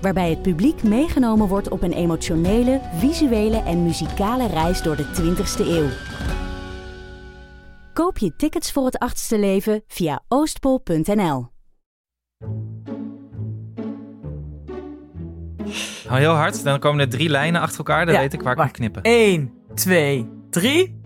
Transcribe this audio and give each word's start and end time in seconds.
Waarbij 0.00 0.30
het 0.30 0.42
publiek 0.42 0.82
meegenomen 0.82 1.48
wordt 1.48 1.68
op 1.68 1.82
een 1.82 1.92
emotionele, 1.92 2.80
visuele 2.94 3.56
en 3.62 3.82
muzikale 3.82 4.46
reis 4.46 4.82
door 4.82 4.96
de 4.96 5.04
20ste 5.04 5.66
eeuw. 5.66 5.88
Koop 7.92 8.18
je 8.18 8.36
tickets 8.36 8.72
voor 8.72 8.84
het 8.84 8.98
achtste 8.98 9.38
leven 9.38 9.82
via 9.86 10.22
oostpol.nl. 10.28 11.48
Hou 16.06 16.20
heel 16.20 16.34
hard, 16.34 16.64
dan 16.64 16.78
komen 16.78 17.00
er 17.00 17.08
drie 17.08 17.28
lijnen 17.28 17.60
achter 17.60 17.78
elkaar. 17.78 18.04
Dan 18.06 18.14
Ja, 18.14 18.20
weet 18.20 18.32
ik 18.32 18.42
waar 18.42 18.52
ik 18.52 18.58
moet 18.62 18.70
knippen. 18.70 19.02
1, 19.02 19.52
2, 19.74 20.28
3. 20.50 21.00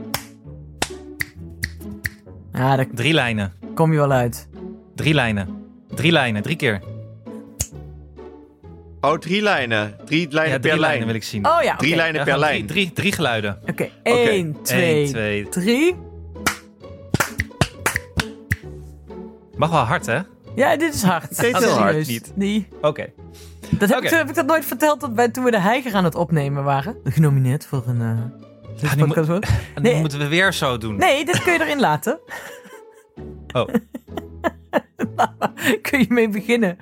Ja, 2.53 2.77
daar 2.77 2.87
Drie 2.95 3.13
lijnen. 3.13 3.53
kom 3.75 3.93
je 3.93 3.99
wel 3.99 4.13
uit. 4.13 4.49
Drie 4.95 5.15
lijnen. 5.15 5.49
Drie 5.95 6.13
lijnen, 6.13 6.43
drie 6.43 6.57
keer. 6.57 6.94
Oh, 9.05 9.19
drie 9.19 9.43
lijnen. 9.43 9.97
Drie 10.05 10.27
lijnen 10.31 10.53
Ja, 10.53 10.59
per 10.59 10.69
drie 10.69 10.81
lijn. 10.81 10.91
lijnen 10.91 11.07
wil 11.07 11.17
ik 11.17 11.25
zien. 11.25 11.47
Oh 11.47 11.63
ja, 11.63 11.77
Drie 11.77 11.97
lijnen 11.97 12.19
Ja, 12.21 12.25
per 12.25 12.39
lijn. 12.39 12.67
Drie, 12.67 12.67
drie, 12.67 12.93
drie 12.93 13.13
geluiden. 13.13 13.59
Oké, 13.71 13.91
1, 14.03 14.63
2, 14.63 15.01
Eén, 15.03 15.07
twee. 15.11 15.49
3. 15.49 15.95
Mag 19.57 19.71
wel 19.71 19.81
hard, 19.81 20.07
hè? 20.07 20.19
Ja, 20.55 20.77
dit 20.77 20.95
is 20.95 21.03
hard. 21.03 21.27
Steeds 21.35 21.59
heel 21.59 21.69
hard. 21.79 22.07
Niet. 22.07 22.33
Die. 22.35 22.69
Oké. 22.81 23.07
Dat 23.71 23.89
heb, 23.89 24.03
ik, 24.03 24.11
heb 24.11 24.29
ik 24.29 24.35
dat 24.35 24.47
nooit 24.47 24.65
verteld 24.65 25.01
dat 25.01 25.11
wij, 25.15 25.29
toen 25.29 25.45
we 25.45 25.51
de 25.51 25.61
Heiger 25.61 25.95
aan 25.95 26.05
het 26.05 26.15
opnemen 26.15 26.65
waren? 26.65 26.97
Genomineerd 27.05 27.67
voor 27.67 27.83
een. 27.87 28.33
dit 28.81 28.91
Ah, 28.91 28.97
nu 28.97 29.05
podcast 29.07 29.29
Nee. 29.83 30.01
moeten 30.01 30.19
we 30.19 30.29
weer 30.29 30.53
zo 30.53 30.79
doen. 30.79 30.97
Nee, 30.97 31.25
dit 31.25 31.43
kun 31.43 31.53
je 31.53 31.61
erin 31.61 31.81
laten. 31.81 32.19
Oh. 33.53 33.69
kun 35.83 35.99
je 35.99 36.07
mee 36.09 36.29
beginnen. 36.29 36.79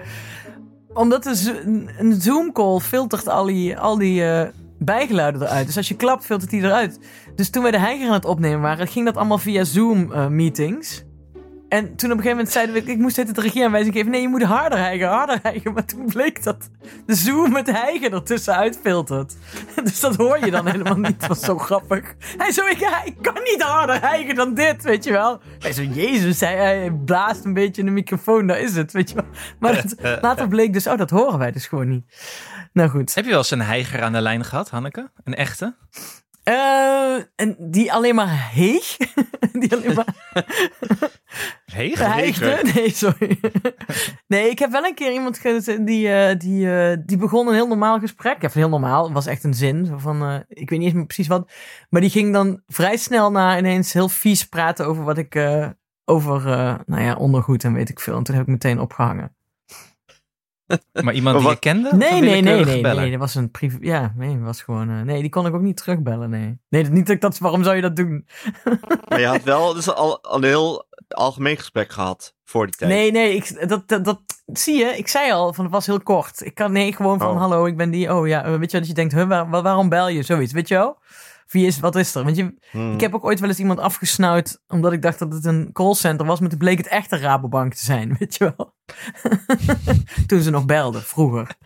Omdat 0.94 1.26
een- 1.46 1.90
een 1.98 2.20
Zoom-call 2.20 2.78
filtert 2.80 3.28
al 3.28 3.44
die, 3.44 3.78
al 3.78 3.98
die 3.98 4.24
eh, 4.24 4.48
bijgeluiden 4.78 5.42
eruit. 5.42 5.66
Dus 5.66 5.76
als 5.76 5.88
je 5.88 5.96
klapt, 5.96 6.24
filtert 6.24 6.50
die 6.50 6.62
eruit. 6.62 6.98
Dus 7.36 7.50
toen 7.50 7.62
wij 7.62 7.70
de 7.70 7.78
Heiger 7.78 8.06
aan 8.06 8.12
het 8.12 8.24
opnemen 8.24 8.60
waren, 8.60 8.86
ging 8.88 9.04
dat 9.04 9.16
allemaal 9.16 9.38
via 9.38 9.64
Zoom-meetings. 9.64 11.02
En 11.72 11.96
toen 11.96 12.10
op 12.10 12.16
een 12.16 12.22
gegeven 12.22 12.30
moment 12.30 12.50
zeiden 12.50 12.74
we, 12.74 12.92
ik 12.92 12.98
moest 12.98 13.16
het 13.16 13.34
de 13.34 13.40
regieaanwijzing 13.40 13.94
geven. 13.94 14.10
Nee, 14.10 14.20
je 14.20 14.28
moet 14.28 14.42
harder 14.42 14.78
hijgen, 14.78 15.08
harder 15.08 15.38
hijgen. 15.42 15.72
Maar 15.72 15.84
toen 15.84 16.06
bleek 16.06 16.42
dat 16.42 16.70
de 17.06 17.14
Zoom 17.14 17.54
het 17.54 17.70
hijgen 17.70 18.12
ertussen 18.12 18.56
uitfiltert. 18.56 19.36
Dus 19.84 20.00
dat 20.00 20.16
hoor 20.16 20.44
je 20.44 20.50
dan 20.50 20.66
helemaal 20.66 20.98
niet. 20.98 21.20
Dat 21.20 21.28
was 21.28 21.40
zo 21.40 21.58
grappig. 21.58 22.14
Hij 22.36 22.52
zo, 22.52 22.66
ik, 22.66 23.14
kan 23.20 23.34
niet 23.34 23.62
harder 23.62 24.00
hijgen 24.00 24.34
dan 24.34 24.54
dit, 24.54 24.82
weet 24.82 25.04
je 25.04 25.12
wel. 25.12 25.40
Hij 25.58 25.72
zo, 25.72 25.82
jezus, 25.82 26.40
hij, 26.40 26.56
hij 26.56 26.90
blaast 27.04 27.44
een 27.44 27.54
beetje 27.54 27.80
in 27.80 27.86
de 27.86 27.92
microfoon, 27.92 28.46
daar 28.46 28.60
is 28.60 28.76
het, 28.76 28.92
weet 28.92 29.08
je 29.08 29.14
wel. 29.14 29.26
Maar 29.58 29.84
later 30.20 30.48
bleek 30.48 30.72
dus, 30.72 30.86
oh, 30.86 30.98
dat 30.98 31.10
horen 31.10 31.38
wij 31.38 31.52
dus 31.52 31.66
gewoon 31.66 31.88
niet. 31.88 32.04
Nou 32.72 32.88
goed. 32.88 33.14
Heb 33.14 33.24
je 33.24 33.30
wel 33.30 33.38
eens 33.38 33.50
een 33.50 33.60
heiger 33.60 34.02
aan 34.02 34.12
de 34.12 34.20
lijn 34.20 34.44
gehad, 34.44 34.70
Hanneke? 34.70 35.10
Een 35.24 35.34
echte? 35.34 35.74
Eh, 36.42 37.14
en 37.36 37.56
die 37.58 37.92
alleen 37.92 38.14
maar 38.14 38.50
heeg? 38.52 38.96
die 39.60 39.72
alleen 39.72 39.94
maar 39.94 40.14
Heiger? 41.72 42.06
hijgde? 42.12 42.60
Nee, 42.74 42.90
sorry. 42.90 43.40
nee, 44.26 44.50
ik 44.50 44.58
heb 44.58 44.70
wel 44.70 44.84
een 44.84 44.94
keer 44.94 45.12
iemand 45.12 45.38
ge- 45.38 45.78
die, 45.84 46.12
eh, 46.14 46.38
die, 46.38 46.74
eh, 46.76 46.96
die 47.06 47.16
begon 47.16 47.48
een 47.48 47.54
heel 47.54 47.66
normaal 47.68 47.98
gesprek. 47.98 48.42
Even 48.42 48.60
heel 48.60 48.68
normaal, 48.68 49.04
het 49.04 49.12
was 49.12 49.26
echt 49.26 49.44
een 49.44 49.54
zin. 49.54 49.86
Zo 49.86 49.98
van, 49.98 50.22
eh, 50.22 50.34
ik 50.48 50.70
weet 50.70 50.78
niet 50.78 50.88
eens 50.88 50.96
meer 50.96 51.06
precies 51.06 51.26
wat. 51.26 51.50
Maar 51.90 52.00
die 52.00 52.10
ging 52.10 52.32
dan 52.32 52.62
vrij 52.66 52.96
snel 52.96 53.30
na 53.30 53.58
ineens 53.58 53.92
heel 53.92 54.08
vies 54.08 54.44
praten 54.48 54.86
over 54.86 55.04
wat 55.04 55.18
ik... 55.18 55.34
eh, 55.34 55.68
over, 56.04 56.36
eh, 56.52 56.74
nou 56.86 57.02
ja, 57.02 57.14
ondergoed 57.14 57.64
en 57.64 57.72
weet 57.72 57.88
ik 57.88 58.00
veel. 58.00 58.16
En 58.16 58.22
toen 58.22 58.34
heb 58.34 58.44
ik 58.44 58.50
meteen 58.50 58.80
opgehangen. 58.80 59.36
Maar 61.02 61.14
iemand 61.14 61.38
die 61.40 61.48
je 61.48 61.58
kende? 61.58 61.90
Nee, 61.96 62.10
nee, 62.10 62.20
nee, 62.42 62.64
nee, 62.64 62.82
nee. 62.82 63.10
Dat 63.10 63.18
was 63.20 63.34
een 63.34 63.50
privé. 63.50 63.76
Ja, 63.80 64.12
nee, 64.16 64.38
was 64.38 64.62
gewoon. 64.62 64.90
eh, 64.90 65.00
nee, 65.00 65.20
die 65.20 65.30
kon 65.30 65.46
ik 65.46 65.54
ook 65.54 65.60
niet 65.60 65.76
terugbellen. 65.76 66.30
Nee, 66.30 66.58
nee, 66.68 66.82
niet 66.84 67.06
dat 67.06 67.14
ik 67.14 67.20
dat. 67.20 67.38
Waarom 67.38 67.62
zou 67.64 67.76
je 67.76 67.82
dat 67.82 67.96
doen? 67.96 68.26
Maar 69.08 69.20
je 69.20 69.26
had 69.26 69.42
wel 69.42 69.74
dus 69.74 69.88
al, 69.94 70.22
al 70.22 70.36
een 70.36 70.44
heel 70.44 70.86
algemeen 71.08 71.56
gesprek 71.56 71.92
gehad 71.92 72.34
voor 72.44 72.66
die 72.66 72.74
tijd. 72.74 72.90
Nee, 72.90 73.10
nee, 73.12 73.34
ik, 73.34 73.68
dat, 73.68 73.88
dat, 73.88 74.04
dat 74.04 74.20
zie 74.46 74.76
je. 74.78 74.96
Ik 74.96 75.08
zei 75.08 75.32
al, 75.32 75.52
van 75.52 75.64
het 75.64 75.72
was 75.72 75.86
heel 75.86 76.00
kort. 76.00 76.44
Ik 76.44 76.54
kan 76.54 76.72
nee, 76.72 76.92
gewoon 76.92 77.18
van 77.18 77.30
Oh. 77.34 77.38
hallo, 77.40 77.64
ik 77.66 77.76
ben 77.76 77.90
die. 77.90 78.14
Oh 78.14 78.26
ja, 78.26 78.58
weet 78.58 78.70
je 78.70 78.78
dat 78.78 78.86
je 78.86 78.94
denkt, 78.94 79.12
huh, 79.12 79.28
waar- 79.28 79.50
waar- 79.50 79.62
waarom 79.62 79.88
bel 79.88 80.08
je? 80.08 80.22
Zoiets, 80.22 80.52
weet 80.52 80.68
je 80.68 80.74
wel? 80.74 80.98
Wie 81.46 81.66
is, 81.66 81.78
wat 81.80 81.96
is 81.96 82.14
er? 82.14 82.24
Want 82.24 82.36
je, 82.36 82.54
Hmm. 82.70 82.92
ik 82.94 83.00
heb 83.00 83.14
ook 83.14 83.24
ooit 83.24 83.40
wel 83.40 83.48
eens 83.48 83.58
iemand 83.58 83.78
afgesnauwd 83.78 84.60
omdat 84.66 84.92
ik 84.92 85.02
dacht 85.02 85.18
dat 85.18 85.32
het 85.32 85.44
een 85.44 85.70
callcenter 85.72 86.26
was, 86.26 86.40
maar 86.40 86.48
toen 86.48 86.58
bleek 86.58 86.78
het 86.78 86.86
echt 86.86 87.12
een 87.12 87.18
Rabobank 87.20 87.74
te 87.74 87.84
zijn, 87.84 88.14
weet 88.18 88.34
je 88.36 88.54
wel? 88.56 88.74
toen 90.26 90.40
ze 90.40 90.50
nog 90.50 90.64
belden, 90.66 91.02
vroeger. 91.02 91.56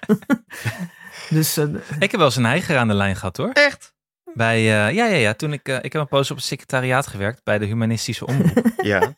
dus 1.30 1.56
eh, 1.56 1.64
Ik 1.98 2.10
heb 2.10 2.16
wel 2.16 2.24
eens 2.24 2.36
een 2.36 2.44
heiger 2.44 2.76
aan 2.78 2.88
de 2.88 2.94
lijn 2.94 3.16
gehad, 3.16 3.36
hoor. 3.36 3.50
Echt? 3.52 3.94
Bij, 4.34 4.56
eh, 4.56 4.94
ja, 4.94 5.04
ja, 5.06 5.16
ja. 5.16 5.32
Toen 5.34 5.52
ik, 5.52 5.68
eh, 5.68 5.76
ik 5.80 5.92
heb 5.92 6.02
een 6.02 6.08
poos 6.08 6.30
op 6.30 6.36
het 6.36 6.46
secretariaat 6.46 7.06
gewerkt 7.06 7.44
bij 7.44 7.58
de 7.58 7.66
humanistische 7.66 8.26
omroep. 8.26 8.70
Ja. 8.82 9.16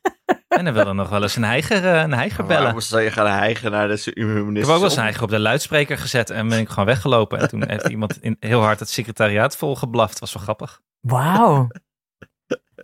En 0.49 0.65
dan 0.65 0.75
wilde 0.75 0.93
nog 0.93 1.09
wel 1.09 1.23
eens 1.23 1.37
een 1.37 1.45
heiger, 1.45 1.85
eh, 1.95 2.01
een 2.03 2.13
heiger 2.15 2.45
bellen. 2.47 2.63
Waarom 2.63 2.81
zou 2.81 3.03
je 3.03 3.11
gaan 3.11 3.27
hijgen 3.27 3.71
naar 3.71 3.89
de 3.89 3.95
Ik 3.95 4.15
humanistische 4.15 4.59
heb 4.59 4.65
ook 4.65 4.67
wel 4.67 4.83
eens 4.83 4.83
een 4.93 4.99
op- 4.99 4.99
heiger 5.05 5.23
op 5.23 5.31
de 5.31 5.39
luidspreker 5.39 5.99
gezet 5.99 6.31
en 6.31 6.49
ben 6.49 6.59
ik 6.59 6.69
gewoon 6.69 6.85
weggelopen. 6.85 7.39
En 7.39 7.49
toen 7.49 7.69
heeft 7.69 7.89
iemand 7.89 8.23
in, 8.23 8.37
heel 8.41 8.61
hard 8.63 8.81
het 8.81 8.89
secretariaat 8.91 9.57
volgeblaft. 9.57 10.19
Was 10.19 10.33
wel 10.35 10.43
grappig. 10.43 10.81
wauw, 11.01 11.69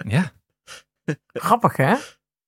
Ja, 0.07 0.33
grappig 1.33 1.77
hè? 1.77 1.95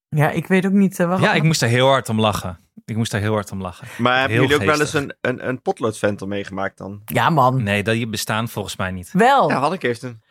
Ja, 0.09 0.31
ik 0.31 0.47
weet 0.47 0.67
ook 0.67 0.73
niet 0.73 1.01
eh, 1.01 1.07
waarom. 1.07 1.25
ja 1.25 1.33
ik 1.33 1.43
moest 1.43 1.63
er 1.63 1.69
heel 1.69 1.87
hard 1.89 2.09
om 2.09 2.21
lachen. 2.21 2.59
Ik 2.85 2.97
moest 2.97 3.13
er 3.13 3.21
heel 3.21 3.33
hard 3.33 3.51
om 3.53 3.61
lachen. 3.63 3.87
Maar 3.99 4.19
hebben 4.19 4.37
jullie 4.41 4.55
ook 4.55 4.63
wel 4.63 4.81
eens 4.81 4.93
een, 4.93 5.15
een, 5.21 5.49
een 5.49 5.63
potloodventel 5.63 6.27
meegemaakt 6.27 6.79
dan? 6.79 7.03
Ja 7.05 7.31
man, 7.31 7.63
Nee, 7.63 7.83
dat 7.83 7.95
die 7.95 8.09
bestaan 8.09 8.49
volgens 8.49 8.77
mij 8.77 8.91
niet. 8.91 9.11
wel. 9.13 9.51
Ja, 9.51 9.59
had 9.59 9.73
ik 9.73 9.83
heeft 9.83 10.03
een. 10.03 10.23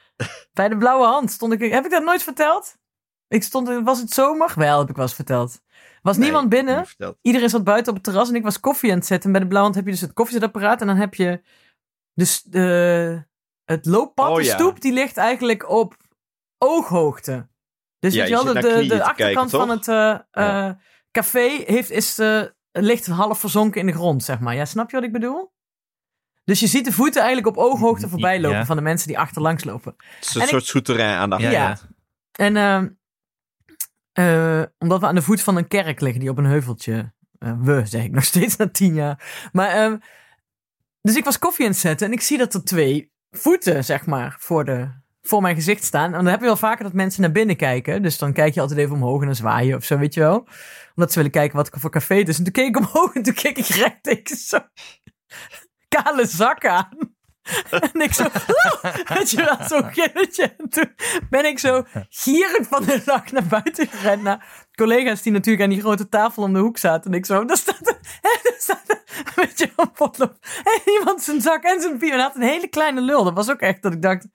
Bij 0.53 0.69
de 0.69 0.77
blauwe 0.77 1.05
hand 1.05 1.31
stond 1.31 1.53
ik. 1.53 1.71
Heb 1.71 1.85
ik 1.85 1.91
dat 1.91 2.03
nooit 2.03 2.23
verteld? 2.23 2.75
Ik 3.27 3.43
stond. 3.43 3.81
Was 3.83 3.99
het 3.99 4.11
zomer? 4.13 4.51
Wel, 4.55 4.79
heb 4.79 4.89
ik 4.89 4.95
wel 4.95 5.05
eens 5.05 5.13
verteld. 5.15 5.61
Was 6.01 6.17
niemand 6.17 6.49
binnen? 6.49 6.85
Iedereen 7.21 7.49
zat 7.49 7.63
buiten 7.63 7.89
op 7.89 7.95
het 7.95 8.03
terras 8.03 8.29
en 8.29 8.35
ik 8.35 8.43
was 8.43 8.59
koffie 8.59 8.91
aan 8.91 8.97
het 8.97 9.05
zetten. 9.05 9.25
En 9.25 9.31
bij 9.31 9.41
de 9.41 9.47
blauwe 9.47 9.65
hand 9.69 9.75
heb 9.79 9.85
je 9.85 9.91
dus 9.99 10.01
het 10.07 10.13
koffiezetapparaat. 10.13 10.81
En 10.81 10.87
dan 10.87 10.95
heb 10.95 11.13
je 11.13 11.41
dus 12.13 12.41
de, 12.41 13.23
het 13.65 13.85
looppad, 13.85 14.29
Oh, 14.29 14.35
de 14.35 14.43
ja. 14.43 14.53
stoep, 14.53 14.81
die 14.81 14.93
ligt 14.93 15.17
eigenlijk 15.17 15.69
op 15.69 15.95
ooghoogte. 16.57 17.47
Dus 17.99 18.13
Ja, 18.13 18.19
weet 18.19 18.29
je 18.29 18.35
wel, 18.43 18.53
de, 18.53 18.53
de, 18.53 18.81
de 18.81 18.87
te 18.87 19.03
achterkant 19.03 19.49
kijken, 19.49 19.49
van 19.49 19.69
het 19.69 19.87
eh, 19.87 19.95
Ja. 19.95 20.25
eh, 20.69 20.73
café 21.11 21.63
heeft, 21.65 21.89
is, 21.91 22.19
eh, 22.19 22.41
ligt 22.71 23.05
half 23.07 23.39
verzonken 23.39 23.79
in 23.81 23.87
de 23.87 23.93
grond, 23.93 24.23
zeg 24.23 24.39
maar. 24.39 24.55
Ja, 24.55 24.65
snap 24.65 24.89
je 24.89 24.95
wat 24.95 25.05
ik 25.05 25.11
bedoel? 25.11 25.53
Dus 26.43 26.59
je 26.59 26.67
ziet 26.67 26.85
de 26.85 26.91
voeten 26.91 27.21
eigenlijk 27.23 27.57
op 27.57 27.63
ooghoogte 27.63 28.09
voorbij 28.09 28.41
lopen 28.41 28.57
Ja. 28.57 28.65
van 28.65 28.75
de 28.75 28.81
mensen 28.81 29.07
die 29.07 29.19
achterlangs 29.19 29.63
lopen. 29.63 29.93
Het 29.97 30.25
is 30.25 30.35
een 30.35 30.41
En 30.41 30.47
soort 30.47 30.65
souterrain 30.65 31.17
aan 31.17 31.29
de 31.29 31.37
Ja. 31.37 31.49
ja. 31.51 31.77
En 32.31 32.57
ehm, 32.57 32.89
eh, 34.15 34.61
omdat 34.77 34.99
we 34.99 35.05
aan 35.05 35.15
de 35.15 35.21
voet 35.21 35.41
van 35.41 35.57
een 35.57 35.67
kerk 35.67 36.01
liggen 36.01 36.19
die 36.19 36.29
op 36.29 36.37
een 36.37 36.45
heuveltje. 36.45 37.13
eh, 37.37 37.53
we, 37.61 37.85
zeg 37.85 38.03
ik 38.03 38.11
nog 38.11 38.23
steeds 38.33 38.55
na 38.55 38.69
tien 38.69 38.93
jaar. 38.93 39.49
Maar, 39.51 39.69
ehm, 39.69 39.97
dus 41.01 41.15
ik 41.15 41.23
was 41.23 41.39
koffie 41.39 41.65
aan 41.65 41.71
het 41.71 41.79
zetten 41.79 42.07
en 42.07 42.13
ik 42.13 42.21
zie 42.21 42.37
dat 42.37 42.53
er 42.53 42.63
twee 42.63 43.11
voeten, 43.31 43.83
zeg 43.85 44.05
maar, 44.05 44.35
voor, 44.39 44.65
de, 44.65 44.89
voor 45.21 45.41
mijn 45.41 45.55
gezicht 45.55 45.83
staan. 45.83 46.05
En 46.05 46.23
dan 46.23 46.25
heb 46.25 46.39
je 46.39 46.45
wel 46.45 46.55
vaker 46.57 46.83
dat 46.83 46.93
mensen 46.93 47.21
naar 47.21 47.31
binnen 47.31 47.55
kijken. 47.55 48.01
Dus 48.01 48.17
dan 48.17 48.33
kijk 48.33 48.53
je 48.53 48.61
altijd 48.61 48.79
even 48.79 48.95
omhoog 48.95 49.19
en 49.19 49.25
dan 49.25 49.35
zwaai 49.35 49.67
je 49.67 49.75
of 49.75 49.83
zo, 49.83 49.97
weet 49.97 50.13
je 50.13 50.19
wel. 50.19 50.47
Omdat 50.95 51.11
ze 51.11 51.15
willen 51.15 51.31
kijken 51.31 51.57
wat 51.57 51.69
voor 51.71 51.91
café 51.91 52.15
het 52.15 52.29
is. 52.29 52.37
En 52.37 52.43
toen 52.43 52.53
keek 52.53 52.67
ik 52.67 52.77
omhoog 52.77 53.15
en 53.15 53.23
toen 53.23 53.33
keek 53.33 53.57
ik 53.57 53.65
recht 53.65 54.03
tegen 54.03 54.37
zo'n 54.37 54.69
kale 56.03 56.25
zak 56.25 56.65
aan. 56.65 57.14
En 57.93 58.01
ik 58.01 58.13
zo, 58.13 58.23
weet 59.13 59.29
je 59.29 59.37
wel, 59.37 59.67
zo'n 59.67 59.91
gilletje. 59.93 60.55
En 60.57 60.69
toen 60.69 60.95
ben 61.29 61.45
ik 61.45 61.59
zo 61.59 61.83
gierig 62.09 62.67
van 62.67 62.83
de 62.83 63.01
lach 63.05 63.31
naar 63.31 63.45
buiten 63.45 63.87
gerend 63.87 64.23
naar 64.23 64.67
collega's 64.75 65.21
die 65.21 65.31
natuurlijk 65.31 65.63
aan 65.63 65.69
die 65.69 65.81
grote 65.81 66.09
tafel 66.09 66.43
om 66.43 66.53
de 66.53 66.59
hoek 66.59 66.77
zaten. 66.77 67.11
En 67.11 67.17
ik 67.17 67.25
zo, 67.25 67.45
daar 67.45 67.57
staat 67.57 67.97
hè, 68.21 68.39
daar 68.43 68.55
staat 68.57 68.83
een 68.87 68.95
weet 69.35 69.59
je 69.59 69.71
wel, 69.75 69.89
potlood. 69.89 70.37
En 70.63 70.93
iemand 70.99 71.21
zijn 71.21 71.41
zak 71.41 71.63
en 71.63 71.81
zijn 71.81 71.97
pier. 71.97 72.13
En 72.13 72.19
had 72.19 72.35
een 72.35 72.41
hele 72.41 72.67
kleine 72.67 73.01
lul. 73.01 73.23
Dat 73.23 73.33
was 73.33 73.49
ook 73.49 73.59
echt 73.59 73.81
dat 73.81 73.93
ik 73.93 74.01
dacht, 74.01 74.27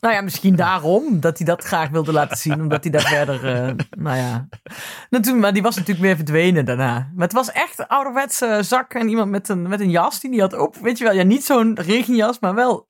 Nou 0.00 0.14
ja, 0.14 0.20
misschien 0.20 0.56
daarom 0.56 1.20
dat 1.20 1.38
hij 1.38 1.46
dat 1.46 1.64
graag 1.64 1.88
wilde 1.88 2.12
laten 2.12 2.36
zien. 2.36 2.60
Omdat 2.60 2.82
hij 2.82 2.92
daar 2.92 3.02
verder, 3.02 3.54
eh, 3.54 3.74
nou 3.98 4.16
ja. 4.16 4.48
Natuurlijk, 5.10 5.42
maar 5.42 5.52
die 5.52 5.62
was 5.62 5.76
natuurlijk 5.76 6.04
weer 6.04 6.16
verdwenen 6.16 6.64
daarna. 6.64 7.10
Maar 7.14 7.24
het 7.24 7.32
was 7.32 7.52
echt 7.52 7.78
een 7.78 7.86
ouderwetse 7.86 8.58
zak 8.62 8.94
en 8.94 9.08
iemand 9.08 9.30
met 9.30 9.48
een, 9.48 9.68
met 9.68 9.80
een 9.80 9.90
jas 9.90 10.20
die 10.20 10.30
die 10.30 10.40
had 10.40 10.58
op. 10.58 10.76
Weet 10.76 10.98
je 10.98 11.04
wel, 11.04 11.12
ja, 11.12 11.22
niet 11.22 11.44
zo'n 11.44 11.78
regenjas, 11.80 12.40
maar 12.40 12.54
wel. 12.54 12.86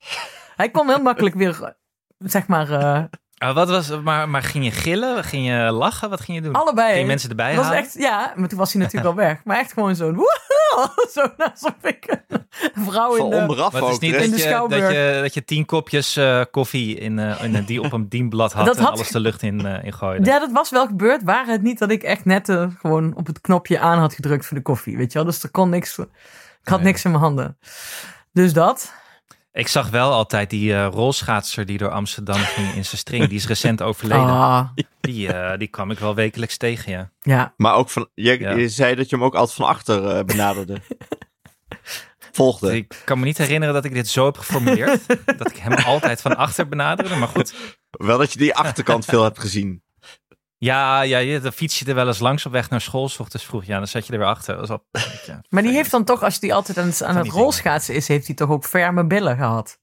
Hij 0.56 0.71
kon 0.71 0.88
heel 0.88 1.03
makkelijk 1.03 1.35
weer, 1.35 1.76
zeg 2.19 2.47
maar, 2.47 2.71
eh, 2.71 3.05
Ah, 3.38 3.54
wat 3.54 3.69
was, 3.69 4.00
maar, 4.02 4.28
maar 4.28 4.42
ging 4.42 4.64
je 4.64 4.70
gillen? 4.70 5.25
Ging 5.25 5.46
je 5.46 5.70
lachen? 5.72 6.10
Wat 6.10 6.20
ging 6.20 6.36
je 6.38 6.42
doen? 6.44 6.52
allebei. 6.54 6.88
Ging 6.88 7.00
je 7.00 7.06
mensen 7.06 7.28
erbij 7.31 7.46
Het 7.46 7.56
was 7.56 7.64
halen? 7.66 7.81
echt, 7.82 7.94
ja, 7.94 8.32
maar 8.36 8.48
toen 8.48 8.58
was 8.58 8.72
hij 8.72 8.82
natuurlijk 8.82 9.10
al 9.10 9.16
weg. 9.16 9.40
Maar 9.44 9.58
echt 9.58 9.72
gewoon 9.72 9.96
zo'n 9.96 10.14
zo 11.14 11.20
alsof 11.36 11.75
ik 11.82 12.19
een 12.75 12.84
vrouw 12.84 13.14
in 13.14 13.31
de... 13.31 13.36
onderaf 13.36 13.72
Maar 13.72 13.81
het 13.82 13.90
is 13.90 13.96
ook. 13.96 14.00
niet 14.02 14.14
in 14.14 14.19
dat 14.20 14.31
de 14.31 14.36
je, 14.36 14.42
dat, 14.42 14.52
Schouwburg. 14.52 14.92
je, 14.92 15.19
dat 15.22 15.34
je 15.34 15.44
tien 15.44 15.64
kopjes 15.64 16.16
eh, 16.16 16.40
koffie 16.50 16.96
in, 16.98 17.19
eh, 17.19 17.42
in, 17.44 17.64
die 17.64 17.81
op 17.82 17.92
een 17.92 18.08
dienblad 18.08 18.52
had 18.52 18.66
Dat 18.66 18.76
en 18.76 18.82
had- 18.82 18.92
alles 18.92 19.08
de 19.08 19.20
lucht 19.20 19.42
in, 19.42 19.66
eh 19.66 19.84
in 19.84 19.92
gooide. 19.92 20.30
Ja, 20.30 20.38
dat 20.38 20.52
was 20.52 20.70
wel 20.70 20.87
gebeurd. 20.87 21.22
Waar 21.22 21.46
het 21.46 21.62
niet 21.62 21.78
dat 21.78 21.90
ik 21.90 22.02
echt 22.02 22.25
net 22.25 22.56
gewoon 22.80 23.16
op 23.16 23.26
het 23.26 23.40
knopje 23.40 23.78
aan 23.78 23.98
had 23.98 24.14
gedrukt 24.14 24.46
voor 24.46 24.56
de 24.56 24.62
koffie. 24.62 24.96
Weet 24.96 25.12
je 25.12 25.19
wel? 25.19 25.26
Dus 25.26 25.42
er 25.42 25.50
kon 25.50 25.69
niks. 25.70 25.98
Ik 25.98 26.06
had 26.64 26.78
Nee. 26.78 26.87
niks 26.87 27.04
in 27.04 27.10
mijn 27.10 27.22
handen. 27.22 27.58
Dus 28.32 28.52
dat. 28.52 28.92
Ik 29.54 29.68
zag 29.68 29.90
wel 29.90 30.12
altijd 30.12 30.50
die 30.50 30.74
eh, 30.74 30.86
rolschaatser 30.90 31.66
die 31.66 31.78
door 31.78 31.90
Amsterdam 31.90 32.36
ging 32.38 32.66
in 32.74 32.84
zijn 32.84 32.98
string. 32.98 33.26
Die 33.28 33.38
is 33.38 33.46
recent 33.46 33.82
overleden. 33.88 34.26
Ah, 34.26 34.68
Die, 35.00 35.32
eh, 35.32 35.58
die 35.58 35.68
kwam 35.68 35.90
ik 35.90 35.98
wel 35.98 36.14
wekelijks 36.14 36.56
tegen, 36.56 36.92
ja. 36.92 37.10
ja. 37.20 37.54
Maar 37.56 37.74
ook 37.74 37.90
van, 37.90 38.08
je, 38.14 38.38
Ja. 38.38 38.50
je 38.50 38.68
zei 38.68 38.94
dat 38.94 39.08
je 39.10 39.16
hem 39.16 39.24
ook 39.24 39.34
altijd 39.34 39.56
van 39.56 39.66
achter 39.66 40.06
eh, 40.16 40.24
benaderde. 40.24 40.80
Volgde. 42.32 42.76
Ik 42.76 43.02
kan 43.04 43.18
me 43.18 43.24
niet 43.24 43.38
herinneren 43.38 43.74
dat 43.74 43.84
ik 43.84 43.94
dit 43.94 44.08
zo 44.08 44.24
heb 44.24 44.38
geformuleerd. 44.38 45.06
dat 45.38 45.50
ik 45.50 45.56
hem 45.56 45.72
altijd 45.72 46.20
van 46.20 46.36
achter 46.36 46.68
benaderde. 46.68 47.14
Maar 47.16 47.28
goed, 47.28 47.54
Wel 47.90 48.18
dat 48.18 48.32
je 48.32 48.38
die 48.38 48.54
achterkant 48.54 49.04
veel 49.04 49.22
hebt 49.22 49.38
gezien. 49.38 49.82
Ja, 50.58 51.02
ja 51.02 51.18
je, 51.18 51.40
dan 51.40 51.52
fiets 51.52 51.78
je 51.78 51.84
er 51.84 51.94
wel 51.94 52.06
eens 52.06 52.18
langs 52.18 52.46
op 52.46 52.52
weg 52.52 52.70
naar 52.70 52.80
school. 52.80 53.08
S 53.08 53.18
ochtends 53.18 53.46
vroeg, 53.46 53.64
ja, 53.64 53.78
dan 53.78 53.86
zet 53.88 54.06
je 54.06 54.12
er 54.12 54.18
weer 54.18 54.28
achter. 54.28 54.54
Dat 54.54 54.64
is 54.64 54.70
al, 54.70 54.86
ja, 55.26 55.40
Maar 55.48 55.62
die 55.62 55.72
heeft 55.72 55.90
dan 55.90 56.04
toch, 56.04 56.22
als 56.22 56.40
die 56.40 56.54
altijd 56.54 56.78
aan 56.78 56.86
het, 56.86 57.02
aan 57.02 57.16
het 57.16 57.28
rolschaatsen 57.28 57.94
is, 57.94 58.08
heeft 58.08 58.26
hij 58.26 58.36
toch 58.36 58.48
ook 58.50 58.64
ferme 58.64 59.06
billen 59.06 59.36
gehad? 59.36 59.78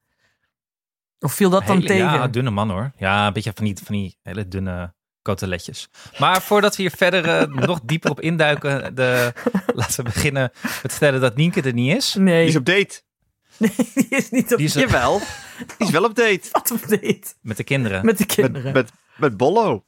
Of 1.20 1.34
viel 1.34 1.50
dat 1.50 1.68
dan 1.68 1.82
tegen? 1.82 1.96
Ja, 2.06 2.28
dunne 2.28 2.50
man 2.50 2.70
hoor. 2.70 2.92
Ja, 2.98 3.28
een 3.28 3.34
beetje 3.34 3.52
van 3.56 3.66
die, 3.66 3.78
van 3.84 3.96
die 3.96 4.18
hele 4.24 4.48
dunne 4.48 4.94
koteletjes. 5.22 5.90
Maar 6.20 6.42
voordat 6.42 6.76
we 6.76 6.82
hier 6.82 6.92
verder 6.92 7.26
eh, 7.26 7.48
nog 7.68 7.80
dieper 7.84 8.12
op 8.12 8.20
induiken, 8.22 8.96
de, 8.96 9.34
laten 9.76 10.04
we 10.04 10.12
beginnen 10.12 10.52
met 10.62 10.92
vertellen 10.92 11.22
dat 11.22 11.36
Nienke 11.36 11.62
er 11.62 11.74
niet 11.74 11.96
is. 11.96 12.14
Nee, 12.14 12.40
Die 12.40 12.50
is 12.50 12.56
op 12.56 12.66
date. 12.66 13.02
nee, 13.58 13.72
die 13.94 14.08
is 14.10 14.30
niet 14.30 14.52
op 14.52 14.58
Die 14.58 14.68
is 14.68 14.74
Jawel. 14.74 15.20
Die 15.78 15.88
is 15.88 15.90
wel 15.90 16.04
op 16.04 16.16
date. 16.16 16.42
wat 16.52 16.72
op 16.72 16.88
date 16.88 17.24
met 17.42 17.58
de 17.58 17.64
kinderen, 17.64 18.06
met 18.06 18.18
de 18.18 18.24
Met, 18.28 18.36
kinderen. 18.36 18.74
met, 18.74 18.92
met 19.18 19.38
Bollo. 19.38 19.86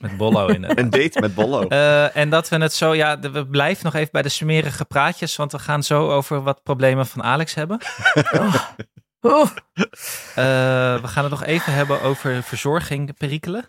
Met 0.00 0.16
Bollo 0.16 0.46
in 0.46 0.62
het. 0.62 0.78
Een 0.78 0.90
date 0.90 1.20
met 1.20 1.34
Bollo. 1.34 1.62
Eh, 1.68 2.16
en 2.16 2.30
dat 2.30 2.48
we 2.48 2.56
het 2.56 2.72
zo, 2.72 2.94
ja, 2.94 3.16
de- 3.16 3.30
we 3.30 3.46
blijven 3.46 3.84
nog 3.84 3.94
even 3.94 4.08
bij 4.12 4.22
de 4.22 4.28
smerige 4.28 4.84
praatjes, 4.84 5.36
want 5.36 5.52
we 5.52 5.58
gaan 5.58 5.82
zo 5.82 6.10
over 6.10 6.42
wat 6.42 6.62
problemen 6.62 7.06
van 7.06 7.22
Alex 7.22 7.54
hebben. 7.54 7.78
Oh, 9.20 9.46
Eh, 10.34 11.00
we 11.00 11.08
gaan 11.08 11.22
het 11.22 11.30
nog 11.30 11.44
even 11.44 11.72
hebben 11.72 12.02
over 12.02 12.42
verzorging 12.42 13.16
perikelen 13.16 13.64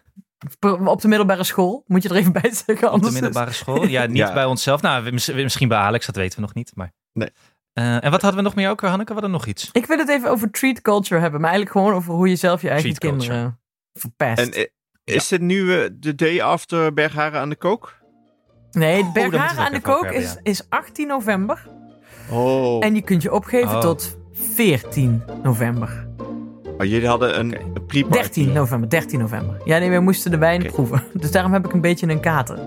op 0.86 1.02
de 1.02 1.08
middelbare 1.08 1.44
school, 1.44 1.84
moet 1.88 2.04
je 2.04 2.10
er 2.10 2.16
even 2.16 2.32
bij 2.32 2.54
zeggen. 2.66 2.92
op 2.92 3.04
de 3.04 3.12
middelbare 3.12 3.52
school. 3.52 3.86
Ja, 3.86 4.06
niet 4.06 4.18
Ja. 4.28 4.34
bij 4.34 4.46
onszelf. 4.46 4.82
Nou, 4.82 5.12
misschien 5.34 5.68
bij 5.68 5.78
Alex, 5.78 6.06
dat 6.06 6.16
weten 6.16 6.36
we 6.36 6.42
nog 6.42 6.54
niet. 6.54 6.72
Maar... 6.76 6.92
Nee. 7.14 7.30
Eh, 7.74 8.04
en 8.04 8.12
wat 8.12 8.22
hadden 8.22 8.36
we 8.36 8.42
nog 8.46 8.56
meer 8.56 8.70
ook 8.70 8.82
Hanneke? 8.82 9.06
We 9.06 9.14
hadden 9.14 9.32
nog 9.32 9.46
iets. 9.46 9.70
Ik 9.72 9.86
wil 9.86 9.98
het 9.98 10.10
even 10.10 10.30
over 10.30 10.52
treat 10.52 10.82
culture 10.82 11.22
hebben, 11.22 11.42
maar 11.42 11.50
eigenlijk 11.50 11.80
gewoon 11.80 11.94
over 11.98 12.14
hoe 12.14 12.30
je 12.30 12.36
zelf 12.36 12.62
je 12.62 12.70
eigen 12.70 12.94
Treat 12.94 13.00
culture. 13.14 13.28
kinderen 13.34 13.60
verpest. 13.94 14.40
En 14.40 14.52
eh, 14.54 14.66
is 15.16 15.28
dit 15.28 15.42
nu 15.42 15.90
de 16.00 16.16
day 16.16 16.42
after 16.42 16.94
Bergharen 16.94 17.40
aan 17.40 17.50
de 17.50 17.56
kook? 17.56 17.98
nee, 18.72 19.02
Oh, 19.02 19.14
Bergharen 19.14 19.58
aan 19.66 19.72
de 19.74 19.82
Kook 19.82 20.06
is, 20.12 20.38
is 20.44 20.66
18 20.70 21.08
november. 21.08 21.68
Oh. 22.32 22.86
En 22.86 22.96
je 22.96 23.02
kunt 23.02 23.22
je 23.22 23.34
opgeven 23.34 23.70
Oh. 23.76 23.80
tot 23.80 24.18
14 24.34 25.24
november. 25.44 26.08
Oh, 26.78 26.86
jullie 26.86 27.08
hadden 27.08 27.40
een, 27.40 27.56
een 27.76 27.86
pre-party. 27.86 28.18
13 28.18 28.52
november, 28.52 28.90
13 28.90 29.20
november. 29.20 29.58
Ja, 29.66 29.78
nee, 29.78 29.90
we 29.90 30.00
moesten 30.00 30.32
de 30.32 30.38
wijn 30.38 30.66
proeven. 30.66 31.04
Dus 31.22 31.32
daarom 31.32 31.54
heb 31.54 31.66
ik 31.66 31.74
een 31.74 31.82
beetje 31.82 32.08
een 32.08 32.20
kater. 32.20 32.60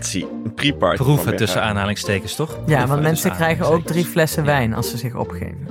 Zie, 0.00 0.26
een 0.44 0.54
pre-party. 0.54 1.02
Proeven 1.02 1.36
tussen 1.36 1.62
aanhalingstekens, 1.62 2.34
toch? 2.34 2.50
Ja, 2.50 2.62
Proeven 2.64 2.88
want 2.88 3.00
mensen 3.02 3.32
krijgen 3.32 3.66
ook 3.66 3.86
drie 3.86 4.04
flessen 4.04 4.44
Ja. 4.44 4.48
wijn 4.50 4.74
als 4.74 4.90
ze 4.90 4.96
zich 4.98 5.14
opgeven. 5.14 5.68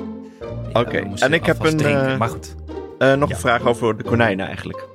Ja, 0.73 0.79
Oké, 0.79 0.97
en 1.19 1.33
ik 1.33 1.45
heb 1.45 1.63
een, 1.63 1.79
eh, 1.79 2.17
Maar 2.17 2.29
goed. 2.29 2.55
Eh, 2.99 3.13
nog 3.13 3.29
Ja. 3.29 3.35
een 3.35 3.41
vraag 3.41 3.65
over 3.65 3.97
de 3.97 4.03
konijnen 4.03 4.45
eigenlijk. 4.47 4.87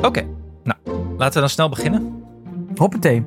Oké, 0.00 0.26
nou, 0.62 0.78
laten 1.16 1.34
we 1.34 1.40
dan 1.40 1.48
snel 1.48 1.68
beginnen. 1.68 2.24
Hoppatee. 2.76 3.24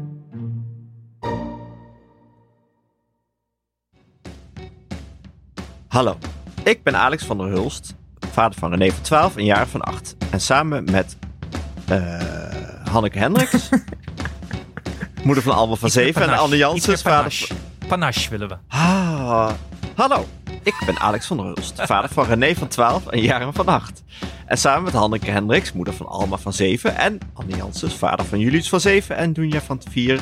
Hallo, 5.88 6.18
ik 6.64 6.84
ben 6.84 6.96
Alex 6.96 7.24
van 7.24 7.38
der 7.38 7.48
Hulst, 7.48 7.96
vader 8.32 8.60
van 8.60 8.70
René 8.70 8.92
van 8.92 9.04
12 9.04 9.36
en 9.36 9.46
Jaren 9.46 9.68
van 9.68 9.82
8. 9.82 10.16
En 10.32 10.42
samen 10.42 10.84
met 10.92 11.18
eh, 11.88 12.20
Hanneke 12.92 13.18
Hendricks, 13.20 13.70
moeder 15.24 15.44
van 15.44 15.56
Alma 15.56 15.76
van 15.76 15.90
7 15.90 16.22
en. 16.22 16.38
Anne 16.38 16.58
Janssens, 16.58 17.02
vader 17.02 17.18
panache. 17.18 17.54
Panache 17.88 18.30
willen 18.30 18.48
we. 18.48 18.56
Ah, 18.68 19.52
hallo, 19.96 20.26
ik 20.66 20.82
ben 20.86 21.00
Alex 21.00 21.26
van 21.26 21.38
der 21.38 21.46
Hulst, 21.46 21.82
vader 21.82 22.10
van 22.10 22.26
René 22.26 22.56
van 22.56 22.68
12 22.68 23.08
en 23.08 23.22
Jaren 23.22 23.54
van 23.54 23.68
8. 23.68 24.04
En 24.46 24.58
samen 24.58 24.84
met 24.84 24.94
Hanneke 24.94 25.32
Hendricks, 25.32 25.74
moeder 25.74 25.94
van 25.94 26.08
Alma 26.08 26.38
van 26.38 26.54
7 26.54 26.98
en 26.98 27.20
Anne 27.34 27.56
Janssens, 27.56 27.94
vader 27.94 28.26
van 28.26 28.40
Julius 28.40 28.70
van 28.70 28.80
7 28.80 29.18
en 29.18 29.34
Dunja 29.34 29.62
van 29.62 29.82
4. 29.90 30.20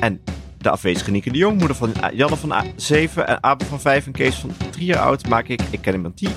En 0.00 0.20
de 0.58 0.70
afwezige 0.70 1.10
Nieke 1.10 1.32
de 1.32 1.38
Jong, 1.38 1.58
moeder 1.58 1.76
van 1.76 1.92
Janne 2.12 2.36
van 2.36 2.54
7 2.76 3.26
en 3.28 3.42
Abe 3.42 3.64
van 3.64 3.80
5 3.80 4.06
en 4.06 4.12
Kees 4.12 4.34
van 4.34 4.50
3 4.70 4.86
jaar 4.86 5.02
oud, 5.02 5.28
maak 5.28 5.48
ik 5.48 5.62
Ik 5.70 5.80
Ken 5.80 5.92
Iemand 5.92 6.18
Die. 6.18 6.30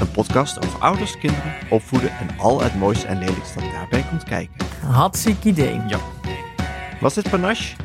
Een 0.00 0.10
podcast 0.10 0.64
over 0.64 0.80
ouders, 0.80 1.18
kinderen, 1.18 1.54
opvoeden 1.70 2.10
en 2.10 2.38
al 2.38 2.60
het 2.60 2.74
mooiste 2.74 3.06
en 3.06 3.18
lelijkste 3.18 3.60
dat 3.60 3.70
daarbij 3.72 4.04
komt 4.08 4.24
kijken. 4.24 4.66
Hartstikke 4.80 5.48
idee. 5.48 5.80
Was 7.00 7.14
dit 7.14 7.30
panache? 7.30 7.76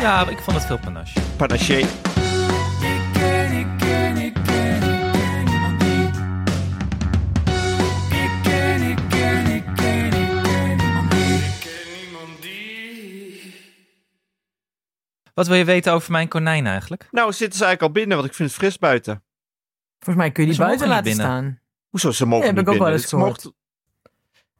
Ja, 0.00 0.28
ik 0.28 0.38
vond 0.38 0.56
het 0.56 0.66
veel 0.66 0.78
panache. 0.78 1.20
Panache. 1.36 2.11
Wat 15.34 15.46
wil 15.46 15.56
je 15.56 15.64
weten 15.64 15.92
over 15.92 16.12
mijn 16.12 16.28
konijn 16.28 16.66
eigenlijk? 16.66 17.08
Nou, 17.10 17.32
zitten 17.32 17.58
ze 17.58 17.64
eigenlijk 17.64 17.94
al 17.94 18.00
binnen, 18.00 18.16
want 18.16 18.28
ik 18.30 18.34
vind 18.36 18.48
het 18.48 18.58
fris 18.58 18.78
buiten. 18.78 19.22
Volgens 19.98 20.24
mij 20.24 20.32
kun 20.32 20.42
je 20.42 20.48
die 20.48 20.58
Ze 20.58 20.64
buiten 20.64 20.86
niet 20.86 20.96
laten 20.96 21.10
binnen. 21.16 21.26
staan. 21.26 21.60
Hoezo, 21.88 22.10
ze 22.10 22.26
mogen 22.26 22.38
Ja, 22.40 22.46
heb 22.46 22.54
niet 22.56 22.66
ik 22.66 22.72
ook 22.72 22.78
wel 22.78 22.88
binnen. 22.90 23.02
eens 23.04 23.12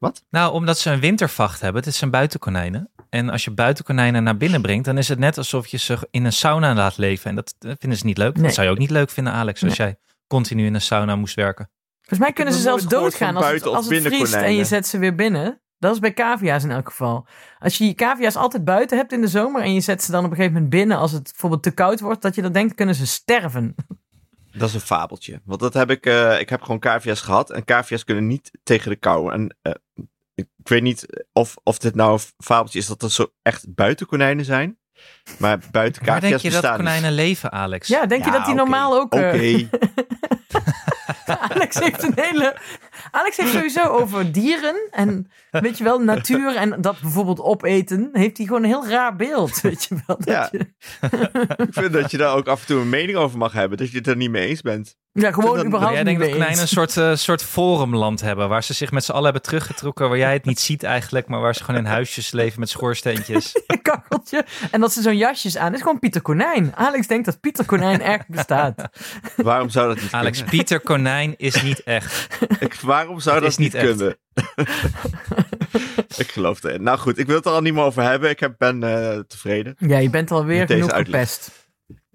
mogen- 0.01 0.21
Nou, 0.31 0.53
omdat 0.53 0.79
ze 0.79 0.91
een 0.91 1.01
wintervacht 1.01 1.61
hebben. 1.61 1.83
Het 1.85 1.95
zijn 1.95 2.11
buitenkonijnen. 2.11 2.91
En 3.11 3.31
als 3.31 3.45
je 3.45 3.51
buitenkonijnen 3.51 4.23
naar 4.23 4.37
binnen 4.37 4.63
brengt, 4.63 4.85
dan 4.85 4.99
is 4.99 5.09
het 5.09 5.19
net 5.19 5.39
alsof 5.39 5.67
je 5.67 5.79
ze 5.79 6.09
in 6.11 6.25
een 6.25 6.33
sauna 6.33 6.75
laat 6.75 6.97
leven. 6.97 7.31
En 7.31 7.37
dat 7.37 7.55
eh, 7.59 7.73
vinden 7.79 7.99
ze 7.99 8.07
niet 8.07 8.19
leuk. 8.19 8.35
Nee. 8.35 8.43
Dat 8.45 8.55
zou 8.55 8.67
je 8.67 8.73
ook 8.73 8.79
niet 8.79 8.91
leuk 8.91 9.11
vinden, 9.11 9.33
Alex, 9.33 9.65
als 9.65 9.77
jij 9.77 9.97
continu 10.27 10.67
in 10.67 10.75
een 10.75 10.81
sauna 10.81 11.17
moest 11.17 11.35
werken. 11.35 11.71
Volgens 11.99 12.19
mij 12.21 12.33
kunnen 12.33 12.55
ze 12.55 12.59
heb 12.61 12.69
zelfs 12.69 12.87
doodgaan 12.95 13.37
als 13.37 13.47
het, 13.51 13.67
als 13.67 13.89
het 13.89 14.03
vriest 14.03 14.35
en 14.35 14.55
je 14.55 14.65
zet 14.65 14.87
ze 14.87 14.99
weer 14.99 15.15
binnen. 15.15 15.61
Dat 15.83 15.93
is 15.93 15.99
bij 15.99 16.13
cavia's 16.13 16.65
in 16.65 16.71
elk 16.71 16.89
geval. 16.89 17.27
Als 17.59 17.79
je 17.79 17.87
je 17.87 17.95
cavia's 17.95 18.37
altijd 18.37 18.65
buiten 18.65 18.97
hebt 18.97 19.13
in 19.13 19.21
de 19.21 19.27
zomer 19.27 19.63
en 19.63 19.75
je 19.75 19.81
zet 19.81 20.03
ze 20.03 20.11
dan 20.11 20.25
op 20.25 20.31
een 20.31 20.37
gegeven 20.37 20.55
moment 20.55 20.73
binnen 20.73 20.97
als 20.97 21.13
het 21.13 21.23
bijvoorbeeld 21.23 21.63
te 21.63 21.71
koud 21.71 22.01
wordt, 22.01 22.23
dat 22.23 22.35
je 22.35 22.43
dan 22.43 22.53
denkt, 22.53 22.75
kunnen 22.75 22.95
ze 22.95 23.07
sterven. 23.07 23.75
Dat 24.59 24.69
is 24.69 24.75
een 24.75 24.81
fabeltje. 24.81 25.41
Want 25.45 25.61
dat 25.61 25.75
heb 25.75 25.91
ik, 25.91 26.07
eh, 26.07 26.41
ik 26.41 26.49
heb 26.49 26.63
gewoon 26.63 26.79
cavia's 26.79 27.21
gehad. 27.21 27.51
En 27.51 27.65
cavia's 27.65 28.05
kunnen 28.05 28.27
niet 28.27 28.51
tegen 28.63 28.91
de 28.91 28.97
kou. 28.97 29.33
En 29.33 29.57
eh, 29.63 29.73
ik, 30.35 30.47
weet 30.63 30.83
niet 30.83 31.27
of, 31.33 31.55
of 31.63 31.79
dit 31.79 31.95
nou 31.95 32.13
een 32.13 32.45
fabeltje 32.45 32.79
is 32.79 32.87
dat 32.87 33.03
er 33.03 33.11
zo 33.11 33.33
echt 33.43 33.75
buitenkonijnen 33.75 34.45
zijn. 34.45 34.79
Maar 35.39 35.59
buiten 35.71 36.05
Waar 36.07 36.21
denk 36.21 36.33
cavia's 36.33 36.43
je 36.43 36.51
dat 36.51 36.61
bestaan 36.61 36.77
konijnen 36.77 37.13
leven, 37.13 37.53
Alex? 37.53 37.89
Ja, 37.89 38.07
denk 38.07 38.25
je 38.25 38.31
dat 38.31 38.45
die 38.45 38.55
oké. 38.55 38.63
normaal 38.63 38.95
ook... 38.95 39.15
Oké. 39.15 39.29
eh, 39.29 39.67
Alex 41.51 41.79
heeft 41.79 42.03
een 42.03 42.15
hele... 42.17 42.57
Alex 43.15 43.37
heeft 43.37 43.53
sowieso 43.53 43.83
over 43.83 44.33
dieren 44.33 44.89
en 44.91 45.31
weet 45.51 45.79
je 45.79 45.85
wel, 45.85 45.99
natuur 45.99 46.57
en 46.57 46.81
dat 46.81 47.01
bijvoorbeeld 47.01 47.41
opeten. 47.41 48.09
Heeft 48.13 48.37
hij 48.37 48.47
gewoon 48.47 48.63
een 48.63 48.69
heel 48.69 48.89
raar 48.89 49.17
beeld, 49.17 49.61
weet 49.61 49.85
je 49.85 49.95
wel. 50.07 50.17
Dat 50.17 50.27
Ja. 50.29 50.49
je- 50.53 50.59
ik 51.67 51.73
vind 51.75 51.93
dat 51.93 52.11
je 52.11 52.17
daar 52.17 52.35
ook 52.37 52.47
af 52.49 52.61
en 52.61 52.67
toe 52.67 52.81
een 52.81 52.89
mening 52.89 53.17
over 53.19 53.39
mag 53.39 53.53
hebben. 53.53 53.79
Dat 53.79 53.91
je 53.91 53.97
het 53.99 54.07
er 54.07 54.17
niet 54.17 54.31
mee 54.31 54.49
eens 54.49 54.61
bent. 54.61 54.97
Ja, 55.15 55.33
gewoon 55.33 55.57
dat- 55.57 55.65
überhaupt 55.67 55.95
jij 55.95 56.03
niet 56.03 56.19
denkt 56.19 56.21
dat 56.33 56.39
konijnen 56.39 56.61
een 56.63 56.69
soort, 56.69 56.97
eh, 56.97 57.15
soort 57.15 57.43
forumland 57.45 58.21
hebben. 58.21 58.49
Waar 58.49 58.65
ze 58.65 58.75
zich 58.75 58.91
met 58.91 59.05
z'n 59.05 59.11
allen 59.13 59.25
hebben 59.25 59.43
teruggetrokken. 59.43 60.09
Waar 60.09 60.19
jij 60.19 60.33
het 60.33 60.45
niet 60.45 60.61
ziet 60.61 60.83
eigenlijk. 60.83 61.29
Maar 61.29 61.41
waar 61.41 61.55
ze 61.55 61.65
gewoon 61.65 61.81
in 61.81 61.87
huisjes 61.87 62.31
leven 62.31 62.61
met 62.61 62.69
schoorsteentjes. 62.69 63.55
Een 63.67 63.83
kacheltje. 63.83 64.45
En 64.71 64.81
dat 64.81 64.93
ze 64.93 65.03
zo'n 65.03 65.17
jasjes 65.17 65.57
aan. 65.57 65.67
Dat 65.67 65.75
is 65.75 65.83
gewoon 65.83 65.99
Pieter 65.99 66.23
Konijn. 66.23 66.73
Alex 66.77 67.07
denkt 67.07 67.25
dat 67.25 67.41
Pieter 67.41 67.65
Konijn 67.65 68.01
echt 68.01 68.29
bestaat. 68.29 68.75
Waarom 69.37 69.69
zou 69.69 69.89
dat 69.95 70.03
niet 70.03 70.13
Alex, 70.13 70.37
kunnen? 70.39 70.57
Pieter 70.57 70.81
Konijn 70.81 71.35
is 71.37 71.63
niet 71.63 71.83
echt. 71.83 72.29
Ik- 72.61 72.75
waarom 72.75 73.21
zou 73.21 73.41
dat 73.41 73.59
niet, 73.59 73.73
kunnen? 73.77 74.17
ik 76.17 76.31
geloof 76.31 76.63
het. 76.63 76.81
Nou 76.81 76.99
goed, 76.99 77.19
ik 77.19 77.27
wil 77.27 77.37
het 77.37 77.47
er 77.47 77.53
al 77.53 77.61
niet 77.61 77.75
meer 77.75 77.83
over 77.83 78.03
hebben. 78.03 78.31
Ik 78.31 78.41
heb, 78.41 78.55
ben 78.59 78.83
eh, 78.83 79.19
tevreden. 79.19 79.75
Ja, 79.79 79.99
je 79.99 80.11
bent 80.11 80.31
alweer 80.31 80.67
genoeg 80.67 80.91
uitleg. 80.91 81.21
gepest. 81.21 81.62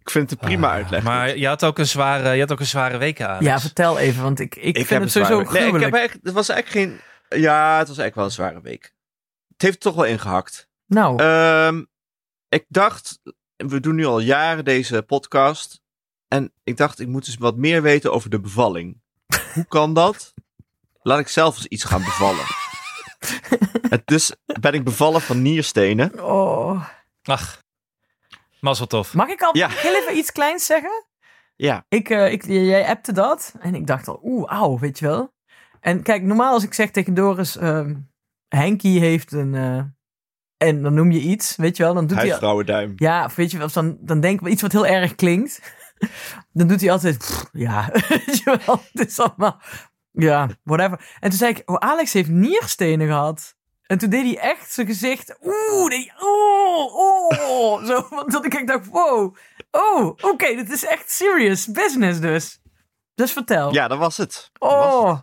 Ik 0.08 0.14
vind 0.14 0.30
het 0.30 0.42
een 0.42 0.48
prima 0.48 0.68
Ah, 0.68 0.74
uitleg. 0.74 1.04
Maar 1.04 1.38
je 1.38 1.48
had 1.48 1.64
ook 1.66 1.78
een 1.80 1.88
zware, 1.88 2.34
je 2.34 2.40
had 2.40 2.52
ook 2.52 2.60
een 2.60 2.66
zware 2.66 2.98
week 2.98 3.22
aan. 3.22 3.44
Ja, 3.44 3.60
vertel 3.60 3.98
even, 4.00 4.24
want 4.24 4.40
ik, 4.40 4.56
ik, 4.56 4.64
ik 4.64 4.76
vind 4.76 4.90
heb 4.90 5.02
het 5.02 5.12
sowieso 5.12 5.38
week. 5.38 5.46
Nee, 5.50 5.56
ik 5.56 5.60
gruwelijk. 5.62 5.84
heb 5.84 5.94
eigenlijk, 5.94 6.26
het 6.26 6.34
was 6.36 6.50
eigenlijk 6.50 6.86
geen... 7.30 7.40
Ja, 7.42 7.78
het 7.78 7.88
was 7.88 7.98
eigenlijk 7.98 8.16
wel 8.16 8.26
een 8.26 8.32
zware 8.32 8.62
week. 8.62 8.94
Het 9.54 9.62
heeft 9.62 9.80
toch 9.80 9.96
wel 9.96 10.06
ingehakt. 10.06 10.68
Nou, 10.86 11.24
Ehm, 11.24 11.84
ik 12.50 12.66
dacht, 12.68 13.20
we 13.56 13.80
doen 13.80 13.96
nu 13.96 14.06
al 14.06 14.20
jaren 14.20 14.66
deze 14.66 15.02
podcast. 15.02 15.82
En 16.28 16.54
ik 16.64 16.78
dacht, 16.78 17.00
ik 17.00 17.08
moet 17.08 17.28
eens 17.28 17.38
wat 17.38 17.56
meer 17.58 17.82
weten 17.82 18.14
over 18.14 18.30
de 18.30 18.40
bevalling. 18.40 19.02
Hoe 19.54 19.66
kan 19.68 19.94
dat? 19.94 20.34
Laat 21.02 21.20
ik 21.20 21.28
zelf 21.28 21.56
eens 21.56 21.66
iets 21.66 21.84
gaan 21.84 22.04
bevallen. 22.04 22.46
En 23.90 24.02
dus 24.06 24.32
ben 24.60 24.74
ik 24.74 24.84
bevallen 24.84 25.22
van 25.22 25.42
nierstenen. 25.42 26.24
oh. 26.24 26.86
Ach, 27.24 27.62
mazzel 28.60 28.88
tof. 28.88 29.14
Mag 29.14 29.28
ik 29.28 29.42
al 29.42 29.58
Ja. 29.58 29.68
heel 29.70 29.96
even 29.96 30.18
iets 30.18 30.32
kleins 30.32 30.66
zeggen? 30.66 31.06
Ja, 31.56 31.86
Ik, 31.90 32.10
eh, 32.10 32.32
ik, 32.32 32.46
jij 32.46 32.88
appte 32.88 33.12
dat 33.12 33.54
en 33.60 33.76
ik 33.76 33.88
dacht 33.88 34.08
al, 34.08 34.20
oeh, 34.24 34.50
auw, 34.50 34.80
weet 34.80 35.00
je 35.00 35.06
wel. 35.06 35.34
En 35.80 36.02
kijk, 36.04 36.22
normaal 36.24 36.54
als 36.54 36.64
ik 36.64 36.74
zeg 36.74 36.92
tegen 36.92 37.14
Doris, 37.14 37.58
ehm 37.58 37.96
Henkie 38.48 39.00
heeft 39.00 39.32
een... 39.32 39.56
eh, 39.56 39.82
en 40.58 40.82
dan 40.82 40.94
noem 40.94 41.12
je 41.12 41.20
iets, 41.20 41.56
weet 41.56 41.78
je 41.78 41.84
wel, 41.84 41.94
dan 41.94 42.08
doet 42.08 42.18
hij... 42.18 42.28
Ja, 42.96 43.26
of 43.26 43.36
weet 43.36 43.52
je 43.52 43.58
wel, 43.58 43.68
dan, 43.74 43.98
dan 44.00 44.20
denk 44.20 44.42
ik 44.42 44.48
iets 44.48 44.62
wat 44.62 44.72
heel 44.72 44.86
erg 44.88 45.16
klinkt. 45.16 45.62
Dan 46.54 46.68
doet 46.68 46.82
hij 46.82 46.92
altijd, 46.92 47.18
"Pff, 47.18 47.50
ja, 47.52 47.90
weet 48.10 48.38
je 48.38 48.60
wel, 48.66 48.82
het 48.94 49.08
is 49.10 49.20
allemaal, 49.20 49.62
ja, 50.12 50.48
whatever. 50.64 51.16
En 51.20 51.30
toen 51.30 51.38
zei 51.40 51.52
ik, 51.54 51.62
oh, 51.70 51.76
Alex 51.76 52.14
heeft 52.14 52.30
nierstenen 52.30 53.08
gehad. 53.08 53.56
En 53.88 53.98
toen 53.98 54.10
deed 54.10 54.24
hij 54.24 54.52
echt 54.52 54.72
zijn 54.72 54.88
gezicht, 54.88 55.38
oeh, 55.44 55.90
nee, 55.90 56.12
oh, 56.20 56.96
oh, 56.96 57.86
zo, 57.86 58.08
want 58.10 58.32
dat 58.32 58.46
ik 58.46 58.54
echt 58.54 58.68
dacht, 58.68 58.88
wow, 58.88 59.36
oh, 59.72 60.06
oké, 60.22 60.56
dit 60.56 60.72
is 60.72 60.86
echt 60.86 61.12
serious 61.12 61.72
business 61.72 62.20
dus. 62.20 62.60
Dus 63.16 63.32
vertel. 63.32 63.74
Ja, 63.74 63.88
dat 63.88 63.98
was 63.98 64.18
het. 64.18 64.50
Dat 64.54 64.70
was 64.72 64.86
het. 64.86 64.94
oh, 64.94 65.20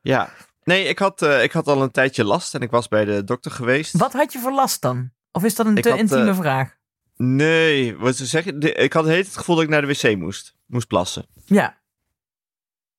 Ja. 0.00 0.30
Nee, 0.64 0.84
ik 0.84 0.98
had, 0.98 1.22
eh, 1.22 1.42
ik 1.42 1.52
had 1.52 1.66
al 1.66 1.82
een 1.82 1.90
tijdje 1.90 2.24
last 2.24 2.54
en 2.54 2.60
ik 2.60 2.70
was 2.70 2.88
bij 2.88 3.04
de 3.04 3.24
dokter 3.24 3.50
geweest. 3.50 3.96
wat 3.96 4.12
had 4.12 4.32
je 4.32 4.38
voor 4.38 4.52
last 4.52 4.82
dan? 4.82 5.10
Of 5.32 5.44
is 5.44 5.54
dat 5.54 5.66
een 5.66 5.76
Ik 5.76 5.82
te 5.82 5.90
had, 5.90 5.98
intieme 5.98 6.30
eh, 6.30 6.36
vraag? 6.36 6.76
Nee, 7.16 7.96
wat 7.96 8.16
ze 8.16 8.26
zeggen, 8.26 8.80
ik 8.82 8.92
had 8.92 9.04
het 9.04 9.36
gevoel 9.36 9.54
dat 9.54 9.64
ik 9.64 9.70
naar 9.70 9.80
de 9.80 9.86
wc 9.86 10.16
moest. 10.16 10.54
Moest 10.66 10.86
plassen. 10.86 11.26
Ja, 11.44 11.78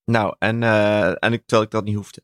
Nou, 0.05 0.35
en, 0.39 0.63
eh, 0.63 1.23
en 1.23 1.33
ik, 1.33 1.41
terwijl 1.45 1.63
ik 1.63 1.71
dat 1.71 1.83
niet 1.83 1.95
hoefde. 1.95 2.23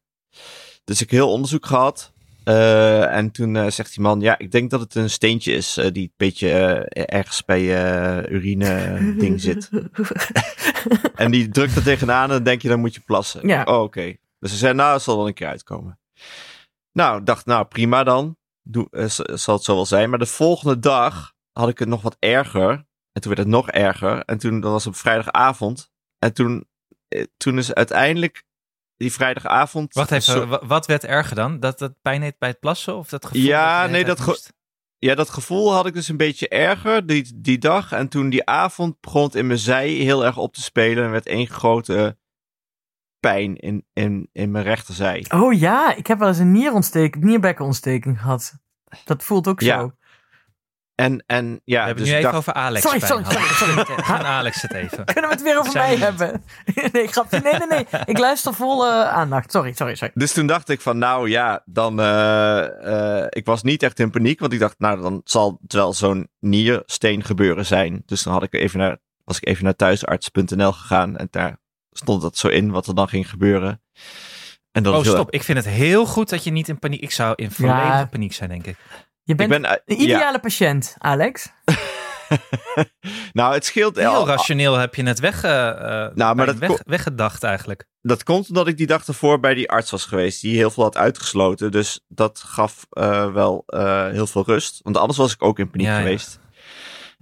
Dus 0.84 1.02
ik 1.02 1.10
heb 1.10 1.20
heel 1.20 1.32
onderzoek 1.32 1.66
gehad. 1.66 2.14
Eh, 2.46 3.16
en 3.16 3.32
toen 3.32 3.56
eh, 3.56 3.70
zegt 3.70 3.94
die 3.94 4.04
man, 4.04 4.22
ja, 4.22 4.38
ik 4.38 4.52
denk 4.52 4.70
dat 4.70 4.80
het 4.80 4.96
een 4.96 5.10
steentje 5.10 5.54
is 5.54 5.78
eh, 5.78 5.92
die 5.92 6.04
een 6.04 6.14
beetje 6.18 6.50
ergens 6.90 7.46
bij 7.46 7.62
je 7.62 8.26
urine 8.30 9.16
ding 9.18 9.42
zit. 9.42 9.70
En 11.16 11.32
die 11.32 11.50
drukt 11.50 11.76
er 11.76 11.84
tegenaan 11.84 12.24
en 12.24 12.30
dan 12.30 12.44
denk 12.44 12.62
je, 12.62 12.68
dan 12.68 12.80
moet 12.80 12.94
je 12.94 13.02
plassen. 13.06 13.48
Ja. 13.48 13.64
Oh, 13.64 13.82
oké. 13.82 14.16
Dus 14.40 14.52
ze 14.52 14.58
zei, 14.58 14.74
nou, 14.74 15.00
zal 15.00 15.18
wel 15.18 15.28
een 15.28 15.34
keer 15.34 15.48
uitkomen. 15.48 16.00
Nou, 16.92 17.24
dacht, 17.24 17.46
nou, 17.46 17.66
prima 17.66 18.04
dan. 18.04 18.38
Doe, 18.62 18.88
zal 19.34 19.56
het 19.56 19.64
zo 19.64 19.76
wel 19.76 19.86
zijn. 19.86 20.10
Maar 20.10 20.20
de 20.20 20.26
volgende 20.26 20.80
dag 20.80 21.34
had 21.52 21.70
ik 21.70 21.80
het 21.80 21.88
nog 21.88 22.02
wat 22.02 22.18
erger. 22.20 22.70
En 23.12 23.22
toen 23.22 23.34
werd 23.34 23.38
het 23.38 23.48
nog 23.48 23.70
erger. 23.70 24.24
En 24.24 24.38
toen, 24.38 24.60
dat 24.60 24.72
was 24.72 24.88
op 24.88 24.96
vrijdagavond. 24.96 25.92
En 26.20 26.34
toen, 26.34 26.68
toen 27.38 27.58
is 27.58 27.74
uiteindelijk 27.74 28.44
die 28.98 29.12
vrijdagavond... 29.14 29.94
Wacht 29.94 30.12
even, 30.12 30.34
zo- 30.34 30.60
wat 30.66 30.86
werd 30.86 31.04
erger 31.04 31.36
dan? 31.36 31.60
Dat 31.60 31.80
het 31.80 32.02
pijn 32.02 32.22
heeft 32.22 32.38
bij 32.40 32.50
het 32.50 32.60
plassen? 32.60 32.96
Of 32.98 33.10
dat 33.10 33.26
gevoel 33.26 33.42
Ja, 33.42 33.82
dat 33.82 33.92
nee, 33.92 34.06
dat 34.06 34.20
ge-? 34.20 34.40
Ja, 35.00 35.16
dat 35.16 35.30
gevoel 35.30 35.74
had 35.74 35.86
ik 35.86 35.94
dus 35.94 36.08
een 36.08 36.18
beetje 36.18 36.48
erger 36.50 37.06
die, 37.06 37.32
die 37.36 37.58
dag. 37.58 37.92
En 37.92 38.08
toen 38.08 38.30
die 38.30 38.46
avond 38.46 39.00
begon 39.02 39.24
het 39.24 39.36
in 39.36 39.48
mijn 39.48 39.60
zij 39.60 39.90
heel 39.90 40.26
erg 40.26 40.38
op 40.38 40.54
te 40.54 40.62
spelen. 40.62 41.04
En 41.04 41.12
werd 41.12 41.26
één 41.26 41.48
grote 41.48 42.18
pijn 43.20 43.56
in, 43.56 43.86
in, 43.94 44.30
in 44.32 44.52
mijn 44.52 44.64
rechterzij. 44.64 45.26
Oh 45.34 45.54
ja, 45.54 45.96
ik 45.96 46.08
heb 46.08 46.20
wel 46.20 46.28
eens 46.28 46.38
een 46.38 46.52
nierontsteking, 46.52 47.24
nierbekkenontsteking 47.24 48.20
gehad. 48.22 48.54
Dat 49.06 49.24
voelt 49.24 49.48
ook 49.48 49.62
Ja. 49.62 49.80
zo. 49.80 49.92
En, 50.96 51.24
en 51.26 51.62
ja, 51.64 51.80
We 51.80 51.86
hebben 51.86 52.04
dus 52.04 52.06
nu 52.14 52.18
even 52.20 52.24
dacht, 52.32 52.36
over 52.36 52.54
Alex. 52.54 52.82
Sorry, 52.82 53.00
sorry, 53.00 53.24
sorry, 53.24 53.46
sorry. 53.48 54.04
Gaan 54.04 54.24
Alex 54.26 54.62
het 54.62 54.74
even. 54.74 55.06
Kunnen 55.14 55.24
we 55.30 55.36
het 55.36 55.42
weer 55.42 55.60
over 55.60 55.72
Zijn 55.72 56.00
mij 56.00 56.08
hebben? 56.08 56.44
nee, 56.92 57.08
grapje. 57.08 57.40
Nee, 57.44 57.54
nee, 57.54 57.68
nee. 57.68 57.86
Ik 58.06 58.18
luister 58.18 58.54
vol 58.54 58.86
eh, 58.86 59.08
aandacht. 59.08 59.52
Sorry, 59.52 59.74
sorry, 59.74 59.96
sorry. 59.96 60.14
dus 60.16 60.34
toen 60.34 60.48
dacht 60.48 60.70
ik 60.70 60.82
van, 60.82 60.98
nou 60.98 61.30
ja, 61.30 61.62
dan. 61.66 62.00
eh, 62.00 63.20
eh, 63.22 63.28
ik 63.30 63.46
was 63.46 63.64
niet 63.64 63.84
echt 63.84 64.00
in 64.00 64.10
paniek, 64.10 64.40
want 64.40 64.54
ik 64.54 64.60
dacht, 64.60 64.80
nou, 64.80 65.02
dan 65.02 65.22
zal 65.24 65.58
het 65.62 65.74
wel 65.74 65.94
zo'n 65.94 66.30
niersteen 66.40 67.24
gebeuren 67.24 67.66
zijn. 67.66 68.04
Dus 68.06 68.24
dan 68.24 68.34
had 68.34 68.44
ik 68.44 68.54
even 68.54 68.80
naar, 68.80 68.98
was 69.24 69.38
ik 69.38 69.48
even 69.48 69.64
naar 69.64 69.76
thuisarts.nl 69.76 70.72
gegaan 70.72 71.18
en 71.18 71.28
daar 71.32 71.58
stond 71.92 72.22
dat 72.22 72.38
zo 72.38 72.48
in 72.48 72.72
wat 72.72 72.88
er 72.88 72.96
dan 72.96 73.08
ging 73.10 73.30
gebeuren. 73.30 73.82
En 74.72 74.84
dat 74.84 74.94
Oh, 74.94 75.02
heel 75.02 75.12
stop. 75.14 75.32
Ik 75.32 75.44
vind 75.44 75.58
het 75.58 75.68
heel 75.68 76.06
goed 76.06 76.30
dat 76.30 76.44
je 76.44 76.52
niet 76.52 76.68
in 76.68 76.80
paniek... 76.80 77.02
Ik 77.02 77.12
zou 77.12 77.34
in 77.36 77.52
volledige 77.52 77.86
Ja. 77.88 78.06
paniek 78.06 78.34
zijn, 78.34 78.50
denk 78.50 78.66
ik. 78.68 78.78
Je 79.26 79.32
Ik 79.32 79.38
bent 79.38 79.50
ben, 79.50 79.66
eh, 79.66 79.72
een 79.86 79.96
ja. 79.98 80.04
ideale 80.04 80.40
patiënt, 80.40 80.96
Alex. 80.98 81.48
nou, 83.34 83.54
het 83.54 83.66
scheelt. 83.66 83.96
Heel 83.96 84.10
al- 84.14 84.28
rationeel 84.28 84.74
heb 84.76 84.96
je 84.96 85.04
het 85.04 85.20
weg, 85.20 85.44
eh, 85.44 85.70
eh, 85.70 86.16
Nou, 86.16 86.36
maar 86.36 86.46
dat 86.46 86.58
weg, 86.58 86.82
weggedacht 86.86 87.44
eigenlijk. 87.44 87.86
dat 88.02 88.24
komt 88.24 88.48
omdat 88.48 88.68
ik 88.68 88.78
die 88.78 88.88
dag 88.88 89.08
ervoor 89.08 89.40
bij 89.40 89.54
die 89.54 89.70
arts 89.70 89.92
was 89.92 90.06
geweest, 90.06 90.42
die 90.42 90.56
heel 90.56 90.70
veel 90.72 90.84
had 90.84 90.98
uitgesloten. 90.98 91.72
Dus 91.72 92.00
dat 92.08 92.40
gaf 92.40 92.86
eh, 92.90 93.34
wel 93.34 93.64
eh, 93.66 94.08
heel 94.10 94.28
veel 94.28 94.44
rust. 94.46 94.80
Want 94.84 94.98
anders 94.98 95.18
was 95.18 95.34
ik 95.34 95.44
ook 95.44 95.60
in 95.60 95.70
paniek 95.70 95.88
Ja, 95.88 95.94
ja. 95.94 96.02
geweest. 96.04 96.40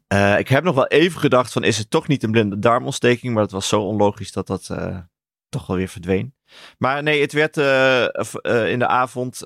Eh, 0.08 0.40
ik 0.40 0.48
heb 0.48 0.64
nog 0.64 0.76
wel 0.76 0.88
even 0.88 1.20
gedacht 1.20 1.52
van, 1.54 1.64
is 1.64 1.78
het 1.78 1.90
toch 1.90 2.08
niet 2.08 2.24
een 2.24 2.32
blinde 2.32 2.60
darmontsteking? 2.60 3.34
Maar 3.34 3.44
dat 3.44 3.52
was 3.52 3.68
zo 3.68 3.82
onlogisch 3.82 4.32
dat 4.32 4.48
dat 4.48 4.70
eh, 4.70 4.98
toch 5.50 5.68
wel 5.68 5.78
weer 5.78 5.88
verdween. 5.88 6.36
Maar 6.78 7.04
nee, 7.04 7.22
het 7.22 7.32
werd 7.34 7.58
eh, 7.58 8.04
eh, 8.06 8.72
in 8.72 8.80
de 8.80 8.88
avond... 8.88 9.42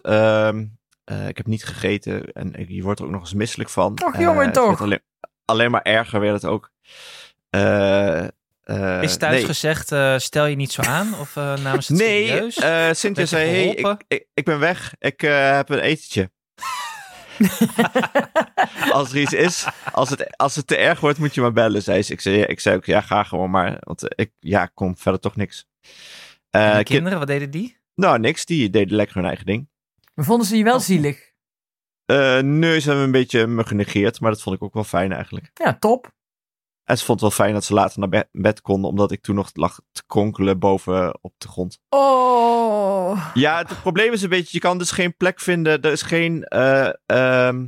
eh, 1.08 1.28
ik 1.28 1.38
heb 1.38 1.46
niet 1.46 1.66
gegeten 1.66 2.32
en 2.32 2.54
ik- 2.54 2.70
je 2.70 2.82
wordt 2.84 3.00
er 3.00 3.06
ook 3.06 3.12
nog 3.12 3.22
eens 3.22 3.34
misselijk 3.34 3.70
van. 3.70 3.92
Och, 4.06 4.14
Eh, 4.14 4.22
jongen, 4.22 4.46
het 4.46 4.54
toch. 4.54 4.82
Alleen, 4.82 5.02
alleen 5.46 5.72
maar 5.72 5.82
erger 5.82 6.20
werd 6.20 6.34
het 6.42 6.46
ook. 6.52 6.72
Eh, 7.50 8.24
eh, 8.64 9.02
Is 9.02 9.18
thuis 9.18 9.36
nee. 9.36 9.46
gezegd, 9.46 9.92
eh, 9.92 10.18
stel 10.18 10.46
je 10.46 10.56
niet 10.56 10.72
zo 10.72 10.82
aan? 10.82 11.20
Of 11.20 11.36
namens 11.36 11.88
het 11.88 11.98
Nee, 11.98 12.28
serieus? 12.28 12.58
eh 12.58 12.92
Cynthia 12.92 13.26
zei, 13.26 13.50
hey, 13.50 13.68
ik, 13.68 14.04
ik, 14.08 14.26
ik 14.34 14.46
ben 14.46 14.60
weg. 14.60 14.94
Ik 15.00 15.24
eh, 15.24 15.56
heb 15.56 15.70
een 15.70 15.80
etentje. 15.80 16.32
als 18.92 19.12
er 19.12 19.18
iets 19.18 19.34
is, 19.34 19.66
als 19.92 20.10
het, 20.10 20.38
als 20.38 20.56
het 20.56 20.68
te 20.68 20.78
erg 20.78 21.00
wordt, 21.00 21.20
moet 21.20 21.34
je 21.36 21.42
maar 21.42 21.52
bellen, 21.54 21.82
zei 21.84 22.02
ze. 22.04 22.14
Ik 22.14 22.22
zei, 22.22 22.42
ik 22.42 22.60
zei 22.60 22.76
ook, 22.76 22.86
ja, 22.86 23.02
ga 23.02 23.24
gewoon 23.24 23.50
maar. 23.50 23.78
Want 23.80 24.04
ik 24.20 24.32
ja, 24.40 24.66
kom 24.66 24.98
verder 24.98 25.22
toch 25.22 25.36
niks. 25.36 25.68
En 26.50 26.62
Eh, 26.62 26.68
de 26.68 26.74
kind- 26.76 26.88
kinderen, 26.88 27.20
wat 27.20 27.28
deden 27.28 27.52
die? 27.52 27.78
nou, 27.96 28.20
niks. 28.20 28.46
Die 28.46 28.70
deden 28.70 28.96
lekker 28.96 29.16
hun 29.16 29.26
eigen 29.26 29.46
ding. 29.46 29.70
Maar 30.18 30.26
vonden 30.26 30.48
ze 30.48 30.58
je 30.58 30.64
wel 30.64 30.76
Oh. 30.76 30.82
zielig? 30.82 31.32
Eh 32.06 32.40
nee, 32.40 32.80
ze 32.80 32.88
hebben 32.88 33.06
een 33.06 33.12
beetje 33.12 33.48
me 33.48 33.64
genegeerd, 33.66 34.20
maar 34.20 34.32
dat 34.32 34.42
vond 34.42 34.56
ik 34.56 34.64
ook 34.64 34.74
wel 34.74 34.84
fijn 34.84 35.12
eigenlijk. 35.12 35.50
Ja, 35.54 35.78
top. 35.80 36.12
En 36.84 36.98
ze 36.98 37.06
vond 37.06 37.22
het 37.22 37.30
wel 37.30 37.38
fijn 37.46 37.54
dat 37.54 37.64
ze 37.64 37.74
later 37.74 38.00
naar 38.00 38.10
be- 38.10 38.28
bed 38.32 38.62
konden, 38.62 38.90
omdat 38.90 39.12
ik 39.12 39.22
toen 39.22 39.36
nog 39.36 39.50
lag 39.54 39.80
te 39.92 40.04
kronkelen 40.06 40.60
boven 40.60 41.24
op 41.24 41.34
de 41.38 41.48
grond. 41.48 41.80
Oh. 41.90 43.28
Ja, 43.34 43.58
het 43.58 43.82
probleem 43.82 44.14
is 44.14 44.22
een 44.22 44.30
beetje, 44.30 44.50
je 44.52 44.60
kan 44.60 44.78
dus 44.78 44.92
geen 44.92 45.16
plek 45.18 45.40
vinden. 45.40 45.82
Er 45.82 45.92
is 45.92 46.02
geen 46.02 46.44
eh, 46.44 46.90
ehm, 47.06 47.68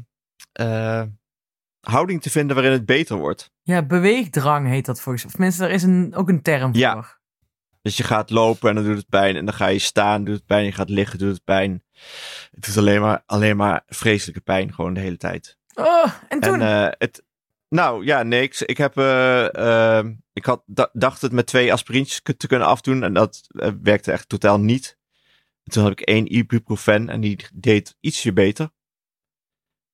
eh, 0.51 1.03
houding 1.79 2.21
te 2.21 2.29
vinden 2.29 2.55
waarin 2.55 2.73
het 2.73 2.85
beter 2.85 3.17
wordt. 3.17 3.51
Ja, 3.61 3.85
beweegdrang 3.85 4.67
heet 4.67 4.85
dat 4.85 5.01
volgens 5.01 5.23
mij. 5.23 5.33
Of 5.33 5.39
mensen, 5.39 5.65
er 5.67 5.71
is 5.73 5.83
een, 5.83 6.15
ook 6.15 6.29
een 6.29 6.41
term 6.41 6.73
Ja. 6.73 6.93
voor. 6.93 7.17
Dus 7.81 7.97
je 7.97 8.03
gaat 8.03 8.29
lopen 8.29 8.69
en 8.69 8.75
dan 8.75 8.83
doet 8.83 8.97
het 8.97 9.09
pijn. 9.09 9.35
En 9.35 9.45
dan 9.45 9.53
ga 9.53 9.67
je 9.67 9.79
staan, 9.79 10.23
doet 10.23 10.35
het 10.35 10.45
pijn. 10.45 10.65
Je 10.65 10.71
gaat 10.71 10.89
liggen, 10.89 11.19
doet 11.19 11.33
het 11.33 11.43
pijn. 11.43 11.83
Het 12.51 12.67
is 12.67 12.77
alleen 12.77 13.01
maar, 13.01 13.23
alleen 13.25 13.57
maar 13.57 13.83
vreselijke 13.87 14.41
pijn, 14.41 14.73
gewoon 14.73 14.93
de 14.93 14.99
hele 14.99 15.17
tijd. 15.17 15.57
Oh, 15.73 16.13
en 16.29 16.39
toen? 16.39 16.61
En 16.61 16.85
eh, 16.85 16.93
het, 16.97 17.23
nou 17.69 18.05
ja, 18.05 18.23
niks. 18.23 18.61
Ik 18.61 18.77
heb, 18.77 18.97
eh, 18.97 19.97
eh, 19.99 20.05
ik 20.33 20.45
had, 20.45 20.63
da- 20.65 20.89
dacht 20.93 21.21
het 21.21 21.31
met 21.31 21.47
twee 21.47 21.73
aspirintjes 21.73 22.21
te 22.37 22.47
kunnen 22.47 22.67
afdoen. 22.67 23.03
En 23.03 23.13
dat 23.13 23.47
eh, 23.47 23.71
werkte 23.81 24.11
echt 24.11 24.29
totaal 24.29 24.59
niet. 24.59 24.97
Toen 25.63 25.83
had 25.83 25.91
ik 25.91 26.01
één 26.01 26.35
ibuprofen 26.35 27.09
en 27.09 27.21
die 27.21 27.45
deed 27.53 27.95
ietsje 27.99 28.33
beter. 28.33 28.69